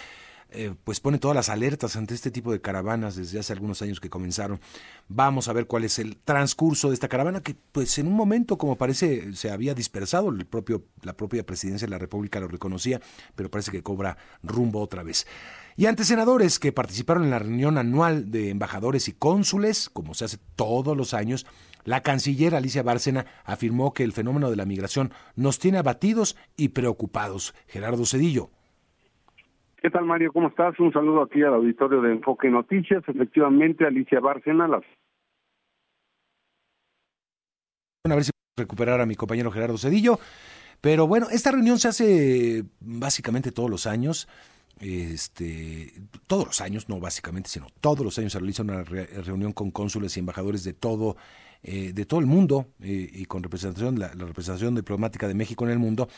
eh, 0.52 0.74
pues 0.84 1.00
pone 1.00 1.18
todas 1.18 1.34
las 1.34 1.48
alertas 1.48 1.96
ante 1.96 2.14
este 2.14 2.30
tipo 2.30 2.52
de 2.52 2.60
caravanas 2.60 3.16
desde 3.16 3.38
hace 3.38 3.52
algunos 3.52 3.82
años 3.82 4.00
que 4.00 4.10
comenzaron. 4.10 4.60
Vamos 5.08 5.48
a 5.48 5.52
ver 5.52 5.66
cuál 5.66 5.84
es 5.84 5.98
el 5.98 6.16
transcurso 6.16 6.88
de 6.88 6.94
esta 6.94 7.08
caravana 7.08 7.42
que 7.42 7.56
pues 7.72 7.98
en 7.98 8.06
un 8.06 8.14
momento 8.14 8.58
como 8.58 8.76
parece 8.76 9.34
se 9.34 9.50
había 9.50 9.74
dispersado, 9.74 10.30
el 10.30 10.46
propio, 10.46 10.84
la 11.02 11.16
propia 11.16 11.44
presidencia 11.46 11.86
de 11.86 11.90
la 11.90 11.98
República 11.98 12.40
lo 12.40 12.48
reconocía, 12.48 13.00
pero 13.34 13.50
parece 13.50 13.70
que 13.70 13.82
cobra 13.82 14.16
rumbo 14.42 14.80
otra 14.80 15.02
vez. 15.02 15.26
Y 15.76 15.86
ante 15.86 16.04
senadores 16.04 16.58
que 16.58 16.72
participaron 16.72 17.24
en 17.24 17.30
la 17.30 17.38
reunión 17.38 17.78
anual 17.78 18.30
de 18.30 18.50
embajadores 18.50 19.08
y 19.08 19.12
cónsules, 19.12 19.88
como 19.88 20.14
se 20.14 20.24
hace 20.24 20.38
todos 20.56 20.96
los 20.96 21.14
años, 21.14 21.46
la 21.84 22.02
canciller 22.02 22.54
Alicia 22.54 22.82
Bárcena 22.82 23.26
afirmó 23.44 23.94
que 23.94 24.04
el 24.04 24.12
fenómeno 24.12 24.50
de 24.50 24.56
la 24.56 24.66
migración 24.66 25.12
nos 25.36 25.58
tiene 25.58 25.78
abatidos 25.78 26.36
y 26.56 26.68
preocupados. 26.68 27.54
Gerardo 27.66 28.04
Cedillo. 28.04 28.50
¿Qué 29.80 29.88
tal, 29.88 30.04
Mario? 30.04 30.30
¿Cómo 30.30 30.48
estás? 30.48 30.78
Un 30.78 30.92
saludo 30.92 31.22
aquí 31.22 31.42
al 31.42 31.54
auditorio 31.54 32.02
de 32.02 32.12
Enfoque 32.12 32.50
Noticias. 32.50 33.02
Efectivamente, 33.06 33.86
Alicia 33.86 34.20
Bárcena, 34.20 34.68
las... 34.68 34.82
A 38.04 38.14
ver 38.14 38.24
si 38.24 38.30
puedo 38.30 38.66
recuperar 38.66 39.00
a 39.00 39.06
mi 39.06 39.14
compañero 39.14 39.50
Gerardo 39.50 39.78
Cedillo. 39.78 40.18
Pero 40.82 41.06
bueno, 41.06 41.28
esta 41.30 41.50
reunión 41.50 41.78
se 41.78 41.88
hace 41.88 42.64
básicamente 42.80 43.52
todos 43.52 43.70
los 43.70 43.86
años. 43.86 44.28
Este, 44.80 45.94
todos 46.26 46.46
los 46.46 46.60
años, 46.60 46.90
no 46.90 47.00
básicamente, 47.00 47.48
sino 47.48 47.66
todos 47.80 48.04
los 48.04 48.18
años 48.18 48.32
se 48.32 48.38
realiza 48.38 48.62
una 48.62 48.82
reunión 48.82 49.52
con 49.52 49.70
cónsules 49.70 50.14
y 50.16 50.20
embajadores 50.20 50.62
de 50.62 50.74
todo 50.74 51.16
eh, 51.62 51.92
de 51.92 52.06
todo 52.06 52.20
el 52.20 52.26
mundo 52.26 52.68
eh, 52.80 53.10
y 53.12 53.26
con 53.26 53.42
representación, 53.42 53.98
la, 53.98 54.08
representación 54.08 54.74
diplomática 54.74 55.28
de 55.28 55.34
México 55.34 55.64
en 55.66 55.70
el 55.70 55.78
mundo. 55.78 56.08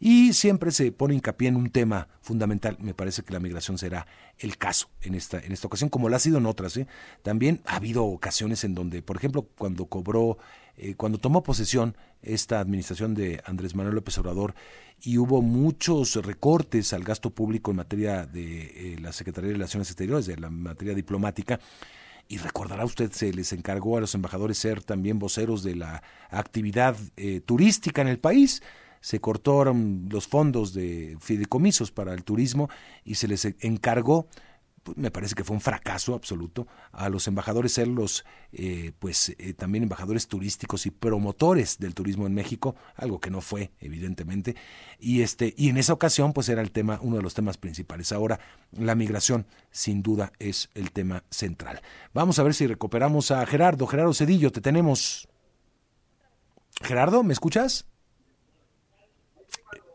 Y 0.00 0.32
siempre 0.32 0.70
se 0.70 0.90
pone 0.90 1.14
hincapié 1.14 1.48
en 1.48 1.56
un 1.56 1.68
tema 1.68 2.08
fundamental. 2.22 2.78
Me 2.80 2.94
parece 2.94 3.22
que 3.22 3.34
la 3.34 3.40
migración 3.40 3.76
será 3.76 4.06
el 4.38 4.56
caso 4.56 4.88
en 5.02 5.14
esta, 5.14 5.38
en 5.38 5.52
esta 5.52 5.66
ocasión, 5.66 5.90
como 5.90 6.08
lo 6.08 6.16
ha 6.16 6.18
sido 6.18 6.38
en 6.38 6.46
otras. 6.46 6.78
¿eh? 6.78 6.86
También 7.22 7.60
ha 7.66 7.76
habido 7.76 8.04
ocasiones 8.04 8.64
en 8.64 8.74
donde, 8.74 9.02
por 9.02 9.16
ejemplo, 9.16 9.42
cuando 9.42 9.84
cobró, 9.84 10.38
cuando 10.96 11.18
tomó 11.18 11.42
posesión 11.42 11.94
esta 12.22 12.60
administración 12.60 13.14
de 13.14 13.42
Andrés 13.44 13.74
Manuel 13.74 13.96
López 13.96 14.16
Obrador 14.18 14.54
y 15.02 15.18
hubo 15.18 15.42
muchos 15.42 16.16
recortes 16.16 16.94
al 16.94 17.04
gasto 17.04 17.30
público 17.30 17.70
en 17.70 17.78
materia 17.78 18.24
de 18.26 18.96
la 19.00 19.12
Secretaría 19.12 19.48
de 19.48 19.54
Relaciones 19.54 19.88
Exteriores, 19.88 20.26
de 20.26 20.36
la 20.36 20.50
materia 20.50 20.94
diplomática, 20.94 21.60
y 22.28 22.38
recordará 22.38 22.84
usted, 22.84 23.12
se 23.12 23.32
les 23.32 23.52
encargó 23.52 23.96
a 23.96 24.00
los 24.00 24.14
embajadores 24.14 24.58
ser 24.58 24.82
también 24.82 25.18
voceros 25.18 25.62
de 25.62 25.76
la 25.76 26.02
actividad 26.30 26.96
eh, 27.16 27.40
turística 27.40 28.02
en 28.02 28.08
el 28.08 28.18
país. 28.18 28.62
Se 29.00 29.20
cortaron 29.20 30.08
los 30.10 30.26
fondos 30.26 30.74
de 30.74 31.16
fideicomisos 31.20 31.92
para 31.92 32.14
el 32.14 32.24
turismo 32.24 32.68
y 33.04 33.14
se 33.16 33.28
les 33.28 33.44
encargó 33.60 34.28
pues, 34.86 34.96
me 34.96 35.10
parece 35.10 35.34
que 35.34 35.42
fue 35.42 35.54
un 35.54 35.60
fracaso 35.60 36.14
absoluto. 36.14 36.68
A 36.92 37.08
los 37.08 37.26
embajadores 37.26 37.72
ser 37.72 37.88
los 37.88 38.24
eh, 38.52 38.92
pues 39.00 39.34
eh, 39.36 39.52
también 39.52 39.82
embajadores 39.82 40.28
turísticos 40.28 40.86
y 40.86 40.92
promotores 40.92 41.78
del 41.80 41.92
turismo 41.92 42.24
en 42.24 42.34
México 42.34 42.76
algo 42.94 43.18
que 43.18 43.30
no 43.30 43.40
fue 43.40 43.72
evidentemente. 43.80 44.54
Y 45.00 45.22
este 45.22 45.52
y 45.56 45.70
en 45.70 45.76
esa 45.76 45.92
ocasión 45.92 46.32
pues 46.32 46.48
era 46.48 46.62
el 46.62 46.70
tema 46.70 47.00
uno 47.02 47.16
de 47.16 47.22
los 47.22 47.34
temas 47.34 47.58
principales. 47.58 48.12
Ahora 48.12 48.38
la 48.70 48.94
migración 48.94 49.46
sin 49.72 50.04
duda 50.04 50.32
es 50.38 50.70
el 50.74 50.92
tema 50.92 51.24
central. 51.30 51.82
Vamos 52.14 52.38
a 52.38 52.44
ver 52.44 52.54
si 52.54 52.68
recuperamos 52.68 53.32
a 53.32 53.44
Gerardo. 53.44 53.88
Gerardo 53.88 54.14
Cedillo 54.14 54.52
te 54.52 54.60
tenemos. 54.60 55.26
Gerardo 56.80 57.24
me 57.24 57.32
escuchas 57.32 57.86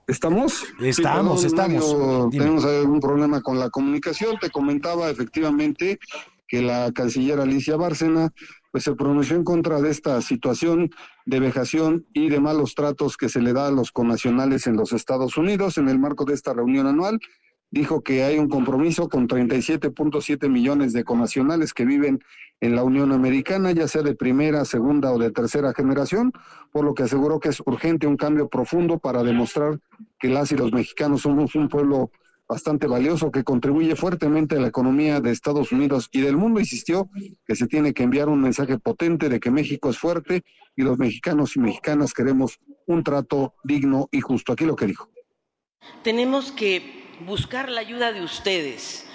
¿Estamos? 0.08 0.66
Estamos, 0.80 1.44
estamos. 1.44 2.30
tenemos 2.32 2.66
algún 2.66 3.00
problema 3.00 3.42
con 3.42 3.60
la 3.60 3.70
comunicación. 3.70 4.38
Te 4.40 4.50
comentaba 4.50 5.10
efectivamente 5.10 6.00
que 6.48 6.62
la 6.62 6.92
canciller 6.92 7.40
Alicia 7.40 7.78
Bárcena 7.78 8.30
pues 8.72 8.84
se 8.84 8.94
pronunció 8.94 9.36
en 9.36 9.44
contra 9.44 9.82
de 9.82 9.90
esta 9.90 10.22
situación 10.22 10.90
de 11.26 11.40
vejación 11.40 12.06
y 12.14 12.30
de 12.30 12.40
malos 12.40 12.74
tratos 12.76 13.18
que 13.18 13.30
se 13.30 13.42
le 13.42 13.54
da 13.54 13.68
a 13.68 13.72
los 13.72 13.92
conacionales 13.92 14.68
en 14.68 14.76
los 14.76 14.94
Estados 14.94 15.38
Unidos 15.38 15.78
en 15.78 15.90
el 15.90 16.00
marco 16.00 16.26
de 16.26 16.34
esta 16.34 16.54
reunión 16.54 16.88
anual. 16.88 17.20
Dijo 17.72 18.02
que 18.02 18.24
hay 18.24 18.38
un 18.38 18.50
compromiso 18.50 19.08
con 19.08 19.30
37.7 19.30 20.50
millones 20.50 20.92
de 20.92 21.06
conacionales 21.06 21.74
que 21.74 21.86
viven 21.86 22.20
en 22.60 22.76
la 22.76 22.84
Unión 22.84 23.14
Americana, 23.14 23.72
ya 23.72 23.88
sea 23.88 24.02
de 24.02 24.14
primera, 24.14 24.66
segunda 24.66 25.12
o 25.12 25.18
de 25.18 25.32
tercera 25.32 25.74
generación, 25.74 26.34
por 26.72 26.84
lo 26.84 26.94
que 26.94 27.04
aseguró 27.04 27.40
que 27.40 27.50
es 27.50 27.62
urgente 27.66 28.08
un 28.08 28.18
cambio 28.18 28.50
profundo 28.50 29.00
para 29.00 29.24
demostrar 29.24 29.80
que 30.20 30.28
las 30.28 30.52
y 30.52 30.58
los 30.58 30.74
mexicanos 30.74 31.22
somos 31.22 31.56
un 31.56 31.70
pueblo 31.70 32.12
bastante 32.52 32.86
valioso 32.86 33.32
que 33.32 33.46
contribuye 33.46 33.96
fuertemente 33.96 34.58
a 34.58 34.60
la 34.60 34.68
economía 34.68 35.22
de 35.22 35.32
Estados 35.32 35.72
Unidos 35.72 36.10
y 36.12 36.20
del 36.20 36.36
mundo. 36.36 36.60
Insistió 36.60 37.10
que 37.46 37.56
se 37.56 37.66
tiene 37.68 37.94
que 37.94 38.04
enviar 38.04 38.28
un 38.28 38.42
mensaje 38.42 38.78
potente 38.78 39.30
de 39.30 39.40
que 39.40 39.50
México 39.50 39.90
es 39.90 39.98
fuerte 39.98 40.44
y 40.76 40.82
los 40.82 40.98
mexicanos 40.98 41.56
y 41.56 41.62
mexicanas 41.62 42.14
queremos 42.14 42.60
un 42.86 43.04
trato 43.04 43.54
digno 43.64 44.10
y 44.12 44.20
justo. 44.20 44.52
Aquí 44.52 44.66
lo 44.66 44.76
que 44.76 44.88
dijo. 44.88 45.10
Tenemos 46.04 46.52
que 46.52 47.01
buscar 47.26 47.70
la 47.70 47.82
ayuda 47.82 48.12
de 48.12 48.22
ustedes, 48.22 49.06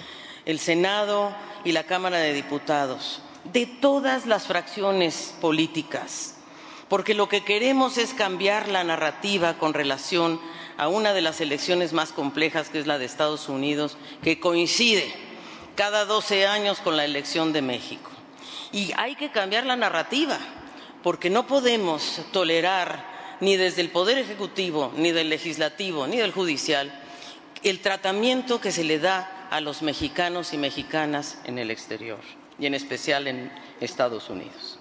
el 0.45 0.59
Senado 0.59 1.35
y 1.63 1.71
la 1.71 1.83
Cámara 1.83 2.17
de 2.17 2.33
Diputados, 2.33 3.21
de 3.51 3.65
todas 3.65 4.25
las 4.25 4.47
fracciones 4.47 5.35
políticas, 5.41 6.35
porque 6.89 7.13
lo 7.13 7.27
que 7.29 7.43
queremos 7.43 7.97
es 7.97 8.13
cambiar 8.13 8.69
la 8.69 8.83
narrativa 8.83 9.57
con 9.57 9.73
relación 9.73 10.39
a 10.77 10.87
una 10.87 11.13
de 11.13 11.21
las 11.21 11.41
elecciones 11.41 11.91
más 11.91 12.11
complejas, 12.11 12.69
que 12.69 12.79
es 12.79 12.87
la 12.87 12.97
de 12.97 13.05
Estados 13.05 13.49
Unidos, 13.49 13.97
que 14.23 14.39
coincide 14.39 15.11
cada 15.75 16.05
12 16.05 16.47
años 16.47 16.79
con 16.79 16.95
la 16.95 17.05
elección 17.05 17.51
de 17.51 17.61
México. 17.61 18.09
Y 18.71 18.91
hay 18.95 19.15
que 19.15 19.31
cambiar 19.31 19.65
la 19.65 19.75
narrativa, 19.75 20.37
porque 21.03 21.29
no 21.29 21.47
podemos 21.47 22.21
tolerar 22.31 23.37
ni 23.39 23.55
desde 23.55 23.81
el 23.81 23.89
Poder 23.89 24.17
Ejecutivo, 24.17 24.91
ni 24.95 25.11
del 25.11 25.29
Legislativo, 25.29 26.07
ni 26.07 26.17
del 26.17 26.31
Judicial, 26.31 26.91
el 27.69 27.79
tratamiento 27.79 28.61
que 28.61 28.71
se 28.71 28.83
le 28.83 28.99
da 28.99 29.47
a 29.49 29.61
los 29.61 29.81
mexicanos 29.81 30.53
y 30.53 30.57
mexicanas 30.57 31.39
en 31.45 31.57
el 31.57 31.71
exterior, 31.71 32.19
y 32.59 32.65
en 32.65 32.73
especial 32.73 33.27
en 33.27 33.51
Estados 33.81 34.29
Unidos. 34.29 34.79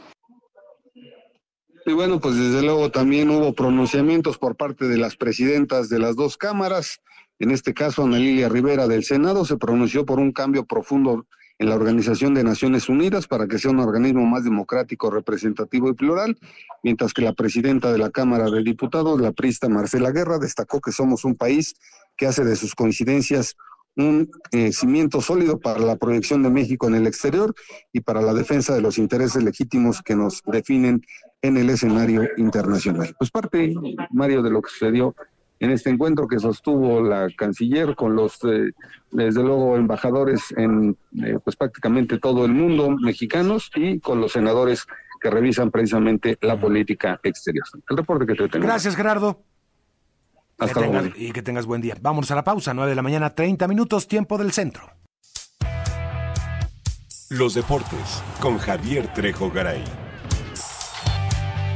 Y 1.85 1.93
bueno, 1.93 2.21
pues 2.21 2.37
desde 2.37 2.63
luego 2.63 2.91
también 2.91 3.31
hubo 3.31 3.53
pronunciamientos 3.55 4.39
por 4.39 4.57
parte 4.57 4.87
de 4.87 4.99
las 4.99 5.17
presidentas 5.17 5.89
de 5.89 6.01
las 6.01 6.17
dos 6.17 6.37
cámaras. 6.37 7.01
En 7.39 7.53
este 7.53 7.75
caso, 7.75 8.03
Ana 8.03 8.19
Lilia 8.19 8.49
Rivera 8.49 8.89
del 8.89 9.05
Senado 9.05 9.45
se 9.45 9.57
pronunció 9.57 10.05
por 10.05 10.19
un 10.19 10.33
cambio 10.33 10.65
profundo 10.65 11.27
en 11.59 11.69
la 11.69 11.77
Organización 11.77 12.35
de 12.35 12.45
Naciones 12.45 12.89
Unidas 12.89 13.27
para 13.27 13.47
que 13.47 13.59
sea 13.59 13.71
un 13.71 13.81
organismo 13.81 14.27
más 14.27 14.45
democrático, 14.45 15.11
representativo 15.11 15.89
y 15.89 15.95
plural, 15.95 16.37
mientras 16.83 17.13
que 17.13 17.23
la 17.23 17.33
presidenta 17.33 17.93
de 17.93 17.99
la 17.99 18.11
Cámara 18.11 18.51
de 18.51 18.63
Diputados, 18.63 19.21
la 19.21 19.33
prista 19.33 19.69
Marcela 19.69 20.11
Guerra, 20.11 20.39
destacó 20.39 20.81
que 20.81 20.93
somos 20.93 21.25
un 21.25 21.37
país 21.37 21.75
que 22.17 22.27
hace 22.27 22.45
de 22.45 22.57
sus 22.57 22.75
coincidencias 22.75 23.57
un 23.97 24.31
eh, 24.53 24.73
cimiento 24.73 25.21
sólido 25.21 25.59
para 25.59 25.81
la 25.81 25.97
proyección 25.97 26.43
de 26.43 26.51
México 26.51 26.87
en 26.87 26.95
el 26.95 27.07
exterior 27.07 27.55
y 27.93 28.01
para 28.01 28.21
la 28.21 28.35
defensa 28.35 28.75
de 28.75 28.83
los 28.83 28.99
intereses 28.99 29.43
legítimos 29.43 30.03
que 30.03 30.15
nos 30.15 30.43
definen 30.47 31.03
en 31.43 31.57
el 31.57 31.71
escenario 31.71 32.29
internacional. 32.37 33.15
Pues 33.19 33.31
parte, 33.31 33.75
Mario, 34.11 34.43
de 34.43 34.51
lo 34.51 34.61
que 34.61 34.71
sucedió 34.71 35.15
en 35.59 35.71
este 35.71 35.89
encuentro 35.91 36.29
que 36.29 36.39
sostuvo 36.39 37.01
la 37.01 37.29
canciller 37.37 37.95
con 37.95 38.15
los, 38.15 38.39
eh, 38.45 38.73
desde 39.13 39.43
luego, 39.43 39.77
embajadores 39.77 40.53
en 40.57 40.97
eh, 41.25 41.39
pues 41.43 41.57
prácticamente 41.57 42.19
todo 42.19 42.45
el 42.45 42.53
mundo, 42.53 42.91
mexicanos, 42.91 43.71
y 43.75 43.99
con 44.01 44.21
los 44.21 44.33
senadores 44.33 44.87
que 45.21 45.31
revisan 45.31 45.71
precisamente 45.71 46.37
la 46.43 46.61
política 46.61 47.19
exterior. 47.23 47.65
El 47.89 47.97
reporte 47.97 48.27
que 48.27 48.35
te 48.35 48.49
tengo. 48.49 48.67
Gracias, 48.67 48.95
Gerardo. 48.95 49.43
Hasta 50.59 50.81
luego. 50.81 51.09
Y 51.17 51.33
que 51.33 51.43
tengas 51.43 51.67
buen 51.67 51.81
día. 51.81 51.97
Vámonos 52.01 52.31
a 52.31 52.35
la 52.35 52.45
pausa, 52.45 52.75
9 52.75 52.91
de 52.91 52.97
la 52.97 53.03
mañana, 53.03 53.35
30 53.35 53.69
minutos, 53.69 54.09
tiempo 54.09 54.39
del 54.39 54.53
centro. 54.53 54.91
Los 57.29 57.55
deportes 57.55 58.23
con 58.41 58.57
Javier 58.59 59.13
Trejo 59.13 59.51
Garay. 59.51 60.06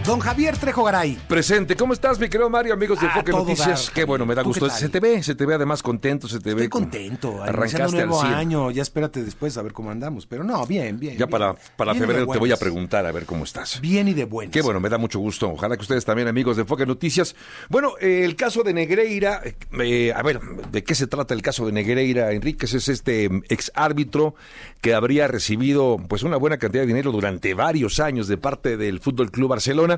Don 0.07 0.19
Javier 0.19 0.57
Trejo 0.57 0.83
Garay. 0.83 1.19
Presente. 1.29 1.77
¿Cómo 1.77 1.93
estás, 1.93 2.19
mi 2.19 2.29
querido 2.29 2.49
Mario, 2.51 2.73
amigos 2.73 2.99
de 3.01 3.07
Ah, 3.07 3.11
Enfoque 3.11 3.33
Noticias? 3.33 3.87
dar, 3.87 3.95
Qué 3.95 4.05
bueno, 4.05 4.25
me 4.27 4.35
da 4.35 4.43
¿Tú 4.43 4.49
gusto. 4.49 4.69
Se 4.71 4.89
te 4.89 4.99
ve, 4.99 5.23
se 5.23 5.35
te 5.35 5.45
ve 5.47 5.55
además 5.55 5.83
contento, 5.83 6.27
se 6.27 6.41
te 6.41 6.47
ve. 6.55 6.65
Estoy 6.65 6.69
con- 6.69 6.83
contento. 6.85 7.43
Arrancaste 7.43 7.83
al 7.83 7.93
nuevo 7.93 8.21
100. 8.21 8.33
año. 8.35 8.71
Ya 8.71 8.83
espérate 8.83 9.23
después 9.23 9.57
a 9.59 9.63
ver 9.63 9.73
cómo 9.73 9.91
andamos. 9.91 10.27
Pero 10.27 10.43
no, 10.43 10.67
bien, 10.67 10.99
bien. 10.99 11.13
Ya 11.13 11.27
bien. 11.27 11.31
para, 11.31 11.55
para 11.77 11.93
Bien 11.93 12.07
febrero 12.07 12.27
te 12.27 12.39
voy 12.39 12.51
a 12.51 12.57
preguntar 12.57 13.05
a 13.07 13.13
ver 13.13 13.25
cómo 13.27 13.45
estás. 13.45 13.81
Bien 13.81 14.09
y 14.09 14.15
de 14.15 14.25
buenas. 14.25 14.53
Qué 14.53 14.63
bueno, 14.63 14.81
me 14.81 14.89
da 14.89 14.97
mucho 14.99 15.19
gusto. 15.21 15.51
Ojalá 15.51 15.77
que 15.77 15.83
ustedes 15.83 16.05
también, 16.05 16.27
amigos 16.29 16.57
de 16.57 16.63
Enfoque 16.63 16.87
Noticias. 16.87 17.37
Bueno, 17.69 17.93
eh, 18.01 18.23
el 18.25 18.35
caso 18.37 18.63
de 18.63 18.73
Negreira, 18.73 19.43
eh, 19.45 19.55
eh, 19.81 20.13
a 20.17 20.23
ver, 20.23 20.41
¿de 20.73 20.83
qué 20.83 20.95
se 20.95 21.07
trata 21.07 21.35
el 21.35 21.43
caso 21.43 21.67
de 21.67 21.73
Negreira 21.73 22.33
Enríquez? 22.33 22.73
Es 22.75 22.89
este 22.89 23.29
mm, 23.29 23.43
ex 23.51 23.71
árbitro 23.75 24.35
que 24.81 24.95
habría 24.95 25.29
recibido 25.29 25.99
pues 26.09 26.23
una 26.23 26.37
buena 26.39 26.57
cantidad 26.59 26.83
de 26.83 26.87
dinero 26.89 27.13
durante 27.13 27.53
varios 27.55 28.01
años 28.01 28.29
de 28.29 28.39
parte 28.39 28.77
del 28.79 28.99
Fútbol 29.01 29.31
Club 29.31 29.51
Barcelona. 29.51 29.90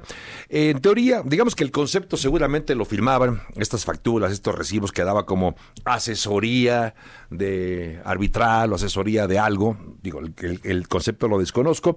Eh, 0.48 0.70
en 0.70 0.80
teoría, 0.80 1.22
digamos 1.24 1.54
que 1.54 1.64
el 1.64 1.70
concepto 1.70 2.16
seguramente 2.16 2.74
lo 2.74 2.84
firmaban, 2.84 3.42
estas 3.56 3.84
facturas, 3.84 4.32
estos 4.32 4.54
recibos 4.54 4.92
que 4.92 5.04
daba 5.04 5.26
como 5.26 5.56
asesoría 5.84 6.94
de 7.30 8.00
arbitral 8.04 8.72
o 8.72 8.76
asesoría 8.76 9.26
de 9.26 9.38
algo. 9.38 9.76
Digo, 10.02 10.20
el, 10.20 10.88
concepto 10.88 11.28
lo 11.28 11.38
desconozco, 11.38 11.96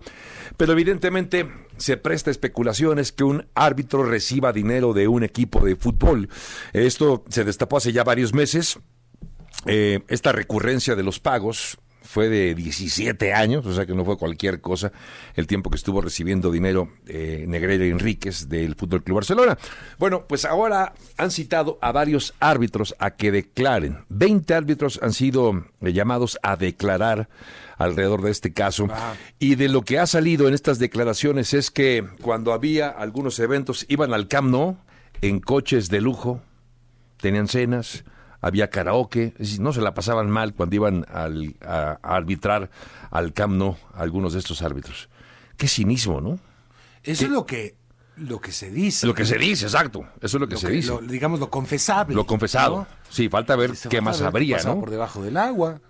pero 0.58 0.73
evidentemente 0.73 1.49
se 1.77 1.97
presta 1.97 2.31
especulaciones 2.31 3.12
que 3.12 3.23
un 3.23 3.47
árbitro 3.55 4.03
reciba 4.03 4.53
dinero 4.53 4.93
de 4.93 5.08
un 5.08 5.23
equipo 5.23 5.63
de 5.63 5.75
fútbol. 5.75 6.29
Esto 6.73 7.23
se 7.29 7.43
destapó 7.43 7.77
hace 7.77 7.91
ya 7.91 8.03
varios 8.03 8.34
meses. 8.34 8.79
Eh, 9.67 10.01
esta 10.10 10.31
recurrencia 10.31 10.95
de 10.95 11.03
los 11.03 11.19
pagos 11.19 11.77
fue 12.05 12.29
de 12.29 12.55
17 12.55 13.33
años, 13.33 13.65
o 13.65 13.73
sea 13.73 13.85
que 13.85 13.93
no 13.93 14.05
fue 14.05 14.17
cualquier 14.17 14.61
cosa 14.61 14.91
el 15.35 15.47
tiempo 15.47 15.69
que 15.69 15.75
estuvo 15.75 16.01
recibiendo 16.01 16.51
dinero 16.51 16.89
eh, 17.07 17.45
Negreira 17.47 17.85
Enríquez 17.85 18.47
del 18.47 18.75
Fútbol 18.75 19.03
Club 19.03 19.15
Barcelona. 19.15 19.57
Bueno, 19.97 20.25
pues 20.27 20.45
ahora 20.45 20.93
han 21.17 21.31
citado 21.31 21.77
a 21.81 21.91
varios 21.91 22.33
árbitros 22.39 22.95
a 22.99 23.11
que 23.11 23.31
declaren. 23.31 24.05
20 24.09 24.53
árbitros 24.53 24.99
han 25.01 25.13
sido 25.13 25.65
eh, 25.81 25.93
llamados 25.93 26.37
a 26.43 26.55
declarar 26.55 27.27
alrededor 27.77 28.21
de 28.21 28.31
este 28.31 28.53
caso. 28.53 28.87
Y 29.39 29.55
de 29.55 29.69
lo 29.69 29.81
que 29.81 29.99
ha 29.99 30.07
salido 30.07 30.47
en 30.47 30.53
estas 30.53 30.79
declaraciones 30.79 31.53
es 31.53 31.71
que 31.71 32.05
cuando 32.21 32.53
había 32.53 32.89
algunos 32.89 33.39
eventos 33.39 33.85
iban 33.89 34.13
al 34.13 34.27
Camp 34.27 34.49
Nou 34.49 34.77
en 35.21 35.39
coches 35.39 35.89
de 35.89 36.01
lujo, 36.01 36.41
tenían 37.17 37.47
cenas, 37.47 38.03
había 38.45 38.69
karaoke, 38.69 39.34
es 39.34 39.38
decir, 39.39 39.60
no 39.62 39.73
se 39.73 39.81
la 39.81 39.93
pasaban 39.95 40.29
mal 40.29 40.53
cuando 40.53 40.75
iban 40.75 41.05
al- 41.10 41.55
a, 41.65 41.97
a 42.03 42.15
arbitrar 42.15 42.69
al 43.10 43.34
Camp 43.34 43.55
Nou 43.55 43.75
algunos 43.95 44.34
de 44.34 44.39
estos 44.39 44.62
árbitros. 44.62 45.10
Qué 45.58 45.67
cinismo, 45.67 46.21
¿no? 46.21 46.38
Eso 47.03 47.25
es 47.25 47.31
lo 47.31 47.45
que, 47.47 47.73
lo 48.17 48.39
que 48.39 48.51
se 48.51 48.69
dice. 48.69 49.08
Lo 49.08 49.15
que 49.15 49.25
se 49.25 49.38
dice, 49.39 49.65
exacto. 49.65 50.01
Eso 50.21 50.38
es 50.38 50.41
lo 50.41 50.47
que 50.47 50.53
Lo 50.55 50.60
se 50.60 50.67
que- 50.67 50.73
dice. 50.73 50.89
lo- 50.89 51.01
digamos 51.01 51.39
lo 51.39 51.49
confesable. 51.49 52.13
Lo 52.13 52.25
confesado. 52.27 52.77
¿no? 52.77 52.88
Sí, 53.10 53.29
falta 53.29 53.55
ver 53.55 53.71
qué 53.89 53.99
más 53.99 54.19
ver 54.19 54.27
habría, 54.27 54.58
¿no? 54.63 54.79
por 54.79 54.91
debajo 54.91 55.23
del 55.23 55.38
agua. 55.38 55.81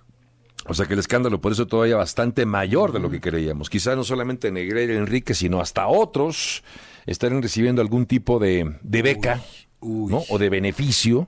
O 0.68 0.74
sea 0.74 0.86
que 0.86 0.94
el 0.94 1.00
escándalo 1.00 1.42
por 1.42 1.52
eso 1.52 1.68
todavía 1.68 1.98
bastante 1.98 2.46
mayor 2.46 2.92
de 2.94 3.00
lo 3.00 3.10
que 3.12 3.20
creíamos. 3.22 3.70
Quizá 3.70 3.96
no 3.98 4.04
solamente 4.06 4.50
Negreira 4.52 4.94
y 4.94 4.98
Enrique, 4.98 5.34
sino 5.36 5.60
hasta 5.60 5.88
otros 5.88 6.64
estarán 7.06 7.42
recibiendo 7.42 7.82
algún 7.82 8.06
tipo 8.06 8.40
de, 8.40 8.78
de 8.82 9.02
beca 9.04 9.42
Uy. 9.82 10.10
¿no? 10.12 10.24
o 10.30 10.38
de 10.40 10.50
beneficio. 10.50 11.28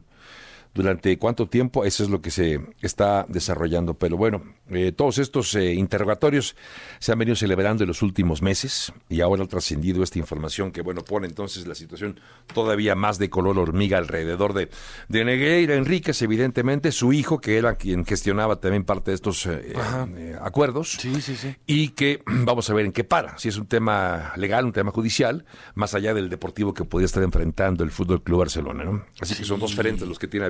¿Durante 0.78 1.18
cuánto 1.18 1.48
tiempo? 1.48 1.86
Eso 1.86 2.04
es 2.04 2.10
lo 2.12 2.22
que 2.22 2.30
se 2.30 2.62
está 2.84 3.26
desarrollando. 3.28 3.96
Pero 3.96 4.16
bueno, 4.16 4.44
eh, 4.70 4.92
todos 4.92 5.18
estos 5.18 5.56
eh, 5.56 5.74
interrogatorios 5.74 6.56
se 7.00 7.12
han 7.12 7.18
venido 7.18 7.36
celebrando 7.36 7.84
en 7.84 7.88
los 7.88 8.04
últimos 8.04 8.44
meses 8.44 8.94
y 9.10 9.22
ahora 9.22 9.44
ha 9.44 9.48
trascendido 9.48 10.04
esta 10.04 10.20
información 10.20 10.72
que, 10.72 10.82
bueno, 10.82 11.02
pone 11.02 11.26
entonces 11.26 11.66
la 11.66 11.74
situación 11.74 12.20
todavía 12.54 12.94
más 12.94 13.18
de 13.18 13.32
color 13.32 13.58
hormiga 13.58 13.98
alrededor 13.98 14.54
de, 14.54 14.70
de 15.10 15.26
Negreira 15.26 15.74
Enríquez, 15.74 16.22
evidentemente, 16.22 16.92
su 16.92 17.12
hijo, 17.12 17.42
que 17.42 17.58
era 17.58 17.76
quien 17.76 18.06
gestionaba 18.06 18.58
también 18.58 18.84
parte 18.84 19.10
de 19.10 19.16
estos 19.16 19.48
eh, 19.48 19.74
eh, 20.16 20.36
acuerdos. 20.40 20.92
Sí, 21.00 21.22
sí, 21.22 21.36
sí. 21.36 21.56
Y 21.66 21.90
que 21.90 22.22
vamos 22.28 22.70
a 22.70 22.76
ver 22.76 22.86
en 22.86 22.92
qué 22.92 23.04
para, 23.04 23.36
si 23.40 23.50
es 23.50 23.58
un 23.58 23.66
tema 23.66 24.34
legal, 24.36 24.66
un 24.66 24.74
tema 24.74 24.92
judicial, 24.92 25.46
más 25.74 25.96
allá 25.96 26.14
del 26.14 26.30
deportivo 26.30 26.74
que 26.74 26.86
podría 26.86 27.06
estar 27.06 27.24
enfrentando 27.24 27.84
el 27.84 27.90
Fútbol 27.90 28.22
Club 28.22 28.40
Barcelona, 28.40 28.84
¿no? 28.84 29.06
Así 29.20 29.36
que 29.36 29.44
son 29.44 29.60
dos 29.60 29.74
frentes 29.74 30.08
los 30.08 30.20
que 30.20 30.28
tiene 30.28 30.46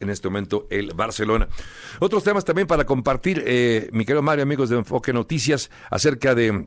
en 0.00 0.10
este 0.10 0.28
momento 0.28 0.66
el 0.70 0.92
Barcelona. 0.94 1.48
Otros 1.98 2.24
temas 2.24 2.44
también 2.44 2.66
para 2.66 2.84
compartir, 2.84 3.42
eh, 3.46 3.88
mi 3.92 4.04
querido 4.04 4.22
Mario, 4.22 4.42
amigos 4.42 4.68
de 4.70 4.76
Enfoque 4.76 5.12
Noticias, 5.12 5.70
acerca 5.90 6.34
de 6.34 6.66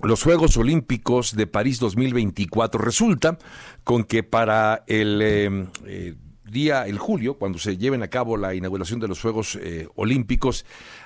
los 0.00 0.22
Juegos 0.22 0.56
Olímpicos 0.56 1.34
de 1.34 1.46
París 1.46 1.80
2024. 1.80 2.80
Resulta 2.80 3.38
con 3.84 4.04
que 4.04 4.22
para 4.22 4.84
el, 4.86 5.20
eh, 5.22 5.66
eh, 5.86 6.14
día, 6.50 6.86
el 6.86 6.98
julio, 6.98 7.34
cuando 7.34 7.58
se 7.58 7.76
lleven 7.76 8.02
a 8.02 8.08
cabo 8.08 8.36
la 8.36 8.54
inauguración 8.54 9.00
de 9.00 9.08
los 9.08 9.20
Juegos 9.20 9.56
eh, 9.60 9.88
Olímpicos, 9.94 10.64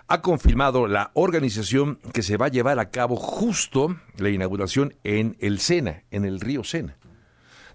ha 0.09 0.23
confirmado 0.23 0.87
la 0.87 1.11
organización 1.15 1.99
que 2.13 2.23
se 2.23 2.37
va 2.37 2.47
a 2.47 2.51
llevar 2.51 2.79
a 2.79 2.91
cabo 2.91 3.17
justo 3.17 3.97
la 4.19 4.31
inauguración 4.31 4.95
en 5.05 5.37
el 5.41 5.59
Sena, 5.59 6.05
en 6.11 6.25
el 6.25 6.41
río 6.41 6.65
Sena. 6.65 6.97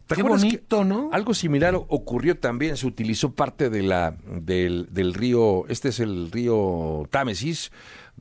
Qué 0.08 0.24
bonito, 0.24 0.84
¿no? 0.84 1.10
Algo 1.12 1.34
similar 1.34 1.76
ocurrió 1.76 2.38
también, 2.38 2.78
se 2.78 2.88
utilizó 2.88 3.34
parte 3.34 3.70
de 3.70 3.84
la, 3.84 4.16
del, 4.26 4.88
del 4.92 5.14
río, 5.14 5.68
este 5.68 5.90
es 5.90 6.00
el 6.00 6.32
río 6.32 7.08
Támesis, 7.12 7.72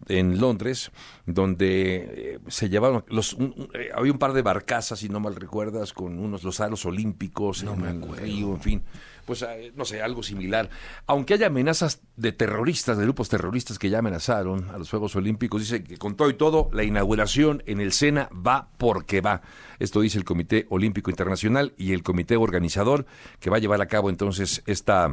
en 0.09 0.39
Londres, 0.41 0.91
donde 1.25 2.35
eh, 2.35 2.39
se 2.49 2.69
llevaron 2.69 3.05
los 3.09 3.37
eh, 3.75 3.91
había 3.95 4.13
un 4.13 4.19
par 4.19 4.33
de 4.33 4.43
barcazas, 4.43 4.99
si 4.99 5.09
no 5.09 5.21
mal 5.21 5.35
recuerdas, 5.35 5.93
con 5.93 6.19
unos 6.19 6.45
los 6.45 6.61
aros 6.61 6.85
olímpicos 6.87 7.63
en 7.63 7.85
el 7.85 8.17
río, 8.17 8.55
en 8.55 8.61
fin, 8.61 8.83
pues 9.27 9.43
eh, 9.43 9.73
no 9.75 9.85
sé, 9.85 10.01
algo 10.01 10.23
similar. 10.23 10.71
Aunque 11.07 11.35
haya 11.35 11.49
amenazas 11.49 12.01
de 12.17 12.33
terroristas, 12.33 12.97
de 12.97 13.05
grupos 13.05 13.29
terroristas 13.29 13.79
que 13.79 13.91
ya 13.91 13.99
amenazaron 13.99 14.71
a 14.71 14.79
los 14.79 14.89
Juegos 14.89 15.17
Olímpicos, 15.17 15.61
dice 15.61 15.85
que 15.85 15.99
con 15.99 16.17
todo 16.17 16.31
y 16.31 16.35
todo 16.35 16.71
la 16.73 16.85
inauguración 16.85 17.63
en 17.67 17.81
el 17.81 17.93
Sena 17.93 18.31
va 18.33 18.71
porque 18.79 19.21
va. 19.21 19.43
Esto 19.79 20.01
dice 20.01 20.17
el 20.17 20.25
Comité 20.25 20.67
Olímpico 20.71 21.11
Internacional 21.11 21.75
y 21.77 21.93
el 21.93 22.03
comité 22.03 22.37
organizador 22.37 23.05
que 23.41 23.51
va 23.51 23.57
a 23.57 23.61
llevar 23.61 23.83
a 23.83 23.87
cabo 23.87 24.09
entonces 24.09 24.63
esta 24.67 25.11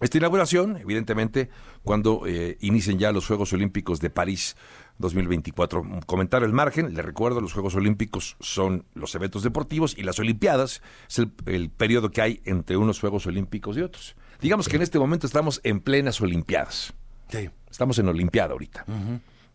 esta 0.00 0.18
inauguración, 0.18 0.76
evidentemente, 0.76 1.50
cuando 1.84 2.26
eh, 2.26 2.58
inicien 2.60 2.98
ya 2.98 3.12
los 3.12 3.26
Juegos 3.26 3.52
Olímpicos 3.52 4.00
de 4.00 4.10
París 4.10 4.56
2024. 4.98 5.82
Comentar 6.06 6.42
el 6.42 6.52
margen, 6.52 6.94
le 6.94 7.02
recuerdo, 7.02 7.40
los 7.40 7.52
Juegos 7.52 7.74
Olímpicos 7.74 8.36
son 8.40 8.84
los 8.94 9.14
eventos 9.14 9.42
deportivos 9.42 9.96
y 9.96 10.02
las 10.02 10.18
Olimpiadas 10.18 10.82
es 11.08 11.26
el, 11.46 11.70
periodo 11.70 12.10
que 12.10 12.22
hay 12.22 12.40
entre 12.44 12.76
unos 12.76 13.00
Juegos 13.00 13.26
Olímpicos 13.26 13.76
y 13.76 13.82
otros. 13.82 14.16
Digamos 14.40 14.68
que 14.68 14.76
en 14.76 14.82
este 14.82 14.98
momento 14.98 15.26
estamos 15.26 15.60
en 15.64 15.80
plenas 15.80 16.20
Olimpiadas. 16.20 16.92
Sí. 17.28 17.50
Estamos 17.70 17.98
en 17.98 18.08
Olimpiada 18.08 18.52
ahorita 18.52 18.84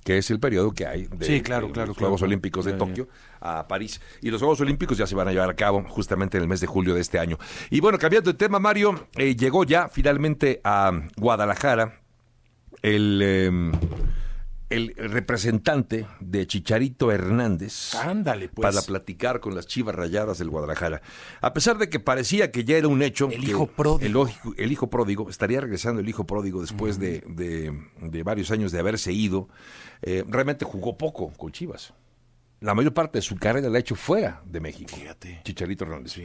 que 0.04 0.18
es 0.18 0.32
el 0.32 0.40
periodo 0.40 0.72
que 0.72 0.88
hay 0.88 1.08
de, 1.08 1.44
los 1.86 1.98
Juegos 1.98 2.22
Olímpicos 2.22 2.66
de 2.66 2.74
Tokio 2.74 3.08
a 3.42 3.68
París. 3.68 4.02
Y 4.22 4.30
los 4.32 4.40
Juegos 4.42 4.62
Olímpicos 4.62 4.98
ya 4.98 5.06
se 5.06 5.16
van 5.16 5.28
a 5.28 5.32
llevar 5.32 5.50
a 5.50 5.56
cabo 5.56 5.84
justamente 5.88 6.38
en 6.38 6.44
el 6.44 6.50
mes 6.50 6.62
de 6.62 6.68
julio 6.68 6.96
de 6.96 7.02
este 7.02 7.20
año. 7.20 7.38
Y 7.70 7.80
bueno, 7.80 7.98
cambiando 7.98 8.32
de 8.32 8.38
tema, 8.38 8.60
Mario, 8.60 9.08
eh, 9.16 9.36
llegó 9.36 9.64
ya 9.64 9.90
finalmente 9.90 10.62
a 10.64 10.92
Guadalajara 11.18 12.02
el... 12.82 13.22
Em, 13.22 13.72
el 14.70 14.94
representante 14.96 16.06
de 16.20 16.46
Chicharito 16.46 17.12
Hernández 17.12 17.96
Ándale, 17.96 18.50
pues. 18.50 18.64
para 18.64 18.86
platicar 18.86 19.40
con 19.40 19.56
las 19.56 19.66
Chivas 19.66 19.96
Rayadas 19.96 20.38
del 20.38 20.50
Guadalajara. 20.50 21.02
A 21.42 21.54
pesar 21.54 21.78
de 21.78 21.90
que 21.90 22.00
parecía 22.00 22.52
que 22.52 22.64
ya 22.64 22.78
era 22.78 22.88
un 22.88 23.02
hecho, 23.02 23.30
el 23.32 23.44
hijo 23.44 23.68
pródigo, 23.68 24.30
el, 24.58 24.72
hijo 24.72 24.90
pródigo 24.90 25.30
estaría 25.30 25.62
regresando 25.62 26.02
el 26.02 26.10
hijo 26.10 26.26
pródigo 26.26 26.62
después 26.62 27.00
de, 27.00 27.24
de, 27.28 28.24
varios 28.24 28.52
años 28.52 28.72
de 28.72 28.80
haberse 28.80 29.12
ido. 29.12 29.50
Eh, 30.02 30.24
realmente 30.28 30.66
jugó 30.66 30.98
poco 30.98 31.32
con 31.34 31.52
Chivas. 31.52 31.94
La 32.62 32.76
mayor 32.76 32.94
parte 32.94 33.20
de 33.20 33.22
su 33.22 33.38
carrera 33.38 33.70
la 33.70 33.78
ha 33.78 33.80
hecho 33.80 33.96
fuera 33.96 34.42
de 34.46 34.60
México. 34.60 34.94
Fíjate. 34.94 35.42
Chicharito 35.44 35.86
Hernández. 35.86 36.16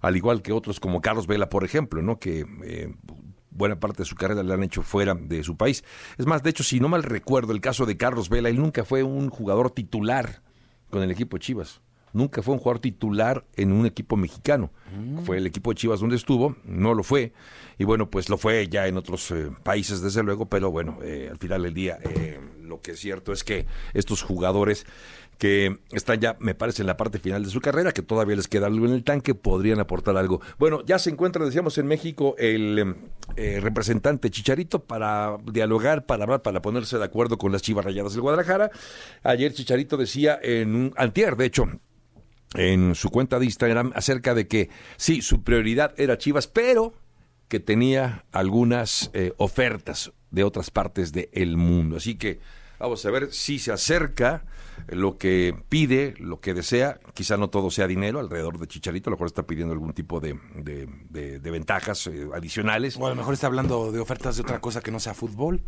Al 0.00 0.16
igual 0.16 0.42
que 0.42 0.52
otros 0.52 0.80
como 0.80 1.00
Carlos 1.00 1.28
Vela, 1.28 1.48
por 1.48 1.64
ejemplo, 1.64 2.02
¿no? 2.02 2.18
Que 2.18 2.44
eh, 2.64 2.92
buena 3.54 3.80
parte 3.80 4.02
de 4.02 4.04
su 4.04 4.16
carrera 4.16 4.42
la 4.42 4.54
han 4.54 4.62
hecho 4.62 4.82
fuera 4.82 5.14
de 5.14 5.42
su 5.42 5.56
país. 5.56 5.84
Es 6.18 6.26
más, 6.26 6.42
de 6.42 6.50
hecho, 6.50 6.64
si 6.64 6.80
no 6.80 6.88
mal 6.88 7.02
recuerdo 7.02 7.52
el 7.52 7.60
caso 7.60 7.86
de 7.86 7.96
Carlos 7.96 8.28
Vela, 8.28 8.50
él 8.50 8.58
nunca 8.58 8.84
fue 8.84 9.02
un 9.02 9.30
jugador 9.30 9.70
titular 9.70 10.42
con 10.90 11.02
el 11.02 11.10
equipo 11.10 11.36
de 11.36 11.40
Chivas. 11.40 11.80
Nunca 12.12 12.42
fue 12.42 12.54
un 12.54 12.60
jugador 12.60 12.78
titular 12.78 13.44
en 13.56 13.72
un 13.72 13.86
equipo 13.86 14.16
mexicano. 14.16 14.70
Mm. 14.96 15.24
Fue 15.24 15.38
el 15.38 15.46
equipo 15.48 15.70
de 15.70 15.74
Chivas 15.74 15.98
donde 15.98 16.14
estuvo, 16.14 16.54
no 16.64 16.94
lo 16.94 17.02
fue. 17.02 17.32
Y 17.76 17.82
bueno, 17.82 18.08
pues 18.08 18.28
lo 18.28 18.38
fue 18.38 18.68
ya 18.68 18.86
en 18.86 18.96
otros 18.96 19.32
eh, 19.32 19.50
países, 19.64 20.00
desde 20.00 20.22
luego, 20.22 20.46
pero 20.46 20.70
bueno, 20.70 20.98
eh, 21.02 21.28
al 21.28 21.38
final 21.38 21.64
del 21.64 21.74
día, 21.74 21.98
eh, 22.02 22.38
lo 22.62 22.80
que 22.80 22.92
es 22.92 23.00
cierto 23.00 23.32
es 23.32 23.42
que 23.42 23.66
estos 23.94 24.22
jugadores 24.22 24.86
que 25.38 25.78
están 25.92 26.20
ya, 26.20 26.36
me 26.38 26.54
parece, 26.54 26.82
en 26.82 26.86
la 26.86 26.96
parte 26.96 27.18
final 27.18 27.44
de 27.44 27.50
su 27.50 27.60
carrera, 27.60 27.92
que 27.92 28.02
todavía 28.02 28.36
les 28.36 28.48
queda 28.48 28.66
algo 28.66 28.86
en 28.86 28.92
el 28.92 29.04
tanque, 29.04 29.34
podrían 29.34 29.80
aportar 29.80 30.16
algo. 30.16 30.40
Bueno, 30.58 30.82
ya 30.84 30.98
se 30.98 31.10
encuentra, 31.10 31.44
decíamos, 31.44 31.78
en 31.78 31.86
México 31.86 32.34
el 32.38 32.96
eh, 33.36 33.60
representante 33.60 34.30
Chicharito 34.30 34.80
para 34.80 35.36
dialogar, 35.50 36.06
para 36.06 36.24
hablar, 36.24 36.42
para 36.42 36.62
ponerse 36.62 36.98
de 36.98 37.04
acuerdo 37.04 37.38
con 37.38 37.52
las 37.52 37.62
Chivas 37.62 37.84
Rayadas 37.84 38.12
del 38.12 38.22
Guadalajara. 38.22 38.70
Ayer 39.22 39.52
Chicharito 39.52 39.96
decía 39.96 40.38
en 40.42 40.74
un 40.74 40.94
antier, 40.96 41.36
de 41.36 41.46
hecho, 41.46 41.66
en 42.54 42.94
su 42.94 43.10
cuenta 43.10 43.38
de 43.38 43.46
Instagram 43.46 43.92
acerca 43.94 44.34
de 44.34 44.46
que 44.46 44.70
sí, 44.96 45.22
su 45.22 45.42
prioridad 45.42 45.92
era 45.96 46.18
Chivas, 46.18 46.46
pero 46.46 46.94
que 47.48 47.60
tenía 47.60 48.24
algunas 48.32 49.10
eh, 49.12 49.32
ofertas 49.36 50.12
de 50.30 50.44
otras 50.44 50.70
partes 50.70 51.12
del 51.12 51.56
mundo. 51.56 51.96
Así 51.96 52.16
que 52.16 52.40
vamos 52.78 53.04
a 53.04 53.10
ver 53.10 53.32
si 53.32 53.58
se 53.58 53.72
acerca 53.72 54.44
lo 54.88 55.18
que 55.18 55.56
pide, 55.68 56.14
lo 56.18 56.40
que 56.40 56.54
desea, 56.54 56.98
quizá 57.14 57.36
no 57.36 57.48
todo 57.48 57.70
sea 57.70 57.86
dinero 57.86 58.20
alrededor 58.20 58.58
de 58.58 58.66
Chicharito, 58.66 59.08
a 59.08 59.12
lo 59.12 59.16
mejor 59.16 59.28
está 59.28 59.44
pidiendo 59.44 59.72
algún 59.72 59.92
tipo 59.92 60.20
de, 60.20 60.38
de, 60.54 61.50
ventajas 61.50 62.06
eh, 62.06 62.28
adicionales. 62.34 62.96
O 62.96 63.06
a 63.06 63.10
lo 63.10 63.16
mejor 63.16 63.34
está 63.34 63.46
hablando 63.46 63.92
de 63.92 64.00
ofertas 64.00 64.36
de 64.36 64.42
otra 64.42 64.60
cosa 64.60 64.80
que 64.80 64.90
no 64.90 65.00
sea 65.00 65.14
fútbol. 65.14 65.62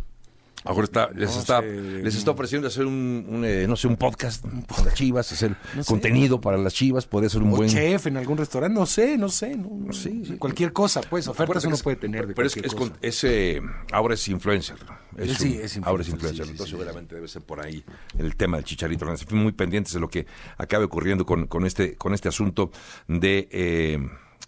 Ahora 0.64 0.84
está, 0.84 1.10
les, 1.14 1.36
está, 1.36 1.60
les 1.60 2.16
está 2.16 2.32
ofreciendo 2.32 2.66
hacer 2.66 2.86
un, 2.86 3.42
eh, 3.44 3.66
no 3.68 3.76
sé, 3.76 3.86
un 3.86 3.96
podcast 3.96 4.44
para 4.66 4.84
las 4.84 4.94
chivas, 4.94 5.30
hacer 5.30 5.56
contenido 5.86 6.40
para 6.40 6.58
las 6.58 6.74
chivas, 6.74 7.06
puede 7.06 7.30
ser 7.30 7.42
un 7.42 7.50
buen... 7.50 7.68
chef 7.68 8.06
en 8.06 8.16
algún 8.16 8.36
restaurante, 8.36 8.78
no 8.78 8.84
sé, 8.86 9.16
no 9.16 9.28
sé, 9.28 9.56
no, 9.56 9.92
sí, 9.92 10.36
cualquier 10.38 10.72
cosa, 10.72 11.02
pues, 11.02 11.28
ofertas 11.28 11.64
uno 11.64 11.76
puede 11.76 11.96
tener 11.96 12.26
de 12.26 12.34
Pero 12.34 12.48
es, 12.48 12.56
es, 13.00 13.24
eh, 13.24 13.60
ahora 13.92 14.14
es 14.14 14.26
influencer. 14.28 14.76
sí, 15.16 15.22
es 15.22 15.36
influencer. 15.36 15.82
Ahora 15.84 16.02
es 16.02 16.08
influencer, 16.08 16.46
entonces 16.46 16.70
seguramente 16.70 17.14
debe 17.14 17.28
ser 17.28 17.42
por 17.42 17.64
ahí 17.64 17.84
el 18.18 18.34
tema 18.34 18.56
del 18.56 18.64
chicharito. 18.64 19.06
Fui 19.18 19.38
muy 19.38 19.52
pendientes 19.52 19.92
de 19.92 20.00
lo 20.00 20.08
que 20.08 20.26
acabe 20.58 20.84
ocurriendo 20.84 21.24
con, 21.24 21.46
con, 21.46 21.64
este, 21.64 21.96
con 21.96 22.12
este 22.12 22.28
asunto 22.28 22.72
de... 23.06 23.48
Eh, 23.52 23.98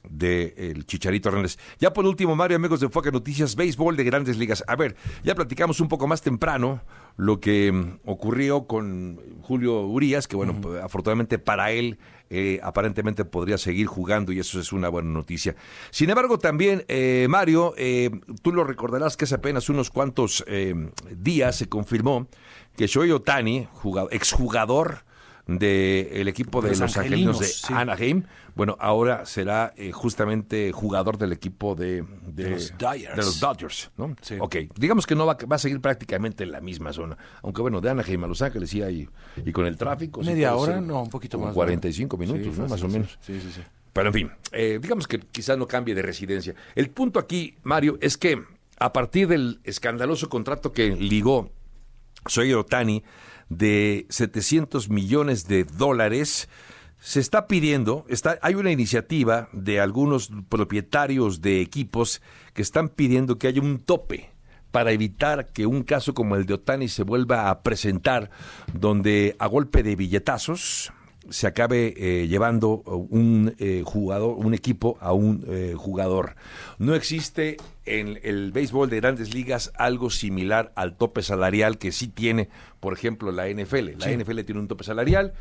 de 0.09 0.55
el 0.57 0.87
Chicharito 0.87 1.29
Hernández. 1.29 1.59
Ya 1.79 1.93
por 1.93 2.07
último, 2.07 2.37
Mario, 2.37 2.57
amigos 2.57 2.81
de 2.81 2.87
Enfoque 2.87 3.13
Noticias, 3.13 3.57
béisbol 3.57 3.97
de 3.97 4.05
grandes 4.05 4.37
ligas. 4.37 4.65
A 4.67 4.77
ver, 4.77 4.97
ya 5.23 5.35
platicamos 5.35 5.81
un 5.81 5.89
poco 5.89 6.07
más 6.07 6.23
temprano 6.23 6.83
lo 7.17 7.41
que 7.41 7.73
mm, 7.73 8.01
ocurrió 8.05 8.67
con 8.67 9.21
Julio 9.43 9.83
Urias, 9.83 10.29
que 10.29 10.37
bueno, 10.37 10.59
pues, 10.61 10.83
afortunadamente 10.83 11.39
para 11.39 11.73
él 11.73 11.99
eh, 12.31 12.61
aparentemente 12.63 13.25
podría 13.25 13.59
seguir 13.59 13.87
jugando 13.87 14.33
y 14.33 14.39
eso 14.39 14.61
es 14.61 14.73
una 14.73 14.89
buena 14.89 15.11
noticia. 15.11 15.57
Sin 15.91 16.11
embargo, 16.11 16.39
también, 16.39 16.85
eh, 16.89 17.27
Mario, 17.29 17.75
eh, 17.77 18.11
tú 18.43 18.53
lo 18.53 18.65
recordarás 18.65 19.17
que 19.17 19.25
hace 19.25 19.35
apenas 19.35 19.69
unos 19.69 19.91
cuantos 19.91 20.45
días 21.11 21.57
se 21.57 21.69
confirmó 21.69 22.29
que 22.77 22.87
Shohei 22.87 23.11
Otani, 23.11 23.69
exjugador 24.11 25.08
del 25.49 26.29
equipo 26.29 26.61
de 26.61 26.77
los, 26.77 26.97
Angelinos, 26.97 27.41
de 27.41 27.75
Anaheim. 27.75 28.25
Bueno, 28.55 28.77
ahora 28.79 29.25
será 29.25 29.73
eh, 29.77 29.93
justamente 29.93 30.73
jugador 30.73 31.17
del 31.17 31.33
equipo 31.33 31.75
de, 31.75 32.05
de, 32.27 32.51
los 33.17 33.41
Dodgers. 33.41 33.91
¿no? 33.97 34.15
Ok, 34.41 34.57
digamos 34.77 35.07
que 35.07 35.15
no 35.15 35.25
va, 35.25 35.39
va, 35.51 35.57
a 35.57 35.59
seguir 35.59 35.81
prácticamente 35.81 36.45
en 36.45 36.53
la 36.53 36.61
misma 36.61 36.93
zona. 36.93 37.17
Aunque 37.43 37.63
bueno, 37.63 37.81
de 37.81 37.89
Anaheim 37.89 38.25
a 38.25 38.27
Los 38.27 38.43
Ángeles 38.43 38.69
sí 38.69 38.83
hay, 38.83 39.09
y 39.45 39.53
con 39.53 39.65
el 39.67 39.79
tráfico. 39.79 40.23
Media 40.23 40.55
hora, 40.55 40.83
no, 40.83 41.03
un 41.03 41.11
poquito 41.11 41.39
más. 41.39 41.55
45 41.55 42.19
minutos, 42.19 42.59
¿no? 42.59 42.69
Más 42.69 42.83
o 42.83 42.89
menos. 42.89 43.19
Sí, 43.23 43.41
sí, 43.41 43.51
sí. 43.51 43.63
Pero 43.95 44.09
en 44.09 44.15
fin, 44.15 44.31
eh, 44.53 44.79
digamos 44.81 45.09
que 45.09 45.19
quizás 45.19 45.57
no 45.57 45.67
cambie 45.67 45.95
de 45.95 46.03
residencia. 46.03 46.55
El 46.75 46.91
punto 46.91 47.19
aquí, 47.19 47.57
Mario, 47.63 47.97
es 48.03 48.19
que 48.19 48.45
a 48.79 48.93
partir 48.93 49.29
del 49.29 49.61
escandaloso 49.65 50.29
contrato 50.29 50.73
que 50.73 50.91
ligó 50.91 51.51
Soy 52.27 52.53
Otani 52.53 53.03
de 53.49 54.07
700 54.09 54.89
millones 54.89 55.47
de 55.49 55.65
dólares. 55.65 56.49
Se 57.01 57.21
está 57.21 57.47
pidiendo, 57.47 58.05
está, 58.09 58.39
hay 58.43 58.55
una 58.55 58.73
iniciativa 58.73 59.49
de 59.53 59.81
algunos 59.81 60.31
propietarios 60.49 61.41
de 61.41 61.61
equipos 61.61 62.21
que 62.55 62.63
están 62.63 62.89
pidiendo 62.89 63.39
que 63.39 63.47
haya 63.47 63.61
un 63.61 63.79
tope 63.79 64.31
para 64.71 64.93
evitar 64.93 65.47
que 65.47 65.67
un 65.67 65.83
caso 65.83 66.13
como 66.15 66.37
el 66.37 66.45
de 66.45 66.55
Otani 66.55 66.89
se 66.89 67.03
vuelva 67.03 67.51
a 67.51 67.63
presentar, 67.63 68.31
donde 68.73 69.37
a 69.39 69.47
golpe 69.47 69.83
de 69.83 69.97
billetazos 69.97 70.93
se 71.31 71.47
acabe 71.47 71.95
eh, 71.97 72.29
llevando 72.29 72.83
un 72.87 73.55
eh, 73.59 73.83
jugador, 73.85 74.37
un 74.37 74.55
equipo 74.55 74.99
a 75.01 75.13
un 75.13 75.45
eh, 75.49 75.75
jugador. 75.77 76.37
No 76.79 76.95
existe 76.95 77.57
en 77.85 78.19
el 78.23 78.53
béisbol 78.53 78.91
de 78.91 78.97
grandes 78.97 79.35
ligas 79.35 79.73
algo 79.77 80.11
similar 80.11 80.73
al 80.75 80.97
tope 80.97 81.23
salarial 81.23 81.79
que 81.79 81.93
sí 81.93 82.09
tiene, 82.09 82.49
por 82.81 82.93
ejemplo, 82.93 83.33
la 83.33 83.49
NFL. 83.49 83.99
La 83.99 84.11
NFL 84.11 84.41
tiene 84.43 84.61
un 84.61 84.69
tope 84.69 84.85
salarial 84.85 85.35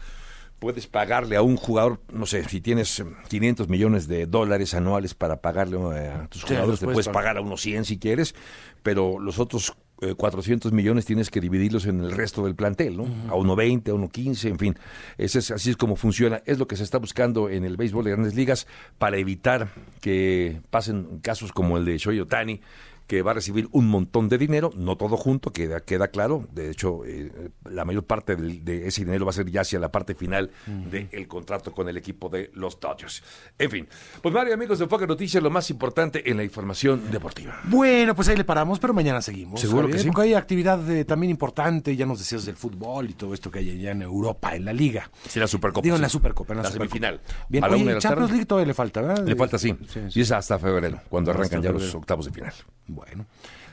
puedes 0.59 0.87
pagarle 0.87 1.35
a 1.35 1.43
un 1.43 1.55
jugador, 1.55 2.01
no 2.11 2.25
sé, 2.25 2.43
si 2.45 2.61
tienes 2.61 3.03
500 3.29 3.69
millones 3.69 4.07
de 4.07 4.25
dólares 4.25 4.73
anuales 4.73 5.13
para 5.13 5.39
pagarle 5.39 5.77
a 5.77 6.27
tus 6.29 6.43
jugadores, 6.43 6.79
te 6.79 6.85
puedes 6.85 7.09
pagar 7.09 7.37
a 7.37 7.41
unos 7.41 7.61
100 7.61 7.85
si 7.85 7.99
quieres, 7.99 8.33
pero 8.81 9.19
los 9.19 9.37
otros 9.37 9.75
400 10.15 10.71
millones 10.71 11.05
tienes 11.05 11.31
que 11.31 11.41
dividirlos 11.41 11.85
en 11.87 12.01
el 12.01 12.11
resto 12.11 12.45
del 12.45 12.55
plantel, 12.55 12.97
¿no? 12.97 13.07
A 13.29 13.35
uno 13.35 13.55
20, 13.55 13.91
a 13.91 13.93
uno 13.95 14.09
15, 14.09 14.49
en 14.49 14.59
fin. 14.59 14.75
Ese 15.17 15.39
es, 15.39 15.51
así 15.51 15.71
es 15.71 15.77
como 15.77 15.95
funciona. 15.95 16.41
Es 16.45 16.59
lo 16.59 16.67
que 16.67 16.75
se 16.75 16.83
está 16.83 16.99
buscando 16.99 17.49
en 17.49 17.65
el 17.65 17.77
béisbol 17.77 18.05
de 18.05 18.11
grandes 18.11 18.35
ligas 18.35 18.67
para 18.99 19.17
evitar 19.17 19.69
que 19.99 20.61
pasen 20.69 21.19
casos 21.21 21.51
como 21.51 21.77
el 21.77 21.85
de 21.85 21.97
Shohei 21.97 22.19
Otani, 22.19 22.61
que 23.07 23.21
va 23.21 23.31
a 23.31 23.33
recibir 23.33 23.69
un 23.71 23.87
montón 23.87 24.27
de 24.27 24.37
dinero, 24.37 24.71
no 24.75 24.97
todo 24.97 25.15
junto, 25.15 25.51
queda, 25.51 25.79
queda 25.79 26.09
claro. 26.09 26.45
De 26.51 26.69
hecho, 26.69 27.05
eh, 27.05 27.31
la 27.69 27.85
mayor 27.85 28.03
parte 28.03 28.35
de, 28.35 28.87
ese 28.87 29.05
dinero 29.05 29.25
va 29.25 29.31
a 29.31 29.33
ser 29.33 29.49
ya 29.49 29.61
hacia 29.61 29.79
la 29.79 29.91
parte 29.91 30.13
final 30.13 30.51
del 30.65 31.27
contrato 31.27 31.71
con 31.71 31.87
el 31.87 31.95
equipo 31.97 32.29
de 32.29 32.51
los 32.53 32.79
Dodgers. 32.79 33.23
En 33.57 33.71
fin, 33.71 33.87
pues 34.21 34.33
Mario, 34.33 34.53
amigos 34.53 34.79
de 34.79 34.85
Enfoque 34.85 35.07
Noticias, 35.07 35.41
lo 35.41 35.49
más 35.49 35.69
importante 35.69 36.29
en 36.29 36.37
la 36.37 36.43
información 36.43 37.09
deportiva. 37.09 37.61
Bueno, 37.63 38.13
pues 38.13 38.27
ahí 38.27 38.35
le 38.35 38.43
paramos, 38.43 38.79
pero 38.79 38.93
mañana 38.93 39.21
seguimos. 39.21 39.61
Seguro 39.61 39.87
que 39.87 39.99
sí. 39.99 40.07
Porque 40.07 40.23
hay 40.23 40.33
actividad 40.33 40.89
eh, 40.91 41.05
también 41.05 41.29
importante, 41.31 41.95
ya 41.95 42.05
nos 42.05 42.19
decías 42.19 42.45
del 42.45 42.57
fútbol 42.57 43.09
y 43.09 43.13
todo 43.13 43.33
esto 43.33 43.49
que 43.49 43.59
hay 43.59 43.69
allá 43.71 43.91
en 43.91 44.01
Europa, 44.01 44.53
en 44.53 44.65
la 44.65 44.73
Liga. 44.73 45.09
Sí, 45.27 45.39
la 45.39 45.47
Supercopa. 45.47 45.83
Digo, 45.83 45.95
en 45.95 46.01
la 46.01 46.09
Supercopa, 46.09 46.53
en 46.53 46.61
la, 46.61 46.69
semifinal. 46.69 47.21
Bien, 47.47 47.63
a 47.63 47.67
la 47.67 47.75
oye, 47.75 47.83
una 47.83 47.91
de 47.91 47.95
la 47.95 48.01
Champions 48.01 48.27
tarde. 48.27 48.33
League 48.33 48.45
todavía 48.45 48.67
le 48.67 48.73
falta, 48.73 49.01
¿verdad? 49.01 49.25
Le 49.25 49.35
falta, 49.35 49.57
sí. 49.57 49.73
Y 50.13 50.21
es 50.21 50.31
hasta 50.31 50.59
febrero, 50.59 50.99
cuando 51.09 51.31
arrancan 51.31 51.61
ya 51.61 51.71
los 51.71 51.95
octavos 51.95 52.25
de 52.25 52.31
final. 52.31 52.53
Bueno. 52.97 53.27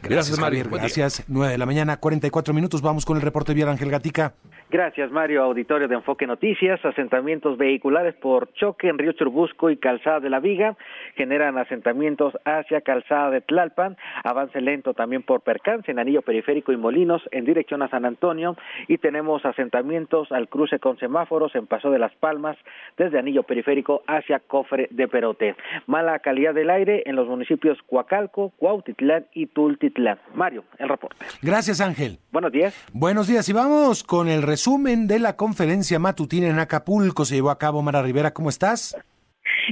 Gracias, 0.08 0.38
Mario. 0.38 0.64
Gracias. 0.70 1.24
9 1.28 1.52
de 1.52 1.58
la 1.58 1.66
mañana, 1.66 1.96
44 1.98 2.54
minutos. 2.54 2.82
Vamos 2.82 3.04
con 3.04 3.16
el 3.16 3.22
reporte 3.22 3.54
Viera 3.54 3.70
Ángel 3.70 3.90
Gatica. 3.90 4.34
Gracias, 4.70 5.12
Mario. 5.12 5.42
Auditorio 5.44 5.86
de 5.86 5.94
Enfoque 5.94 6.26
Noticias. 6.26 6.84
Asentamientos 6.84 7.56
vehiculares 7.56 8.14
por 8.16 8.52
choque 8.54 8.88
en 8.88 8.98
Río 8.98 9.12
Churbusco 9.12 9.70
y 9.70 9.76
Calzada 9.76 10.20
de 10.20 10.30
la 10.30 10.40
Viga 10.40 10.76
generan 11.14 11.56
asentamientos 11.58 12.34
hacia 12.44 12.80
Calzada 12.80 13.30
de 13.30 13.40
Tlalpan. 13.40 13.96
Avance 14.24 14.60
lento 14.60 14.92
también 14.92 15.22
por 15.22 15.42
percance 15.42 15.92
en 15.92 16.00
Anillo 16.00 16.22
Periférico 16.22 16.72
y 16.72 16.76
Molinos 16.76 17.22
en 17.30 17.44
dirección 17.44 17.82
a 17.82 17.88
San 17.88 18.04
Antonio. 18.04 18.56
Y 18.88 18.98
tenemos 18.98 19.44
asentamientos 19.44 20.32
al 20.32 20.48
cruce 20.48 20.80
con 20.80 20.98
semáforos 20.98 21.54
en 21.54 21.66
Paso 21.66 21.90
de 21.90 22.00
las 22.00 22.14
Palmas 22.16 22.56
desde 22.96 23.18
Anillo 23.18 23.44
Periférico 23.44 24.02
hacia 24.08 24.40
Cofre 24.40 24.88
de 24.90 25.06
Perote. 25.06 25.54
Mala 25.86 26.18
calidad 26.18 26.52
del 26.52 26.70
aire 26.70 27.04
en 27.06 27.14
los 27.14 27.28
municipios 27.28 27.78
Coacalco, 27.86 28.52
Cuautitlán 28.58 29.26
y 29.34 29.46
Tultitlán. 29.46 29.93
Mario, 30.34 30.64
el 30.78 30.88
reporte. 30.88 31.24
Gracias, 31.42 31.80
Ángel. 31.80 32.18
Buenos 32.32 32.52
días. 32.52 32.74
Buenos 32.92 33.28
días 33.28 33.48
y 33.48 33.52
vamos 33.52 34.02
con 34.04 34.28
el 34.28 34.42
resumen 34.42 35.06
de 35.06 35.18
la 35.18 35.36
conferencia 35.36 35.98
matutina 35.98 36.48
en 36.48 36.58
Acapulco. 36.58 37.24
Se 37.24 37.36
llevó 37.36 37.50
a 37.50 37.58
cabo 37.58 37.82
Mara 37.82 38.02
Rivera. 38.02 38.32
¿Cómo 38.32 38.48
estás? 38.48 38.96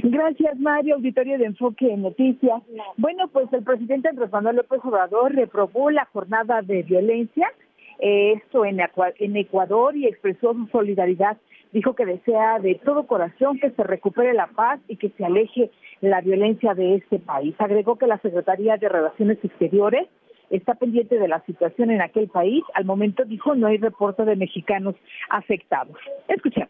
Gracias, 0.01 0.57
Mario, 0.59 0.95
auditorio 0.95 1.37
de 1.37 1.45
Enfoque 1.45 1.91
en 1.91 2.01
Noticias. 2.01 2.61
Bueno, 2.97 3.27
pues 3.27 3.51
el 3.53 3.63
presidente 3.63 4.09
Andrés 4.09 4.31
Manuel 4.31 4.57
López 4.57 4.79
Obrador 4.83 5.33
reprobó 5.33 5.91
la 5.91 6.05
jornada 6.05 6.61
de 6.61 6.83
violencia, 6.83 7.47
esto 8.03 8.65
en, 8.65 8.79
en 8.79 9.37
Ecuador, 9.37 9.95
y 9.95 10.07
expresó 10.07 10.53
su 10.53 10.67
solidaridad. 10.67 11.37
Dijo 11.71 11.95
que 11.95 12.05
desea 12.05 12.59
de 12.59 12.75
todo 12.83 13.07
corazón 13.07 13.59
que 13.59 13.71
se 13.71 13.83
recupere 13.83 14.33
la 14.33 14.47
paz 14.47 14.79
y 14.87 14.97
que 14.97 15.09
se 15.09 15.25
aleje 15.25 15.71
la 16.01 16.21
violencia 16.21 16.73
de 16.73 16.95
este 16.95 17.17
país. 17.17 17.55
Agregó 17.57 17.97
que 17.97 18.05
la 18.05 18.19
Secretaría 18.19 18.77
de 18.77 18.89
Relaciones 18.89 19.39
Exteriores 19.43 20.07
está 20.49 20.75
pendiente 20.75 21.17
de 21.17 21.27
la 21.27 21.41
situación 21.45 21.89
en 21.91 22.01
aquel 22.01 22.27
país. 22.27 22.63
Al 22.75 22.85
momento 22.85 23.23
dijo 23.25 23.55
no 23.55 23.67
hay 23.67 23.77
reporte 23.77 24.25
de 24.25 24.35
mexicanos 24.35 24.95
afectados. 25.29 25.97
Escuchemos. 26.27 26.69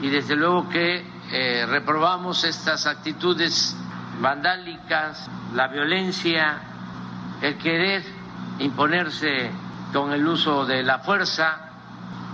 y 0.00 0.10
desde 0.10 0.36
luego 0.36 0.68
que 0.68 1.02
eh, 1.32 1.66
reprobamos 1.66 2.44
estas 2.44 2.86
actitudes 2.86 3.76
vandálicas, 4.20 5.28
la 5.54 5.68
violencia, 5.68 6.60
el 7.42 7.58
querer 7.58 8.02
imponerse 8.58 9.50
con 9.92 10.12
el 10.12 10.26
uso 10.26 10.66
de 10.66 10.82
la 10.82 10.98
fuerza. 10.98 11.70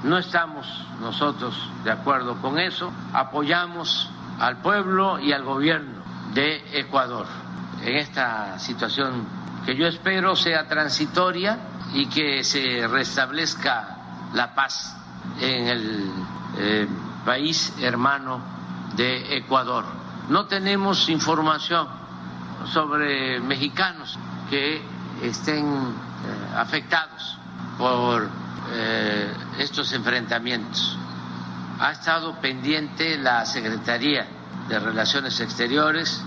No 0.02 0.18
estamos 0.18 0.66
nosotros 1.00 1.56
de 1.84 1.90
acuerdo 1.90 2.36
con 2.40 2.58
eso. 2.58 2.92
Apoyamos 3.12 4.10
al 4.38 4.58
pueblo 4.58 5.18
y 5.18 5.32
al 5.32 5.44
gobierno 5.44 6.02
de 6.34 6.78
Ecuador 6.78 7.26
en 7.82 7.96
esta 7.96 8.58
situación 8.58 9.26
que 9.64 9.76
yo 9.76 9.86
espero 9.86 10.36
sea 10.36 10.66
transitoria 10.68 11.58
y 11.92 12.06
que 12.06 12.42
se 12.44 12.86
restablezca 12.88 13.98
la 14.34 14.54
paz 14.54 14.96
en 15.40 15.68
el 15.68 16.10
eh, 16.58 16.88
país 17.24 17.74
hermano 17.80 18.40
de 18.96 19.36
Ecuador. 19.36 19.84
No 20.28 20.46
tenemos 20.46 21.08
información 21.08 21.86
sobre 22.66 23.40
mexicanos 23.40 24.18
que 24.50 24.82
estén 25.22 25.94
afectados 26.56 27.36
por 27.78 28.28
eh, 28.72 29.32
estos 29.58 29.92
enfrentamientos. 29.92 30.98
Ha 31.80 31.92
estado 31.92 32.40
pendiente 32.40 33.18
la 33.18 33.44
Secretaría 33.44 34.26
de 34.68 34.78
Relaciones 34.78 35.40
Exteriores 35.40 36.22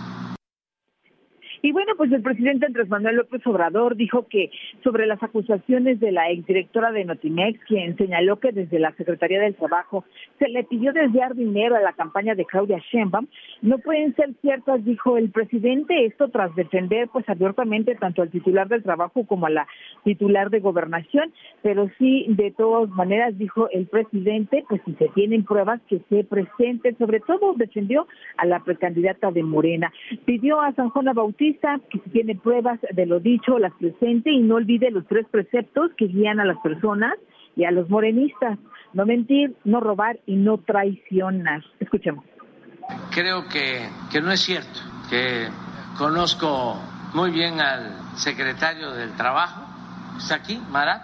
Y 1.62 1.72
bueno, 1.72 1.94
pues 1.98 2.12
el 2.12 2.22
presidente 2.22 2.66
Andrés 2.66 2.90
Manuel 2.90 3.18
López 3.18 3.46
Obrador 3.48 3.96
dijo 3.96 4.28
que 4.28 4.52
sobre 4.84 5.08
las 5.08 5.22
acusaciones 5.24 6.00
de 6.00 6.12
la 6.12 6.30
exdirectora 6.30 6.92
de 6.92 7.06
Notimex, 7.06 7.60
quien 7.66 7.98
señaló 7.98 8.40
que 8.40 8.52
desde 8.52 8.80
la 8.80 8.94
Secretaría 8.94 9.40
del 9.40 9.56
Trabajo 9.56 10.06
se 10.40 10.50
le 10.50 10.64
pidió 10.64 10.94
desviar 10.94 11.36
dinero 11.36 11.76
a 11.76 11.82
la 11.82 11.94
campaña 11.94 12.36
de 12.36 12.46
Claudia 12.46 12.80
Sheinbaum, 12.92 13.28
no 13.62 13.80
pueden 13.80 14.16
ser 14.16 14.34
ciertas, 14.42 14.84
dijo 14.86 15.18
el 15.18 15.32
presidente, 15.32 16.06
esto 16.06 16.30
tras 16.30 16.56
defender 16.56 17.10
pues 17.12 17.28
abiertamente 17.28 17.96
tanto 17.96 18.22
al 18.22 18.30
titular 18.30 18.68
del 18.68 18.84
Trabajo 18.84 19.26
como 19.26 19.48
a 19.48 19.50
la 19.50 19.68
titular 20.04 20.50
de 20.50 20.60
Gobernación, 20.60 21.32
pero 21.62 21.90
sí, 21.98 22.26
de 22.30 22.52
todas 22.52 22.90
maneras, 22.90 23.38
dijo 23.38 23.70
el 23.72 23.88
presidente, 23.88 24.64
pues 24.70 24.82
si 24.86 24.94
se 24.94 25.08
tienen 25.10 25.44
pruebas 25.44 25.82
que 25.90 26.00
se 26.10 26.24
presenten, 26.24 26.98
sobre 26.98 27.20
todo 27.20 27.54
defendió 27.54 28.08
a 28.38 28.46
la 28.46 28.60
precandidata 28.64 29.32
de 29.32 29.44
Morena, 29.44 29.92
pidió 30.26 30.62
a 30.62 30.74
San 30.74 30.90
Juana 30.90 31.14
Que 31.90 32.00
si 32.00 32.10
tiene 32.12 32.36
pruebas 32.36 32.80
de 32.94 33.06
lo 33.06 33.20
dicho 33.20 33.58
las 33.58 33.74
presente 33.74 34.32
y 34.32 34.42
no 34.42 34.56
olvide 34.56 34.92
los 34.92 35.08
tres 35.08 35.26
preceptos 35.30 35.92
que 35.98 36.06
guían 36.06 36.40
a 36.40 36.46
las 36.46 36.58
personas 36.60 37.14
y 37.56 37.66
a 37.66 37.72
los 37.72 37.90
morenistas, 37.90 38.60
no 38.94 39.06
mentir, 39.06 39.56
no 39.66 39.80
robar 39.80 40.20
y 40.26 40.36
no 40.36 40.60
traicionar. 40.60 41.64
Escuchemos. 41.80 42.24
Creo 43.12 43.48
que, 43.50 43.90
que 44.12 44.22
no 44.22 44.32
es 44.32 44.40
cierto, 44.40 44.80
que 45.10 45.48
conozco 45.98 46.80
muy 47.14 47.32
bien 47.32 47.60
al 47.60 47.96
secretario 48.16 48.92
del 48.92 49.12
Trabajo, 49.14 49.64
está 50.18 50.36
aquí, 50.36 50.62
Marat, 50.72 51.02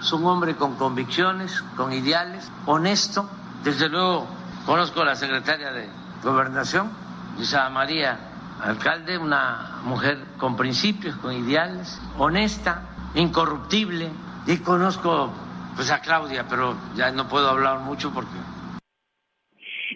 es 0.00 0.12
un 0.12 0.24
hombre 0.24 0.56
con 0.56 0.76
convicciones, 0.76 1.62
con 1.76 1.92
ideales, 1.92 2.50
honesto, 2.66 3.28
desde 3.62 3.88
luego 3.88 4.26
conozco 4.66 5.02
a 5.02 5.04
la 5.04 5.14
secretaria 5.14 5.70
de 5.72 5.86
Gobernación, 6.24 6.90
Luisa 7.36 7.68
María 7.70 8.31
Alcalde, 8.62 9.18
una 9.18 9.80
mujer 9.84 10.18
con 10.38 10.56
principios, 10.56 11.16
con 11.16 11.32
ideales, 11.32 12.00
honesta, 12.16 12.82
incorruptible, 13.14 14.08
y 14.46 14.56
conozco 14.58 15.32
pues 15.74 15.90
a 15.90 16.00
Claudia, 16.00 16.46
pero 16.48 16.76
ya 16.96 17.10
no 17.10 17.28
puedo 17.28 17.48
hablar 17.48 17.80
mucho 17.80 18.12
porque 18.12 18.30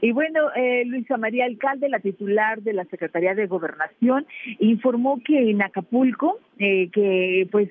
Y 0.03 0.13
bueno, 0.13 0.53
eh, 0.55 0.85
Luisa 0.87 1.17
María 1.17 1.45
Alcalde, 1.45 1.89
la 1.89 2.01
titular 2.01 2.61
de 2.63 2.73
la 2.73 2.85
Secretaría 2.87 3.35
de 3.35 3.47
Gobernación, 3.47 4.27
informó 4.59 5.21
que 5.25 5.51
en 5.51 5.63
Acapulco, 5.63 6.41
eh, 6.59 6.91
que 6.91 7.49
pues 7.51 7.71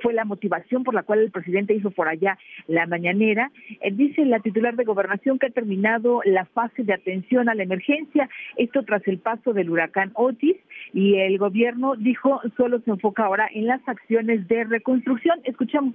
fue 0.00 0.12
la 0.14 0.24
motivación 0.24 0.84
por 0.84 0.94
la 0.94 1.02
cual 1.02 1.20
el 1.20 1.30
presidente 1.30 1.74
hizo 1.74 1.90
por 1.90 2.08
allá 2.08 2.38
la 2.66 2.86
mañanera. 2.86 3.50
Eh, 3.80 3.90
dice 3.92 4.24
la 4.24 4.40
titular 4.40 4.76
de 4.76 4.84
gobernación 4.84 5.38
que 5.38 5.46
ha 5.46 5.50
terminado 5.50 6.20
la 6.24 6.44
fase 6.46 6.84
de 6.84 6.94
atención 6.94 7.48
a 7.48 7.54
la 7.54 7.62
emergencia, 7.62 8.28
esto 8.56 8.82
tras 8.84 9.06
el 9.06 9.18
paso 9.18 9.52
del 9.52 9.70
huracán 9.70 10.12
Otis, 10.14 10.56
y 10.92 11.16
el 11.16 11.38
gobierno 11.38 11.96
dijo 11.96 12.40
solo 12.56 12.80
se 12.80 12.90
enfoca 12.90 13.24
ahora 13.24 13.48
en 13.52 13.66
las 13.66 13.86
acciones 13.88 14.48
de 14.48 14.64
reconstrucción. 14.64 15.40
Escuchamos. 15.44 15.94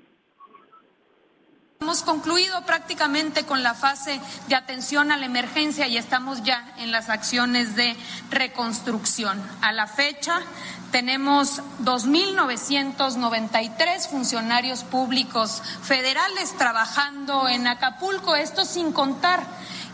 Hemos 1.84 2.02
concluido 2.02 2.62
prácticamente 2.62 3.44
con 3.44 3.62
la 3.62 3.74
fase 3.74 4.22
de 4.48 4.56
atención 4.56 5.12
a 5.12 5.18
la 5.18 5.26
emergencia 5.26 5.86
y 5.86 5.98
estamos 5.98 6.42
ya 6.42 6.66
en 6.78 6.94
las 6.94 7.10
acciones 7.10 7.76
de 7.76 7.98
reconstrucción. 8.30 9.44
A 9.62 9.74
la 9.74 9.86
fecha 9.86 10.40
tenemos 10.94 11.62
2.993 11.82 14.10
funcionarios 14.10 14.86
públicos 14.86 15.62
federales 15.84 16.56
trabajando 16.58 17.50
en 17.50 17.68
Acapulco, 17.68 18.34
esto 18.34 18.64
sin 18.64 18.94
contar 18.94 19.46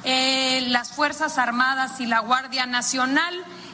eh, 0.04 0.62
las 0.68 0.92
Fuerzas 0.92 1.40
Armadas 1.40 2.00
y 2.00 2.06
la 2.06 2.20
Guardia 2.20 2.68
Nacional 2.68 3.34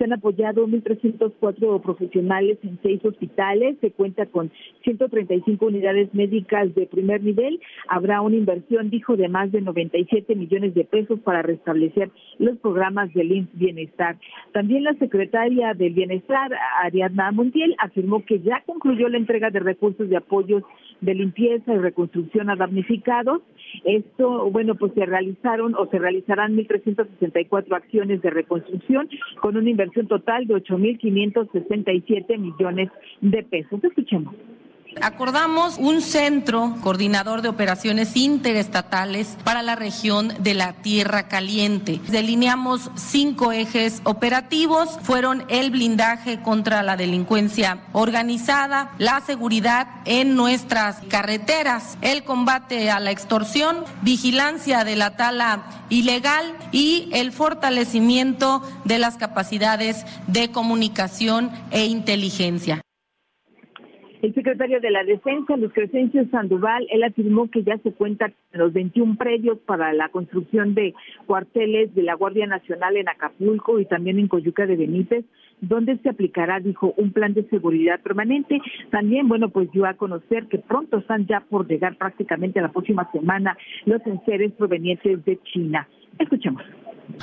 Se 0.00 0.04
han 0.04 0.14
apoyado 0.14 0.66
1.304 0.66 1.82
profesionales 1.82 2.56
en 2.62 2.78
seis 2.82 3.04
hospitales. 3.04 3.76
Se 3.82 3.90
cuenta 3.90 4.24
con 4.24 4.50
135 4.82 5.66
unidades 5.66 6.14
médicas 6.14 6.74
de 6.74 6.86
primer 6.86 7.22
nivel. 7.22 7.60
Habrá 7.86 8.22
una 8.22 8.36
inversión, 8.36 8.88
dijo, 8.88 9.18
de 9.18 9.28
más 9.28 9.52
de 9.52 9.60
97 9.60 10.36
millones 10.36 10.72
de 10.72 10.84
pesos 10.84 11.20
para 11.20 11.42
restablecer 11.42 12.10
los 12.38 12.56
programas 12.60 13.12
del 13.12 13.46
Bienestar. 13.52 14.16
También 14.52 14.84
la 14.84 14.94
secretaria 14.94 15.74
del 15.74 15.92
Bienestar, 15.92 16.50
Ariadna 16.82 17.30
Montiel, 17.32 17.76
afirmó 17.78 18.24
que 18.24 18.40
ya 18.40 18.62
concluyó 18.64 19.06
la 19.10 19.18
entrega 19.18 19.50
de 19.50 19.60
recursos 19.60 20.08
de 20.08 20.16
apoyos 20.16 20.62
de 21.02 21.14
limpieza 21.14 21.74
y 21.74 21.78
reconstrucción 21.78 22.48
a 22.48 22.56
damnificados. 22.56 23.42
Esto, 23.84 24.50
bueno, 24.50 24.76
pues 24.76 24.92
se 24.94 25.04
realizaron 25.04 25.74
o 25.74 25.86
se 25.90 25.98
realizarán 25.98 26.56
1.364 26.56 27.76
acciones 27.76 28.22
de 28.22 28.30
reconstrucción 28.30 29.08
con 29.40 29.56
una 29.56 29.68
inversión 29.68 29.89
total 30.08 30.46
de 30.46 30.54
8.567 30.54 32.38
millones 32.38 32.90
de 33.20 33.42
pesos. 33.42 33.82
Escuchemos. 33.82 34.34
Acordamos 35.00 35.76
un 35.78 36.02
centro 36.02 36.76
coordinador 36.82 37.42
de 37.42 37.48
operaciones 37.48 38.16
interestatales 38.16 39.36
para 39.44 39.62
la 39.62 39.76
región 39.76 40.34
de 40.40 40.54
la 40.54 40.74
Tierra 40.74 41.28
Caliente. 41.28 42.00
Delineamos 42.08 42.90
cinco 42.96 43.52
ejes 43.52 44.02
operativos, 44.04 44.98
fueron 45.02 45.44
el 45.48 45.70
blindaje 45.70 46.42
contra 46.42 46.82
la 46.82 46.96
delincuencia 46.96 47.82
organizada, 47.92 48.92
la 48.98 49.20
seguridad 49.20 49.88
en 50.04 50.34
nuestras 50.34 50.96
carreteras, 51.08 51.96
el 52.02 52.24
combate 52.24 52.90
a 52.90 53.00
la 53.00 53.10
extorsión, 53.10 53.84
vigilancia 54.02 54.84
de 54.84 54.96
la 54.96 55.16
tala 55.16 55.62
ilegal 55.88 56.56
y 56.72 57.08
el 57.12 57.32
fortalecimiento 57.32 58.62
de 58.84 58.98
las 58.98 59.16
capacidades 59.16 60.04
de 60.26 60.50
comunicación 60.50 61.50
e 61.70 61.86
inteligencia. 61.86 62.82
El 64.22 64.34
secretario 64.34 64.80
de 64.80 64.90
la 64.90 65.02
Defensa, 65.02 65.56
Luis 65.56 65.72
Crescencio 65.72 66.28
Sandoval, 66.30 66.86
él 66.90 67.02
afirmó 67.04 67.50
que 67.50 67.62
ya 67.62 67.78
se 67.78 67.92
cuenta 67.92 68.26
con 68.28 68.60
los 68.60 68.72
21 68.74 69.16
predios 69.16 69.58
para 69.64 69.94
la 69.94 70.10
construcción 70.10 70.74
de 70.74 70.94
cuarteles 71.26 71.94
de 71.94 72.02
la 72.02 72.14
Guardia 72.14 72.46
Nacional 72.46 72.98
en 72.98 73.08
Acapulco 73.08 73.80
y 73.80 73.86
también 73.86 74.18
en 74.18 74.28
Coyuca 74.28 74.66
de 74.66 74.76
Benítez, 74.76 75.24
donde 75.62 75.96
se 75.98 76.10
aplicará, 76.10 76.60
dijo, 76.60 76.92
un 76.98 77.12
plan 77.12 77.32
de 77.32 77.48
seguridad 77.48 78.00
permanente. 78.00 78.60
También, 78.90 79.26
bueno, 79.26 79.48
pues 79.48 79.70
dio 79.72 79.86
a 79.86 79.94
conocer 79.94 80.48
que 80.48 80.58
pronto 80.58 80.98
están 80.98 81.26
ya 81.26 81.40
por 81.40 81.66
llegar 81.66 81.96
prácticamente 81.96 82.60
la 82.60 82.72
próxima 82.72 83.10
semana 83.12 83.56
los 83.86 84.06
enseres 84.06 84.52
provenientes 84.52 85.24
de 85.24 85.40
China. 85.44 85.88
Escuchemos. 86.18 86.62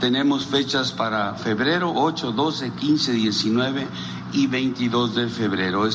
tenemos 0.01 0.47
fechas 0.47 0.93
para 0.93 1.35
febrero 1.35 1.93
8, 1.95 2.33
12, 2.33 2.71
15, 2.73 3.13
19 3.13 3.87
y 4.33 4.47
22 4.47 5.15
de 5.15 5.29
febrero. 5.29 5.89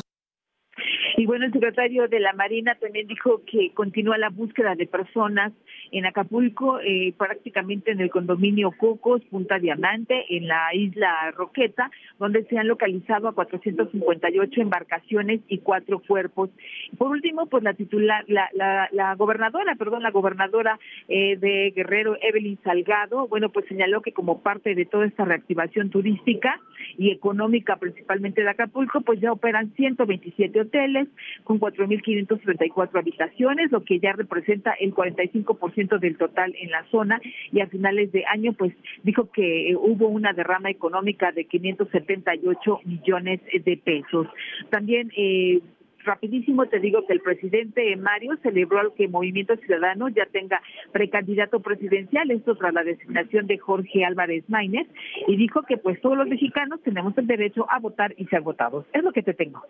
Y 1.16 1.28
bueno, 1.28 1.46
el 1.46 1.54
secretario 1.54 2.08
de 2.08 2.20
la 2.20 2.34
Marina 2.34 2.76
también 2.76 3.08
dijo 3.08 3.42
que 3.46 3.72
continúa 3.74 4.18
la 4.18 4.30
búsqueda 4.30 4.74
de 4.76 4.88
personas 4.88 5.54
en 5.92 6.08
Acapulco, 6.08 6.80
eh, 6.80 7.14
prácticamente 7.16 7.92
en 7.92 8.02
el 8.02 8.10
condominio 8.10 8.72
Cocos, 8.72 9.22
Punta 9.30 9.60
Diamante, 9.60 10.26
en 10.30 10.48
la 10.48 10.74
isla 10.74 11.32
Roqueta, 11.32 11.92
donde 12.18 12.46
se 12.46 12.58
han 12.58 12.68
localizado 12.68 13.28
a 13.28 13.36
458 13.36 14.62
embarcaciones 14.62 15.42
y 15.48 15.60
cuatro 15.60 16.00
cuerpos. 16.00 16.50
Por 16.98 17.12
último, 17.12 17.46
pues 17.46 17.64
la 17.64 17.76
titular, 17.76 18.24
la, 18.28 18.50
la, 18.54 18.90
la 18.92 19.14
gobernadora, 19.14 19.76
perdón, 19.76 20.02
la 20.02 20.12
gobernadora 20.12 20.80
eh, 21.08 21.38
de 21.38 21.74
Guerrero, 21.76 22.18
Evelyn 22.22 22.58
Salgado, 22.64 23.28
bueno, 23.28 23.50
pues 23.50 23.68
señaló 23.68 24.02
que 24.02 24.14
como 24.14 24.42
parte 24.42 24.74
de 24.74 24.86
toda 24.86 25.06
esta 25.06 25.26
reactivación 25.26 25.92
turística 25.92 26.60
y 26.98 27.12
económica, 27.12 27.76
principalmente 27.76 28.42
de 28.42 28.50
Acapulco, 28.50 29.02
pues 29.02 29.22
ya 29.22 29.32
operan 29.32 29.72
127 29.76 30.60
hoteles 30.60 31.04
con 31.44 31.60
4.534 31.60 33.00
habitaciones, 33.00 33.72
lo 33.72 33.84
que 33.84 34.00
ya 34.00 34.14
representa 34.14 34.74
el 34.74 34.94
45% 34.94 36.00
del 36.00 36.18
total 36.18 36.54
en 36.60 36.72
la 36.72 36.86
zona 36.90 37.22
y 37.52 37.62
a 37.62 37.68
finales 37.68 38.12
de 38.12 38.26
año 38.26 38.54
pues 38.54 38.74
dijo 39.04 39.30
que 39.32 39.72
eh, 39.72 39.76
hubo 39.76 40.08
una 40.08 40.34
derrama 40.34 40.70
económica 40.70 41.32
de 41.32 41.46
578 41.46 42.80
millones 42.86 43.42
de 43.66 43.78
pesos. 43.78 44.28
También 44.70 45.12
eh, 45.16 45.62
rapidísimo 46.06 46.66
te 46.68 46.80
digo 46.80 47.06
que 47.06 47.14
el 47.14 47.22
presidente 47.22 47.96
Mario 47.96 48.38
celebró 48.42 48.94
que 48.96 49.08
Movimiento 49.08 49.56
Ciudadano 49.58 50.10
ya 50.10 50.26
tenga 50.32 50.62
precandidato 50.92 51.60
presidencial, 51.60 52.32
esto 52.32 52.56
tras 52.56 52.74
la 52.74 52.84
designación 52.84 53.48
de 53.48 53.58
Jorge 53.58 54.06
Álvarez 54.06 54.44
Maínez, 54.48 54.88
y 55.28 55.38
dijo 55.38 55.64
que 55.64 55.78
pues 55.78 56.00
todos 56.02 56.18
los 56.18 56.28
mexicanos 56.28 56.82
tenemos 56.84 57.18
el 57.18 57.28
derecho 57.28 57.66
a 57.70 57.80
votar 57.80 58.14
y 58.18 58.26
ser 58.26 58.42
votados. 58.42 58.86
Es 58.94 59.04
lo 59.04 59.12
que 59.12 59.24
te 59.24 59.34
tengo. 59.34 59.62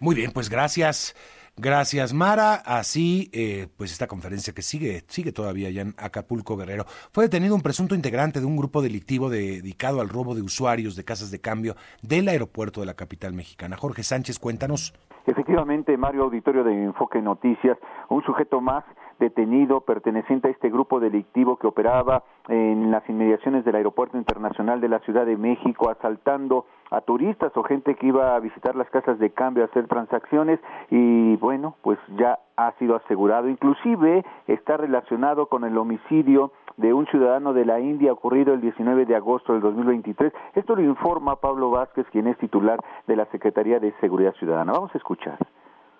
Muy 0.00 0.14
bien, 0.14 0.30
pues 0.32 0.48
gracias. 0.48 1.14
Gracias, 1.56 2.14
Mara. 2.14 2.54
Así, 2.54 3.28
eh, 3.32 3.66
pues 3.76 3.92
esta 3.92 4.06
conferencia 4.06 4.54
que 4.54 4.62
sigue, 4.62 5.02
sigue 5.08 5.32
todavía 5.32 5.68
ya 5.70 5.82
en 5.82 5.94
Acapulco 5.98 6.56
Guerrero. 6.56 6.86
Fue 7.12 7.24
detenido 7.24 7.54
un 7.54 7.60
presunto 7.60 7.94
integrante 7.94 8.40
de 8.40 8.46
un 8.46 8.56
grupo 8.56 8.80
delictivo 8.80 9.28
dedicado 9.28 10.00
al 10.00 10.08
robo 10.08 10.34
de 10.34 10.42
usuarios 10.42 10.96
de 10.96 11.04
casas 11.04 11.30
de 11.30 11.40
cambio 11.40 11.76
del 12.02 12.28
aeropuerto 12.28 12.80
de 12.80 12.86
la 12.86 12.94
capital 12.94 13.34
mexicana. 13.34 13.76
Jorge 13.76 14.02
Sánchez, 14.02 14.38
cuéntanos. 14.38 14.94
Efectivamente, 15.30 15.96
Mario 15.96 16.24
Auditorio 16.24 16.64
de 16.64 16.84
Enfoque 16.84 17.22
Noticias, 17.22 17.78
un 18.08 18.22
sujeto 18.22 18.60
más 18.60 18.84
detenido 19.20 19.82
perteneciente 19.82 20.48
a 20.48 20.50
este 20.50 20.70
grupo 20.70 20.98
delictivo 20.98 21.56
que 21.56 21.68
operaba 21.68 22.24
en 22.48 22.90
las 22.90 23.08
inmediaciones 23.08 23.64
del 23.64 23.76
Aeropuerto 23.76 24.16
Internacional 24.16 24.80
de 24.80 24.88
la 24.88 24.98
Ciudad 25.00 25.26
de 25.26 25.36
México, 25.36 25.88
asaltando 25.90 26.66
a 26.90 27.02
turistas 27.02 27.56
o 27.56 27.62
gente 27.62 27.94
que 27.94 28.06
iba 28.06 28.34
a 28.34 28.40
visitar 28.40 28.74
las 28.74 28.90
casas 28.90 29.18
de 29.18 29.30
cambio 29.30 29.62
a 29.62 29.66
hacer 29.66 29.86
transacciones 29.86 30.58
y 30.90 31.36
bueno, 31.36 31.76
pues 31.82 31.98
ya 32.16 32.40
ha 32.56 32.72
sido 32.72 32.96
asegurado. 32.96 33.48
Inclusive 33.48 34.24
está 34.48 34.78
relacionado 34.78 35.46
con 35.46 35.64
el 35.64 35.78
homicidio 35.78 36.50
de 36.80 36.94
un 36.94 37.06
ciudadano 37.06 37.52
de 37.52 37.66
la 37.66 37.78
India 37.78 38.10
ocurrido 38.10 38.54
el 38.54 38.62
19 38.62 39.04
de 39.04 39.14
agosto 39.14 39.52
del 39.52 39.60
2023. 39.60 40.32
Esto 40.54 40.74
lo 40.74 40.82
informa 40.82 41.36
Pablo 41.36 41.70
Vázquez, 41.70 42.06
quien 42.10 42.26
es 42.26 42.38
titular 42.38 42.80
de 43.06 43.16
la 43.16 43.26
Secretaría 43.26 43.78
de 43.78 43.92
Seguridad 44.00 44.34
Ciudadana. 44.36 44.72
Vamos 44.72 44.90
a 44.94 44.98
escuchar. 44.98 45.36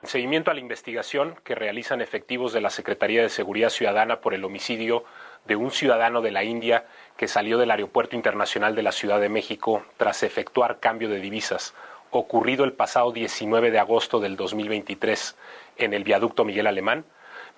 seguimiento 0.03 0.51
a 0.51 0.55
la 0.55 0.61
investigación 0.61 1.35
que 1.45 1.55
realizan 1.55 2.01
efectivos 2.01 2.55
de 2.55 2.63
la 2.63 2.71
Secretaría 2.71 3.21
de 3.21 3.29
Seguridad 3.29 3.69
Ciudadana 3.69 4.23
por 4.23 4.33
el 4.33 4.43
homicidio 4.43 5.05
de 5.47 5.57
un 5.57 5.71
ciudadano 5.71 6.23
de 6.23 6.31
la 6.31 6.45
India 6.45 6.87
que 7.19 7.29
salió 7.29 7.59
del 7.59 7.71
Aeropuerto 7.71 8.17
Internacional 8.17 8.75
de 8.75 8.83
la 8.83 8.93
Ciudad 8.93 9.21
de 9.21 9.29
México 9.29 9.83
tras 9.99 10.23
efectuar 10.23 10.81
cambio 10.81 11.11
de 11.11 11.21
divisas, 11.21 11.75
ocurrido 12.11 12.65
el 12.65 12.73
pasado 12.73 13.13
19 13.13 13.71
de 13.71 13.79
agosto 13.79 14.19
del 14.19 14.37
2023 14.37 15.37
en 15.77 15.93
el 15.93 16.05
viaducto 16.05 16.47
Miguel 16.47 16.67
Alemán, 16.67 17.05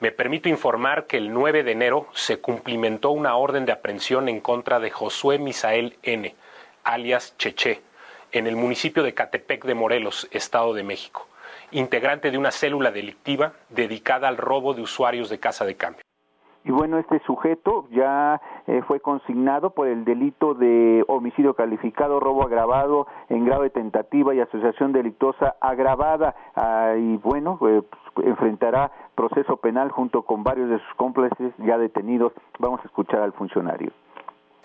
me 0.03 0.11
permito 0.11 0.49
informar 0.49 1.07
que 1.07 1.17
el 1.17 1.33
9 1.33 1.63
de 1.63 1.71
enero 1.71 2.09
se 2.13 2.41
cumplimentó 2.41 3.13
una 3.13 3.37
orden 3.37 3.65
de 3.65 3.71
aprehensión 3.71 4.29
en 4.29 4.41
contra 4.41 4.81
de 4.81 4.91
Josué 4.91 5.39
Misael 5.39 5.97
N., 6.03 6.35
alias 6.83 7.37
Cheche, 7.39 7.83
en 8.33 8.49
el 8.49 8.57
municipio 8.57 9.05
de 9.05 9.15
Catepec 9.15 9.65
de 9.65 9.77
Morelos, 9.77 10.27
Estado 10.33 10.75
de 10.75 10.83
México, 10.83 11.29
integrante 11.71 12.33
de 12.33 12.39
una 12.39 12.51
célula 12.51 12.91
delictiva 12.91 13.53
dedicada 13.69 14.27
al 14.27 14.39
robo 14.39 14.75
de 14.75 14.83
usuarios 14.83 15.31
de 15.31 15.39
casa 15.39 15.65
de 15.65 15.77
cambio. 15.77 16.03
Y 16.65 16.71
bueno, 16.71 16.99
este 16.99 17.19
sujeto 17.27 17.87
ya 17.91 18.41
eh, 18.69 18.83
fue 18.87 19.01
consignado 19.01 19.71
por 19.71 19.89
el 19.89 20.05
delito 20.05 20.55
de 20.55 21.05
homicidio 21.09 21.55
calificado, 21.55 22.21
robo 22.21 22.45
agravado 22.45 23.09
en 23.29 23.45
grado 23.45 23.63
de 23.63 23.71
tentativa 23.71 24.33
y 24.35 24.41
asociación 24.41 24.93
delictuosa 24.93 25.57
agravada. 25.61 26.37
Ah, 26.55 26.95
y 26.97 27.17
bueno, 27.17 27.59
eh, 27.67 27.83
enfrentará 28.25 28.93
proceso 29.17 29.57
penal 29.57 29.91
junto 29.91 30.23
con 30.23 30.45
varios 30.45 30.71
de 30.71 30.79
sus 30.79 30.95
cómplices 30.97 31.53
ya 31.59 31.79
detenidos. 31.79 32.33
Vamos 32.59 32.81
a 32.81 32.85
escuchar 32.85 33.23
al 33.23 33.33
funcionario. 33.33 33.91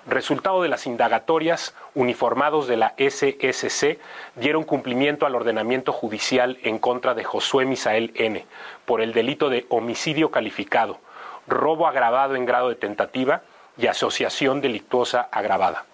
Resultado 0.07 0.61
de 0.61 0.69
las 0.69 0.87
indagatorias, 0.87 1.75
uniformados 1.93 2.67
de 2.67 2.77
la 2.77 2.93
SSC 2.97 3.99
dieron 4.35 4.63
cumplimiento 4.63 5.25
al 5.25 5.35
ordenamiento 5.35 5.91
judicial 5.91 6.59
en 6.63 6.79
contra 6.79 7.13
de 7.13 7.25
Josué 7.25 7.65
Misael 7.65 8.13
N. 8.15 8.45
por 8.85 9.01
el 9.01 9.11
delito 9.11 9.49
de 9.49 9.65
homicidio 9.67 10.31
calificado, 10.31 10.99
robo 11.47 11.87
agravado 11.87 12.35
en 12.35 12.45
grado 12.45 12.69
de 12.69 12.75
tentativa 12.75 13.41
y 13.77 13.87
asociación 13.87 14.61
delictuosa 14.61 15.27
agravada. 15.31 15.85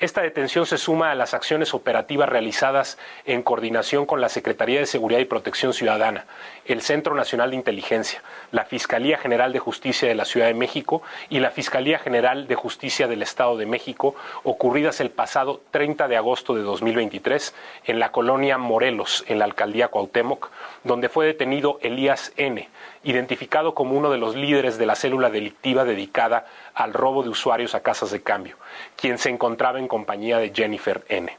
Esta 0.00 0.22
detención 0.22 0.66
se 0.66 0.76
suma 0.76 1.12
a 1.12 1.14
las 1.14 1.34
acciones 1.34 1.72
operativas 1.72 2.28
realizadas 2.28 2.98
en 3.26 3.42
coordinación 3.42 4.06
con 4.06 4.20
la 4.20 4.28
Secretaría 4.28 4.80
de 4.80 4.86
Seguridad 4.86 5.20
y 5.20 5.24
Protección 5.24 5.72
Ciudadana, 5.72 6.26
el 6.66 6.82
Centro 6.82 7.14
Nacional 7.14 7.50
de 7.50 7.56
Inteligencia, 7.56 8.20
la 8.50 8.64
Fiscalía 8.64 9.18
General 9.18 9.52
de 9.52 9.60
Justicia 9.60 10.08
de 10.08 10.16
la 10.16 10.24
Ciudad 10.24 10.48
de 10.48 10.54
México 10.54 11.02
y 11.28 11.38
la 11.38 11.52
Fiscalía 11.52 12.00
General 12.00 12.48
de 12.48 12.54
Justicia 12.56 13.06
del 13.06 13.22
Estado 13.22 13.56
de 13.56 13.66
México, 13.66 14.16
ocurridas 14.42 15.00
el 15.00 15.10
pasado 15.10 15.60
30 15.70 16.08
de 16.08 16.16
agosto 16.16 16.56
de 16.56 16.62
2023 16.62 17.54
en 17.84 18.00
la 18.00 18.10
colonia 18.10 18.58
Morelos, 18.58 19.24
en 19.28 19.38
la 19.38 19.44
alcaldía 19.44 19.88
Cuauhtémoc, 19.88 20.50
donde 20.82 21.08
fue 21.08 21.24
detenido 21.24 21.78
Elías 21.82 22.32
N., 22.36 22.68
identificado 23.04 23.74
como 23.74 23.96
uno 23.96 24.10
de 24.10 24.18
los 24.18 24.34
líderes 24.34 24.78
de 24.78 24.86
la 24.86 24.94
célula 24.94 25.30
delictiva 25.30 25.84
dedicada 25.84 26.46
al 26.74 26.92
robo 26.92 27.22
de 27.22 27.28
usuarios 27.28 27.74
a 27.74 27.80
casas 27.80 28.10
de 28.10 28.22
cambio, 28.22 28.56
quien 28.96 29.18
se 29.18 29.30
encontraba 29.30 29.78
en 29.78 29.88
compañía 29.88 30.38
de 30.38 30.52
Jennifer 30.54 31.04
N. 31.08 31.36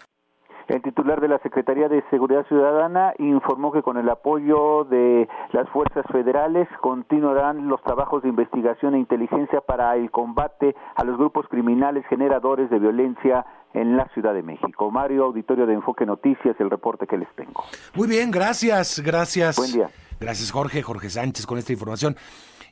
El 0.68 0.82
titular 0.82 1.22
de 1.22 1.28
la 1.28 1.38
Secretaría 1.40 1.88
de 1.90 2.04
Seguridad 2.10 2.46
Ciudadana 2.48 3.14
informó 3.20 3.72
que 3.72 3.84
con 3.84 3.98
el 3.98 4.10
apoyo 4.10 4.84
de 4.86 5.28
las 5.52 5.70
fuerzas 5.70 6.06
federales 6.12 6.68
continuarán 6.82 7.68
los 7.68 7.84
trabajos 7.84 8.24
de 8.24 8.30
investigación 8.30 8.96
e 8.96 9.00
inteligencia 9.00 9.62
para 9.62 9.96
el 9.96 10.10
combate 10.10 10.76
a 10.96 11.04
los 11.04 11.18
grupos 11.18 11.48
criminales 11.50 12.04
generadores 12.08 12.72
de 12.72 12.80
violencia 12.80 13.46
en 13.76 13.96
la 13.96 14.08
Ciudad 14.14 14.34
de 14.34 14.42
México. 14.42 14.90
Mario, 14.90 15.26
auditorio 15.26 15.68
de 15.68 15.74
Enfoque 15.74 16.06
Noticias, 16.06 16.56
el 16.60 16.72
reporte 16.72 17.06
que 17.06 17.18
les 17.18 17.30
tengo. 17.36 17.64
Muy 17.94 18.08
bien, 18.08 18.32
gracias, 18.32 19.00
gracias. 19.02 19.58
Buen 19.58 19.72
día. 19.72 19.90
Gracias 20.20 20.52
Jorge, 20.52 20.82
Jorge 20.82 21.10
Sánchez 21.10 21.46
con 21.46 21.58
esta 21.58 21.74
información. 21.74 22.16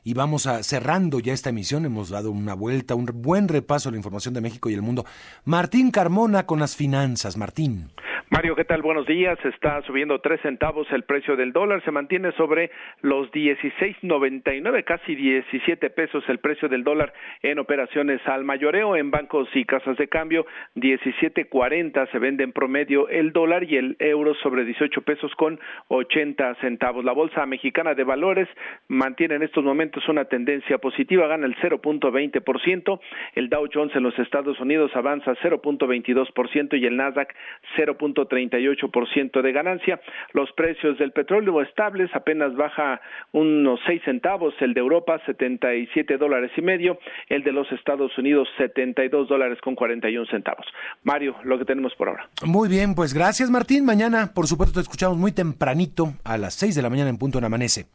Y 0.02 0.12
vamos 0.12 0.46
a 0.46 0.62
cerrando 0.62 1.18
ya 1.18 1.32
esta 1.32 1.50
emisión. 1.50 1.86
Hemos 1.86 2.10
dado 2.10 2.30
una 2.30 2.54
vuelta, 2.54 2.94
un 2.94 3.06
buen 3.06 3.48
repaso 3.48 3.88
a 3.88 3.92
la 3.92 3.96
información 3.96 4.34
de 4.34 4.42
México 4.42 4.68
y 4.68 4.74
el 4.74 4.82
mundo. 4.82 5.06
Martín 5.44 5.90
Carmona 5.90 6.44
con 6.44 6.60
las 6.60 6.76
finanzas. 6.76 7.38
Martín. 7.38 7.90
Mario, 8.30 8.56
¿qué 8.56 8.64
tal? 8.64 8.80
Buenos 8.80 9.06
días. 9.06 9.38
Está 9.44 9.82
subiendo 9.82 10.18
tres 10.20 10.40
centavos 10.40 10.90
el 10.92 11.02
precio 11.02 11.36
del 11.36 11.52
dólar. 11.52 11.84
Se 11.84 11.90
mantiene 11.90 12.32
sobre 12.32 12.70
los 13.02 13.30
16.99, 13.32 14.82
casi 14.84 15.14
17 15.14 15.90
pesos 15.90 16.24
el 16.28 16.38
precio 16.38 16.68
del 16.68 16.84
dólar 16.84 17.12
en 17.42 17.58
operaciones 17.58 18.26
al 18.26 18.44
mayoreo 18.44 18.96
en 18.96 19.10
bancos 19.10 19.48
y 19.54 19.66
casas 19.66 19.98
de 19.98 20.08
cambio. 20.08 20.46
17.40 20.76 22.10
se 22.10 22.18
vende 22.18 22.44
en 22.44 22.52
promedio 22.52 23.08
el 23.08 23.32
dólar 23.32 23.64
y 23.64 23.76
el 23.76 23.96
euro 23.98 24.34
sobre 24.36 24.64
18 24.64 25.02
pesos 25.02 25.32
con 25.36 25.60
80 25.88 26.54
centavos. 26.62 27.04
La 27.04 27.12
bolsa 27.12 27.44
mexicana 27.44 27.94
de 27.94 28.04
valores 28.04 28.48
mantiene 28.88 29.34
en 29.34 29.42
estos 29.42 29.62
momentos 29.62 30.08
una 30.08 30.24
tendencia 30.24 30.78
positiva, 30.78 31.26
gana 31.26 31.46
el 31.46 31.56
0.20%. 31.56 33.00
El 33.34 33.48
Dow 33.50 33.68
Jones 33.72 33.94
en 33.94 34.02
los 34.02 34.18
Estados 34.18 34.58
Unidos 34.60 34.90
avanza 34.94 35.34
0.22% 35.42 36.80
y 36.80 36.86
el 36.86 36.96
Nasdaq 36.96 37.34
0. 37.76 37.96
38% 38.22 39.42
de 39.42 39.52
ganancia. 39.52 40.00
Los 40.32 40.50
precios 40.52 40.98
del 40.98 41.12
petróleo 41.12 41.60
estables, 41.62 42.10
apenas 42.14 42.54
baja 42.54 43.00
unos 43.32 43.80
6 43.86 44.02
centavos, 44.04 44.54
el 44.60 44.74
de 44.74 44.80
Europa 44.80 45.20
77 45.26 46.16
dólares 46.16 46.50
y 46.56 46.62
medio, 46.62 46.98
el 47.28 47.42
de 47.42 47.52
los 47.52 47.70
Estados 47.72 48.16
Unidos 48.16 48.48
72 48.58 49.28
dólares 49.28 49.58
con 49.60 49.74
41 49.74 50.26
centavos. 50.26 50.66
Mario, 51.02 51.36
lo 51.44 51.58
que 51.58 51.64
tenemos 51.64 51.94
por 51.94 52.08
ahora. 52.08 52.28
Muy 52.44 52.68
bien, 52.68 52.94
pues 52.94 53.12
gracias 53.14 53.50
Martín. 53.50 53.84
Mañana, 53.84 54.32
por 54.34 54.46
supuesto, 54.46 54.74
te 54.74 54.80
escuchamos 54.80 55.18
muy 55.18 55.32
tempranito 55.32 56.14
a 56.24 56.38
las 56.38 56.54
6 56.54 56.74
de 56.74 56.82
la 56.82 56.90
mañana 56.90 57.10
en 57.10 57.18
punto 57.18 57.38
en 57.38 57.44
Amanece. 57.44 57.86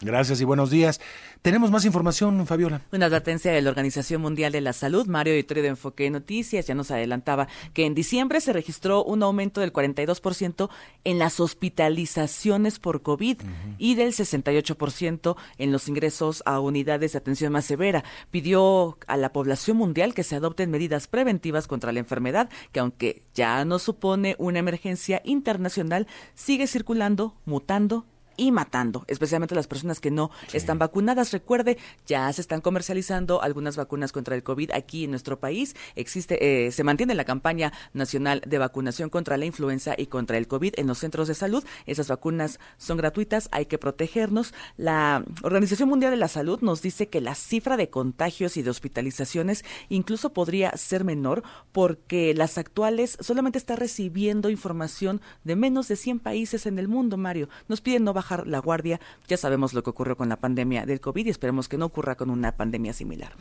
Gracias 0.00 0.40
y 0.40 0.44
buenos 0.44 0.70
días. 0.70 1.00
Tenemos 1.42 1.70
más 1.70 1.84
información, 1.84 2.46
Fabiola. 2.46 2.82
Una 2.92 3.06
advertencia 3.06 3.52
de 3.52 3.62
la 3.62 3.70
Organización 3.70 4.20
Mundial 4.20 4.52
de 4.52 4.60
la 4.60 4.72
Salud, 4.72 5.06
Mario 5.06 5.32
Editorio 5.32 5.62
de 5.62 5.70
Enfoque 5.70 6.10
Noticias, 6.10 6.66
ya 6.66 6.74
nos 6.74 6.90
adelantaba 6.90 7.48
que 7.72 7.86
en 7.86 7.94
diciembre 7.94 8.40
se 8.40 8.52
registró 8.52 9.04
un 9.04 9.22
aumento 9.22 9.60
del 9.60 9.72
42% 9.72 10.68
en 11.04 11.18
las 11.18 11.40
hospitalizaciones 11.40 12.78
por 12.78 13.02
COVID 13.02 13.38
y 13.78 13.94
del 13.94 14.12
68% 14.12 15.36
en 15.58 15.72
los 15.72 15.88
ingresos 15.88 16.42
a 16.46 16.60
unidades 16.60 17.12
de 17.12 17.18
atención 17.18 17.52
más 17.52 17.64
severa. 17.64 18.04
Pidió 18.30 18.98
a 19.06 19.16
la 19.16 19.32
población 19.32 19.76
mundial 19.76 20.14
que 20.14 20.24
se 20.24 20.36
adopten 20.36 20.70
medidas 20.70 21.06
preventivas 21.06 21.68
contra 21.68 21.92
la 21.92 22.00
enfermedad, 22.00 22.50
que 22.72 22.80
aunque 22.80 23.22
ya 23.34 23.64
no 23.64 23.78
supone 23.78 24.34
una 24.38 24.58
emergencia 24.58 25.22
internacional, 25.24 26.06
sigue 26.34 26.66
circulando, 26.66 27.34
mutando 27.44 28.04
y 28.40 28.52
matando, 28.52 29.04
especialmente 29.06 29.54
las 29.54 29.66
personas 29.66 30.00
que 30.00 30.10
no 30.10 30.30
están 30.54 30.78
vacunadas. 30.78 31.30
Recuerde, 31.30 31.76
ya 32.06 32.32
se 32.32 32.40
están 32.40 32.62
comercializando 32.62 33.42
algunas 33.42 33.76
vacunas 33.76 34.12
contra 34.12 34.34
el 34.34 34.42
COVID 34.42 34.70
aquí 34.72 35.04
en 35.04 35.10
nuestro 35.10 35.38
país. 35.38 35.76
Existe, 35.94 36.66
eh, 36.66 36.72
se 36.72 36.82
mantiene 36.82 37.14
la 37.14 37.26
campaña 37.26 37.70
nacional 37.92 38.42
de 38.46 38.56
vacunación 38.56 39.10
contra 39.10 39.36
la 39.36 39.44
influenza 39.44 39.94
y 39.94 40.06
contra 40.06 40.38
el 40.38 40.48
COVID 40.48 40.72
en 40.78 40.86
los 40.86 40.96
centros 40.96 41.28
de 41.28 41.34
salud. 41.34 41.62
Esas 41.84 42.08
vacunas 42.08 42.60
son 42.78 42.96
gratuitas, 42.96 43.50
hay 43.52 43.66
que 43.66 43.76
protegernos. 43.76 44.54
La 44.78 45.22
Organización 45.42 45.90
Mundial 45.90 46.12
de 46.12 46.16
la 46.16 46.28
Salud 46.28 46.60
nos 46.62 46.80
dice 46.80 47.10
que 47.10 47.20
la 47.20 47.34
cifra 47.34 47.76
de 47.76 47.90
contagios 47.90 48.56
y 48.56 48.62
de 48.62 48.70
hospitalizaciones 48.70 49.66
incluso 49.90 50.32
podría 50.32 50.74
ser 50.78 51.04
menor 51.04 51.42
porque 51.72 52.32
las 52.32 52.56
actuales 52.56 53.18
solamente 53.20 53.58
está 53.58 53.76
recibiendo 53.76 54.48
información 54.48 55.20
de 55.44 55.56
menos 55.56 55.88
de 55.88 55.96
100 55.96 56.20
países 56.20 56.64
en 56.64 56.78
el 56.78 56.88
mundo, 56.88 57.18
Mario. 57.18 57.50
Nos 57.68 57.82
piden 57.82 58.04
no 58.04 58.14
bajar 58.14 58.29
la 58.46 58.58
guardia. 58.58 59.00
Ya 59.28 59.36
sabemos 59.36 59.74
lo 59.74 59.82
que 59.82 59.90
ocurrió 59.90 60.16
con 60.16 60.28
la 60.28 60.36
pandemia 60.36 60.86
del 60.86 61.00
COVID 61.00 61.26
y 61.26 61.30
esperemos 61.30 61.68
que 61.68 61.78
no 61.78 61.86
ocurra 61.86 62.16
con 62.16 62.30
una 62.30 62.52
pandemia 62.52 62.92
similar. 62.92 63.32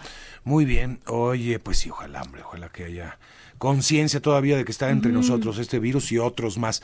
Muy 0.43 0.65
bien. 0.65 0.99
Oye, 1.07 1.59
pues 1.59 1.77
sí, 1.77 1.89
ojalá, 1.89 2.21
hombre, 2.21 2.43
ojalá 2.43 2.69
que 2.69 2.85
haya 2.85 3.19
conciencia 3.57 4.21
todavía 4.21 4.57
de 4.57 4.65
que 4.65 4.71
está 4.71 4.89
entre 4.89 5.11
nosotros 5.11 5.57
este 5.59 5.79
virus 5.79 6.11
y 6.11 6.17
otros 6.17 6.57
más. 6.57 6.81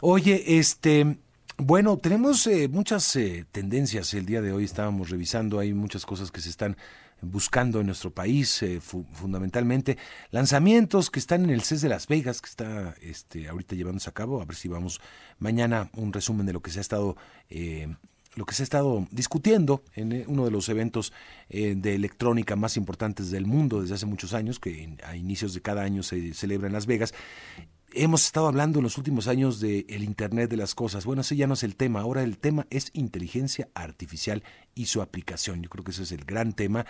Oye, 0.00 0.58
este... 0.58 1.18
Bueno, 1.58 1.98
tenemos 1.98 2.46
eh, 2.46 2.66
muchas 2.66 3.14
eh, 3.14 3.44
tendencias. 3.52 4.14
El 4.14 4.26
día 4.26 4.40
de 4.40 4.52
hoy 4.52 4.64
estábamos 4.64 5.10
revisando, 5.10 5.58
hay 5.60 5.74
muchas 5.74 6.06
cosas 6.06 6.32
que 6.32 6.40
se 6.40 6.48
están 6.48 6.76
buscando 7.22 7.80
en 7.80 7.86
nuestro 7.86 8.10
país, 8.10 8.62
eh, 8.62 8.80
fundamentalmente 8.80 9.96
lanzamientos 10.30 11.10
que 11.10 11.18
están 11.18 11.44
en 11.44 11.50
el 11.50 11.62
CES 11.62 11.80
de 11.80 11.88
Las 11.88 12.06
Vegas, 12.08 12.40
que 12.40 12.50
está 12.50 12.94
este, 13.00 13.48
ahorita 13.48 13.74
llevándose 13.74 14.10
a 14.10 14.12
cabo. 14.12 14.42
A 14.42 14.44
ver 14.44 14.56
si 14.56 14.68
vamos 14.68 15.00
mañana 15.38 15.90
un 15.94 16.12
resumen 16.12 16.46
de 16.46 16.52
lo 16.52 16.60
que 16.60 16.70
se 16.70 16.80
ha 16.80 16.82
estado 16.82 17.16
eh, 17.48 17.94
lo 18.34 18.46
que 18.46 18.54
se 18.54 18.62
ha 18.62 18.64
estado 18.64 19.06
discutiendo 19.10 19.84
en 19.94 20.12
eh, 20.12 20.24
uno 20.26 20.46
de 20.46 20.50
los 20.50 20.70
eventos 20.70 21.12
de 21.50 21.94
electrónica 21.94 22.56
más 22.56 22.78
importantes 22.78 23.30
del 23.30 23.44
mundo 23.44 23.82
desde 23.82 23.94
hace 23.94 24.06
muchos 24.06 24.32
años, 24.32 24.58
que 24.58 24.96
a 25.04 25.16
inicios 25.16 25.52
de 25.52 25.60
cada 25.60 25.82
año 25.82 26.02
se 26.02 26.32
celebra 26.32 26.66
en 26.66 26.72
Las 26.72 26.86
Vegas. 26.86 27.12
Hemos 27.94 28.24
estado 28.24 28.46
hablando 28.46 28.78
en 28.78 28.84
los 28.84 28.96
últimos 28.96 29.28
años 29.28 29.60
del 29.60 29.84
el 29.88 30.02
Internet 30.02 30.48
de 30.48 30.56
las 30.56 30.74
Cosas. 30.74 31.04
Bueno, 31.04 31.20
ese 31.20 31.36
ya 31.36 31.46
no 31.46 31.52
es 31.54 31.62
el 31.62 31.76
tema. 31.76 32.00
Ahora 32.00 32.22
el 32.22 32.38
tema 32.38 32.66
es 32.70 32.90
inteligencia 32.94 33.68
artificial 33.74 34.42
y 34.74 34.86
su 34.86 35.02
aplicación. 35.02 35.62
Yo 35.62 35.68
creo 35.68 35.84
que 35.84 35.90
ese 35.90 36.04
es 36.04 36.12
el 36.12 36.24
gran 36.24 36.54
tema 36.54 36.86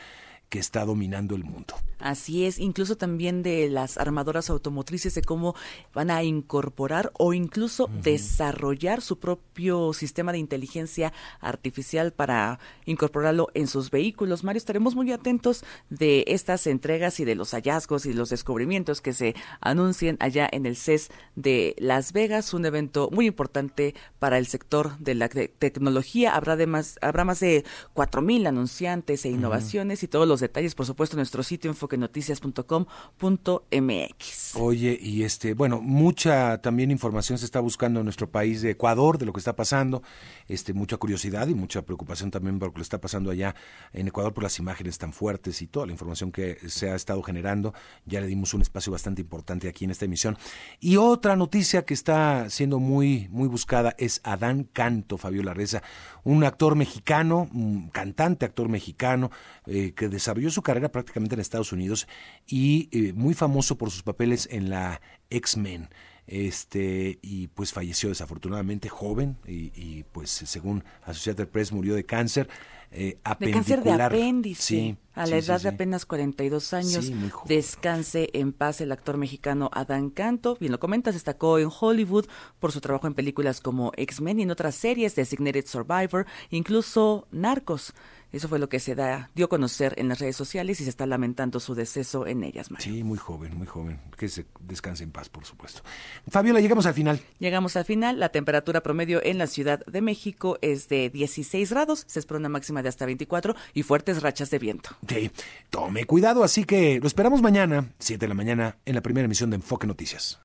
que 0.53 0.59
está 0.59 0.85
dominando 0.85 1.35
el 1.35 1.45
mundo. 1.45 1.75
Así 1.99 2.45
es, 2.45 2.59
incluso 2.59 2.97
también 2.97 3.43
de 3.43 3.71
las 3.71 3.97
armadoras 3.97 4.51
automotrices, 4.51 5.15
de 5.15 5.23
cómo 5.23 5.55
van 5.95 6.11
a 6.11 6.23
incorporar 6.25 7.11
o 7.17 7.33
incluso 7.33 7.89
desarrollar 8.03 9.01
su 9.01 9.19
propio 9.19 9.95
sistema 9.95 10.31
de 10.31 10.39
inteligencia 10.39 11.15
artificial 11.41 12.13
para 12.13 12.59
incorporarlo 12.85 13.49
en 13.55 13.67
sus 13.67 13.91
vehículos. 13.91 14.45
Mario, 14.45 14.59
estaremos 14.59 14.95
muy 14.95 15.11
atentos 15.11 15.65
de 15.89 16.25
estas 16.27 16.67
entregas 16.67 17.19
y 17.21 17.25
de 17.25 17.35
los 17.35 17.53
hallazgos 17.53 18.05
y 18.05 18.13
los 18.13 18.29
descubrimientos 18.29 19.01
que 19.01 19.15
se 19.15 19.35
anuncien 19.61 20.19
allá 20.21 20.47
en 20.53 20.67
el 20.67 20.77
CES 20.77 21.09
de 21.35 21.77
Las 21.79 22.13
Vegas, 22.13 22.53
un 22.53 22.67
evento 22.67 23.09
muy 23.11 23.27
importante 23.27 23.95
para 24.19 24.37
el 24.37 24.47
sector 24.47 24.99
de 24.99 25.15
la 25.15 25.31
tecnología. 25.31 26.35
Habrá, 26.35 26.57
de 26.57 26.67
más, 26.67 26.99
habrá 27.01 27.25
más 27.25 27.41
de 27.41 27.65
4.000 27.95 28.49
anunciantes 28.49 29.25
e 29.25 29.31
innovaciones 29.31 30.03
y 30.03 30.09
todos 30.09 30.29
los 30.29 30.42
detalles, 30.43 30.75
por 30.75 30.85
supuesto, 30.85 31.17
en 31.17 31.21
nuestro 31.21 31.43
sitio 31.43 31.71
enfoquenoticias.com.mx. 31.71 34.57
Oye, 34.57 34.99
y 35.01 35.23
este, 35.23 35.55
bueno, 35.55 35.81
mucha 35.81 36.59
también 36.59 36.91
información 36.91 37.39
se 37.39 37.47
está 37.47 37.61
buscando 37.61 38.01
en 38.01 38.05
nuestro 38.05 38.31
país 38.31 38.61
de 38.61 38.73
Ecuador 38.73 39.17
de 39.17 39.25
lo 39.25 39.33
que 39.33 39.41
está 39.41 39.57
pasando, 39.57 40.03
este, 40.49 40.75
mucha 40.75 40.99
curiosidad 40.99 41.49
y 41.49 41.55
mucha 41.55 41.83
preocupación 41.83 42.31
también 42.31 42.59
por 42.59 42.69
lo 42.69 42.75
que 42.75 42.83
está 42.83 43.01
pasando 43.01 43.31
allá 43.31 43.55
en 43.93 44.09
Ecuador 44.09 44.35
por 44.35 44.45
las 44.45 44.59
imágenes 44.59 44.99
tan 44.99 45.13
fuertes 45.13 45.63
y 45.63 45.67
toda 45.67 45.87
la 45.87 45.93
información 45.93 46.33
que 46.33 46.59
se 46.69 46.91
ha 46.91 46.95
estado 46.95 47.23
generando. 47.23 47.73
Ya 48.05 48.21
le 48.21 48.27
dimos 48.27 48.53
un 48.53 48.63
espacio 48.63 48.93
bastante 48.93 49.23
importante 49.23 49.69
aquí 49.69 49.85
en 49.85 49.93
esta 49.93 50.05
emisión. 50.05 50.37
Y 50.81 50.97
otra 50.97 51.37
noticia 51.37 51.85
que 51.85 51.95
está 51.95 52.51
siendo 52.51 52.79
muy, 52.79 53.29
muy 53.31 53.49
buscada 53.49 53.95
es 53.99 54.21
Adán 54.25 54.69
Canto, 54.73 55.17
Fabiola 55.17 55.55
Reza, 55.55 55.83
un 56.25 56.45
actor 56.45 56.77
mexicano, 56.77 57.49
un 57.53 57.91
cantante 57.91 58.45
actor 58.45 58.69
mexicano, 58.69 59.31
eh, 59.67 59.93
que 59.95 60.09
desarrolló 60.09 60.32
su 60.51 60.63
carrera 60.63 60.91
prácticamente 60.91 61.35
en 61.35 61.41
Estados 61.41 61.73
Unidos 61.73 62.07
y 62.47 62.89
eh, 62.93 63.13
muy 63.13 63.35
famoso 63.35 63.77
por 63.77 63.91
sus 63.91 64.03
papeles 64.03 64.49
en 64.51 64.71
la 64.71 65.01
X-Men. 65.31 65.89
Este 66.27 67.19
y 67.21 67.49
pues 67.49 67.73
falleció 67.73 68.09
desafortunadamente 68.09 68.89
joven 68.89 69.37
y, 69.45 70.05
pues 70.13 70.31
según 70.31 70.85
Associated 71.03 71.49
Press 71.49 71.73
murió 71.73 71.97
de 71.97 72.05
cáncer 72.05 72.49
eh, 72.93 73.19
de 73.41 73.51
cáncer 73.51 73.83
de 73.83 73.91
apéndice 73.91 74.97
a 75.15 75.27
la 75.27 75.39
edad 75.39 75.61
de 75.61 75.71
apenas 75.71 76.07
42 76.07 76.75
años. 76.75 77.11
descanse 77.47 78.31
en 78.35 78.53
paz 78.53 78.81
el 78.81 78.93
actor 78.93 79.17
mexicano 79.17 79.69
Adán 79.73 80.11
Canto. 80.11 80.57
Bien 80.61 80.71
lo 80.71 80.79
comentas 80.79 81.15
destacó 81.15 81.59
en 81.59 81.71
Hollywood 81.81 82.27
por 82.61 82.71
su 82.71 82.81
trabajo 82.81 83.07
en 83.07 83.15
películas 83.15 83.61
como 83.61 83.93
X-Men 83.97 84.41
y 84.41 84.43
en 84.43 84.51
otras 84.53 84.75
series 84.75 85.17
Designated 85.17 85.67
Survivor 85.67 86.27
incluso 86.51 87.27
Narcos 87.33 87.95
eso 88.33 88.49
fue 88.49 88.59
lo 88.59 88.69
que 88.69 88.81
se 88.81 88.95
da, 88.95 89.31
dio 89.35 89.47
a 89.47 89.49
conocer 89.49 89.95
en 89.99 90.09
las 90.09 90.19
redes 90.19 90.37
sociales 90.37 90.81
y 90.81 90.85
se 90.85 90.91
está 90.91 91.07
lamentando 91.07 91.61
su 91.61 91.75
deceso 91.75 92.27
en 92.27 92.45
ellas. 92.45 92.69
Sí, 92.79 93.05
muy 93.05 93.19
joven, 93.19 93.57
muy 93.57 93.67
joven. 93.67 94.01
Que 94.17 94.29
se 94.29 94.47
descanse 94.61 95.05
en 95.05 95.11
paz, 95.11 95.29
por 95.29 95.45
supuesto. 95.45 95.83
Fabiola, 96.29 96.61
llegamos 96.61 96.87
al 96.87 96.95
final. 96.95 97.21
Llegamos 97.39 97.77
al 97.77 97.85
final. 97.85 98.19
La 98.19 98.31
temperatura 98.31 98.83
promedio 98.83 99.23
en 99.23 99.39
la 99.39 99.47
Ciudad 99.47 99.85
de 99.87 100.01
México 100.01 100.59
es 100.63 100.89
de 100.89 101.11
16 101.11 101.71
grados. 101.71 102.05
Se 102.07 102.19
espera 102.19 102.39
una 102.39 102.49
máxima 102.49 102.83
de 102.83 102.89
hasta 102.89 103.07
24 103.07 103.55
y 103.75 103.83
fuertes 103.83 104.23
rachas 104.23 104.51
de 104.51 104.59
viento. 104.59 104.91
Sí, 105.09 105.31
tome 105.71 106.05
cuidado. 106.05 106.45
Así 106.45 106.65
que 106.65 107.01
lo 107.01 107.07
esperamos 107.07 107.43
mañana, 107.43 107.93
7 107.99 108.25
de 108.25 108.29
la 108.29 108.35
mañana, 108.35 108.77
en 108.85 108.95
la 108.95 109.03
primera 109.03 109.25
emisión 109.25 109.51
de 109.51 109.57
Enfoque 109.57 109.87
Noticias. 109.87 110.42